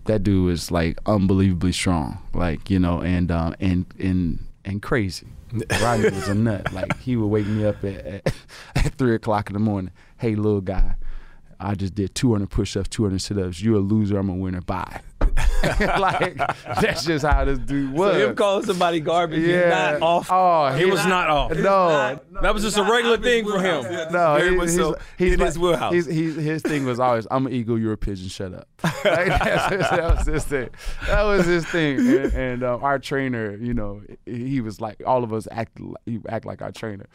that 0.06 0.24
dude 0.24 0.52
is 0.52 0.72
like 0.72 0.98
unbelievably 1.06 1.72
strong, 1.72 2.20
like 2.34 2.70
you 2.70 2.80
know, 2.80 3.02
and 3.02 3.32
um 3.32 3.56
and 3.60 3.86
and 4.00 4.40
and 4.66 4.82
crazy. 4.82 5.28
Rodney 5.82 6.10
was 6.10 6.28
a 6.28 6.36
nut. 6.36 6.72
Like 6.74 6.98
he 7.00 7.16
would 7.16 7.28
wake 7.28 7.48
me 7.48 7.66
up 7.66 7.84
at, 7.84 8.06
at, 8.06 8.34
at 8.76 8.94
three 8.96 9.16
o'clock 9.16 9.50
in 9.50 9.54
the 9.54 9.60
morning. 9.60 9.92
Hey, 10.18 10.36
little 10.36 10.62
guy, 10.62 10.96
I 11.60 11.76
just 11.76 11.96
did 11.96 12.16
200 12.16 12.50
push-ups, 12.50 12.88
200 12.90 13.20
sit-ups. 13.20 13.62
You're 13.62 13.76
a 13.76 13.80
loser. 13.80 14.18
I'm 14.18 14.30
a 14.30 14.36
winner. 14.36 14.62
Bye. 14.62 15.02
like 15.80 16.38
that's 16.82 17.06
just 17.06 17.26
how 17.26 17.44
this 17.46 17.60
dude 17.60 17.92
was. 17.92 18.14
So 18.14 18.30
him 18.30 18.36
calling 18.36 18.66
somebody 18.66 19.00
garbage 19.00 19.40
yeah. 19.42 19.94
is 19.94 20.00
not 20.00 20.02
off. 20.02 20.28
Oh, 20.32 20.66
It 20.76 20.90
was 20.90 21.06
not 21.06 21.30
off. 21.30 21.52
No, 21.52 22.20
That 22.42 22.54
was 22.54 22.64
just 22.64 22.78
a 22.78 22.84
regular 22.84 23.18
thing 23.18 23.46
for 23.46 23.60
him. 23.62 23.84
no, 24.12 24.38
he- 24.38 24.50
much 24.52 24.70
he's, 24.70 24.76
so 24.78 24.96
he's 25.18 25.34
in 25.34 25.40
like- 25.40 25.48
his 25.48 25.60
wheelhouse. 25.60 25.94
He's, 25.94 26.06
he's, 26.06 26.36
his 26.36 26.62
thing 26.62 26.86
was 26.86 27.00
always, 27.00 27.28
"I'm 27.30 27.46
an 27.46 27.54
eagle, 27.54 27.78
you're 27.80 27.94
a 27.94 27.98
pigeon. 27.98 28.30
Shut 28.30 28.54
up." 28.54 28.68
Like, 29.04 29.28
that 29.28 30.16
was 30.18 30.28
his 30.28 30.46
thing. 30.46 30.70
That 31.08 31.24
was 31.24 31.46
his 31.46 31.66
thing. 31.66 32.00
And, 32.00 32.34
and 32.34 32.64
um, 32.64 32.84
our 32.84 33.00
trainer, 33.00 33.56
you 33.56 33.74
know, 33.74 34.02
he 34.26 34.62
was 34.62 34.82
like, 34.82 35.02
all 35.06 35.24
of 35.24 35.34
us 35.34 35.48
act, 35.52 35.78
he 36.06 36.20
act 36.28 36.46
like 36.46 36.62
our 36.62 36.72
trainer. 36.72 37.08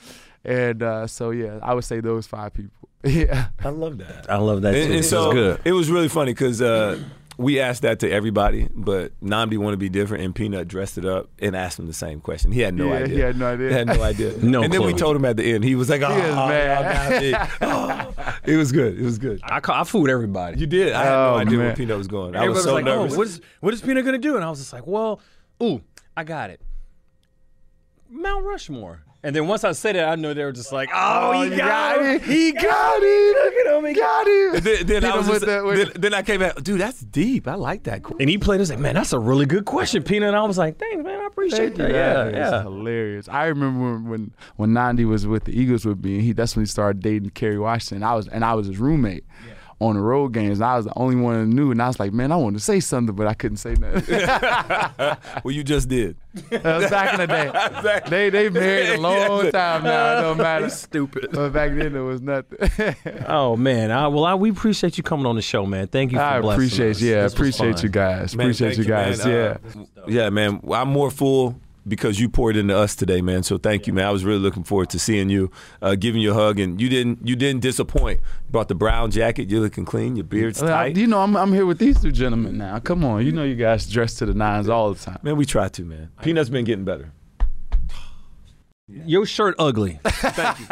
And 0.45 0.83
uh, 0.83 1.07
so, 1.07 1.31
yeah, 1.31 1.59
I 1.63 1.75
would 1.75 1.85
say 1.85 2.01
those 2.01 2.27
five 2.27 2.53
people. 2.55 2.89
Yeah. 3.05 3.47
I 3.63 3.69
love 3.69 3.99
that. 3.99 4.31
I 4.31 4.37
love 4.37 4.63
that 4.63 4.75
And, 4.75 4.87
too. 4.87 4.91
and 4.95 4.99
This 5.01 5.11
so 5.11 5.29
is 5.31 5.35
good. 5.35 5.61
it 5.65 5.73
was 5.73 5.91
really 5.91 6.09
funny 6.09 6.33
because 6.33 6.63
uh, 6.63 6.99
we 7.37 7.59
asked 7.61 7.83
that 7.83 7.99
to 8.01 8.11
everybody, 8.11 8.69
but 8.75 9.13
Nnamdi 9.21 9.59
wanted 9.59 9.73
to 9.73 9.79
be 9.79 9.89
different, 9.89 10.23
and 10.25 10.35
Peanut 10.35 10.69
dressed 10.69 10.99
it 10.99 11.05
up 11.05 11.29
and 11.41 11.57
asked 11.57 11.79
him 11.79 11.87
the 11.87 11.93
same 11.93 12.21
question. 12.21 12.53
He 12.53 12.61
had 12.61 12.75
no 12.75 12.87
Yeah, 12.89 12.95
idea. 13.01 13.15
he 13.15 13.21
had 13.21 13.37
no 13.37 13.47
idea. 13.53 13.69
He 13.69 13.75
had 13.75 13.87
no 13.89 14.03
idea. 14.03 14.33
No 14.43 14.63
And 14.63 14.73
then 14.73 14.83
we 14.85 14.93
told 14.95 15.17
him 15.17 15.25
at 15.25 15.37
the 15.37 15.45
end. 15.45 15.65
He 15.65 15.75
was 15.75 15.91
like, 15.91 16.03
"Oh, 16.03 16.09
was 16.09 16.19
mad. 16.49 17.11
Nnamdi." 17.23 17.51
Oh. 17.63 18.35
it 18.53 18.57
was 18.57 18.71
good. 18.73 18.99
It 18.99 19.05
was 19.05 19.19
good. 19.19 19.41
I, 19.43 19.59
ca- 19.61 19.81
I 19.81 19.85
fooled 19.85 20.09
everybody. 20.11 20.61
You 20.61 20.67
did. 20.67 20.93
I 20.93 21.05
had 21.05 21.11
no 21.11 21.17
Oh, 21.35 21.35
idea 21.39 21.59
man. 21.59 21.67
where 21.67 21.77
Peanut 21.77 21.99
was 21.99 22.07
going. 22.09 22.35
I 22.37 22.45
Everybody 22.45 22.55
was 22.55 22.65
so 22.65 22.75
like, 22.75 22.85
nervous. 22.85 23.15
"Oh, 23.15 23.17
what 23.19 23.27
is 23.27 23.41
what 23.61 23.75
is 23.75 23.81
Peanut 23.81 24.05
gonna 24.05 24.19
do?" 24.19 24.37
And 24.37 24.45
I 24.45 24.51
was 24.51 24.61
just 24.61 24.73
like, 24.73 24.87
"Well, 24.87 25.21
Ooh, 25.63 25.81
I 26.17 26.23
got 26.25 26.51
it. 26.51 26.61
Mount 28.11 28.45
Rushmore. 28.45 29.03
And 29.25 29.35
then 29.35 29.49
once 29.49 29.65
I 29.65 29.73
said 29.73 29.97
it, 29.97 30.03
I 30.05 30.15
know 30.17 30.35
they 30.35 30.45
were 30.45 30.53
just 30.53 30.71
like, 30.71 30.91
"Oh, 30.95 31.31
oh 31.31 31.43
he 31.43 31.51
you 31.51 31.57
got, 31.57 31.97
got 31.97 32.01
him. 32.01 32.07
it. 32.17 32.23
He 32.23 32.53
got 32.53 33.01
it. 33.03 33.45
Look 33.45 33.67
at 33.67 33.77
him. 33.79 33.85
He 33.87 33.95
got 33.95 34.05
Got 34.05 34.55
And 34.57 34.63
then, 34.65 34.87
then 34.87 35.03
Hit 35.03 35.13
I 35.13 35.17
was 35.17 35.27
just, 35.29 35.47
that- 35.47 35.75
then, 35.75 35.91
then 36.01 36.15
I 36.15 36.23
came 36.23 36.41
back, 36.41 36.63
dude, 36.63 36.81
that's 36.81 37.01
deep. 37.01 37.49
I 37.49 37.55
like 37.55 37.85
that. 37.85 38.03
And 38.21 38.29
he 38.29 38.37
played 38.39 38.61
us 38.61 38.69
like, 38.71 38.79
man, 38.79 38.95
that's 38.95 39.13
a 39.15 39.19
really 39.19 39.47
good 39.47 39.65
question, 39.65 40.03
Peanut. 40.03 40.29
And 40.29 40.37
I 40.37 40.45
was 40.45 40.59
like, 40.59 40.79
thanks, 40.79 41.03
man. 41.03 41.21
I 41.21 41.27
appreciate 41.27 41.75
that. 41.77 41.91
Yeah, 41.91 42.25
It's 42.27 42.37
yeah. 42.37 42.63
hilarious. 42.63 43.29
I 43.29 43.47
remember 43.47 43.81
when 43.95 44.05
when, 44.09 44.35
when 44.57 44.71
Nnamdi 44.71 45.07
was 45.09 45.27
with 45.27 45.45
the 45.45 45.59
Eagles 45.59 45.85
with 45.87 46.05
me, 46.05 46.17
and 46.17 46.23
he 46.23 46.33
that's 46.33 46.55
when 46.55 46.65
he 46.65 46.69
started 46.69 47.03
dating 47.03 47.31
Kerry 47.31 47.59
Washington. 47.59 48.03
I 48.03 48.15
was 48.15 48.29
and 48.29 48.45
I 48.45 48.53
was 48.55 48.67
his 48.67 48.79
roommate 48.79 49.25
on 49.87 49.97
the 49.97 50.01
road 50.01 50.33
games. 50.33 50.59
And 50.59 50.65
I 50.65 50.77
was 50.77 50.85
the 50.87 50.93
only 50.97 51.17
one 51.17 51.39
that 51.51 51.55
knew, 51.55 51.71
and 51.71 51.81
I 51.83 51.87
was 51.89 51.99
like, 52.01 52.13
man, 52.13 52.33
I 52.33 52.37
wanted 52.37 52.59
to 52.59 52.65
say 52.65 52.81
something, 52.81 53.15
but 53.15 53.27
I 53.27 53.35
couldn't 53.35 53.59
say 53.59 53.75
nothing. 53.75 54.21
Well, 55.45 55.53
you 55.53 55.63
just 55.65 55.89
did. 55.89 56.17
that 56.51 56.65
was 56.65 56.91
back 56.91 57.15
in 57.15 57.21
the 57.21 57.27
day. 57.27 58.01
They 58.09 58.31
they 58.31 58.49
married 58.49 58.99
a 58.99 59.01
long 59.01 59.51
time 59.53 59.85
now. 59.85 60.19
It 60.19 60.23
don't 60.23 60.39
matter. 60.39 60.69
Stupid. 60.71 61.29
But 61.33 61.51
back 61.53 61.71
then 61.75 61.93
there 61.93 62.03
was 62.03 62.21
nothing. 62.23 62.59
Oh 63.27 63.57
man, 63.57 63.91
I, 63.91 64.09
well, 64.09 64.25
I, 64.25 64.35
we 64.35 64.51
appreciate 64.51 64.97
you 64.97 65.05
coming 65.05 65.27
on 65.27 65.37
the 65.37 65.43
show, 65.43 65.67
man. 65.67 65.87
Thank 65.89 66.13
you 66.13 66.19
for 66.19 66.25
I 66.25 66.41
blessing 66.41 66.55
appreciate, 66.67 66.91
us. 66.97 67.03
yeah, 67.03 67.23
This 67.23 67.33
appreciate 67.35 67.83
you 67.83 67.89
guys. 67.89 68.35
Man, 68.37 68.47
appreciate 68.47 68.79
you 68.79 68.85
guys. 68.85 69.25
man. 69.25 69.59
yeah. 69.75 69.83
Uh, 69.83 70.07
yeah, 70.09 70.31
man. 70.31 70.61
I'm 70.73 70.89
more 70.89 71.11
full 71.11 71.57
because 71.87 72.19
you 72.21 72.29
poured 72.29 72.57
into 72.57 72.77
us 72.77 72.95
today, 72.97 73.21
man. 73.21 73.43
So 73.43 73.59
thank 73.59 73.87
you, 73.87 73.93
man. 73.93 74.07
I 74.07 74.11
was 74.11 74.25
really 74.25 74.39
looking 74.41 74.65
forward 74.65 74.91
to 74.91 74.99
seeing 74.99 75.29
you, 75.29 75.51
uh, 75.83 75.95
giving 75.95 76.21
you 76.21 76.31
a 76.31 76.35
hug, 76.35 76.59
and 76.59 76.81
you 76.81 76.89
didn't 76.89 77.27
you 77.27 77.37
didn't 77.37 77.61
disappoint. 77.63 78.21
You 78.21 78.51
brought 78.51 78.69
the 78.69 78.75
brown 78.75 79.11
jacket. 79.11 79.51
You're 79.51 79.61
looking 79.61 79.85
clean. 79.85 80.17
Your 80.17 80.25
beard's 80.25 80.61
Well, 80.63 80.73
I- 80.73 80.89
tight. 80.89 80.97
you 80.97 81.07
know, 81.07 81.21
I'm, 81.21 81.37
I'm 81.37 81.53
here 81.53 81.67
with 81.67 81.79
these 81.79 82.01
two 82.01 82.13
gentlemen 82.13 82.57
now. 82.59 82.79
Come 82.79 83.05
on, 83.05 83.25
you 83.25 83.33
know, 83.33 83.45
you 83.45 83.55
guys 83.55 83.87
dress 83.89 84.15
to 84.15 84.27
the 84.27 84.35
nines 84.35 84.69
all 84.69 84.93
the 84.95 84.99
time. 85.01 85.19
Man, 85.23 85.37
we 85.37 85.45
try 85.45 85.69
to, 85.69 85.85
man. 85.85 86.11
Peanut's 86.23 86.51
been 86.51 86.65
getting 86.65 86.85
better. 86.85 87.13
Your 88.87 89.25
shirt 89.25 89.55
ugly. 89.59 89.99
Thank 90.05 90.61
you. 90.61 90.67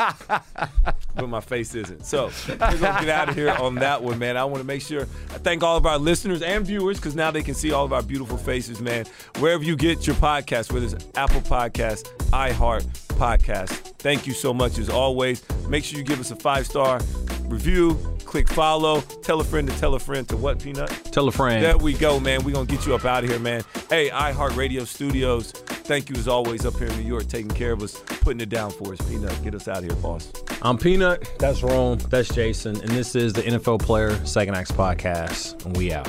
but 1.14 1.28
my 1.28 1.40
face 1.40 1.74
isn't. 1.74 2.04
So 2.04 2.30
we're 2.46 2.56
gonna 2.56 2.78
get 2.78 3.08
out 3.08 3.30
of 3.30 3.34
here 3.34 3.50
on 3.50 3.76
that 3.76 4.02
one, 4.02 4.18
man. 4.18 4.36
I 4.36 4.44
want 4.44 4.58
to 4.58 4.64
make 4.64 4.82
sure 4.82 5.02
I 5.02 5.38
thank 5.38 5.62
all 5.62 5.78
of 5.78 5.86
our 5.86 5.96
listeners 5.98 6.42
and 6.42 6.66
viewers 6.66 6.98
because 6.98 7.16
now 7.16 7.30
they 7.30 7.42
can 7.42 7.54
see 7.54 7.72
all 7.72 7.86
of 7.86 7.92
our 7.94 8.02
beautiful 8.02 8.36
faces, 8.36 8.80
man. 8.82 9.06
Wherever 9.38 9.64
you 9.64 9.76
get 9.76 10.06
your 10.06 10.16
podcast, 10.16 10.72
whether 10.72 10.84
it's 10.94 11.06
Apple 11.16 11.40
Podcast, 11.40 12.04
iHeart 12.32 12.84
Podcast. 13.16 13.68
Thank 13.98 14.26
you 14.26 14.34
so 14.34 14.52
much 14.52 14.76
as 14.78 14.90
always. 14.90 15.42
Make 15.68 15.82
sure 15.84 15.98
you 15.98 16.04
give 16.04 16.20
us 16.20 16.30
a 16.30 16.36
five 16.36 16.66
star 16.66 17.00
review. 17.44 18.11
Click 18.32 18.48
follow. 18.48 19.02
Tell 19.02 19.40
a 19.40 19.44
friend 19.44 19.68
to 19.68 19.78
tell 19.78 19.92
a 19.92 19.98
friend 19.98 20.26
to 20.30 20.38
what, 20.38 20.58
Peanut? 20.58 20.88
Tell 21.12 21.28
a 21.28 21.30
friend. 21.30 21.62
There 21.62 21.76
we 21.76 21.92
go, 21.92 22.18
man. 22.18 22.42
We're 22.42 22.54
going 22.54 22.66
to 22.66 22.74
get 22.74 22.86
you 22.86 22.94
up 22.94 23.04
out 23.04 23.24
of 23.24 23.28
here, 23.28 23.38
man. 23.38 23.62
Hey, 23.90 24.08
iHeartRadio 24.08 24.86
Studios, 24.86 25.52
thank 25.52 26.08
you 26.08 26.16
as 26.16 26.26
always 26.26 26.64
up 26.64 26.74
here 26.78 26.86
in 26.86 26.96
New 26.96 27.06
York, 27.06 27.26
taking 27.28 27.50
care 27.50 27.72
of 27.72 27.82
us, 27.82 28.02
putting 28.22 28.40
it 28.40 28.48
down 28.48 28.70
for 28.70 28.94
us. 28.94 29.02
Peanut, 29.02 29.38
get 29.44 29.54
us 29.54 29.68
out 29.68 29.80
of 29.80 29.84
here, 29.84 29.96
boss. 29.96 30.32
I'm 30.62 30.78
Peanut. 30.78 31.30
That's 31.38 31.62
Rome. 31.62 31.98
That's 32.08 32.34
Jason. 32.34 32.80
And 32.80 32.88
this 32.88 33.14
is 33.14 33.34
the 33.34 33.42
NFL 33.42 33.82
Player 33.82 34.16
Second 34.24 34.54
Acts 34.54 34.72
Podcast. 34.72 35.66
And 35.66 35.76
we 35.76 35.92
out. 35.92 36.08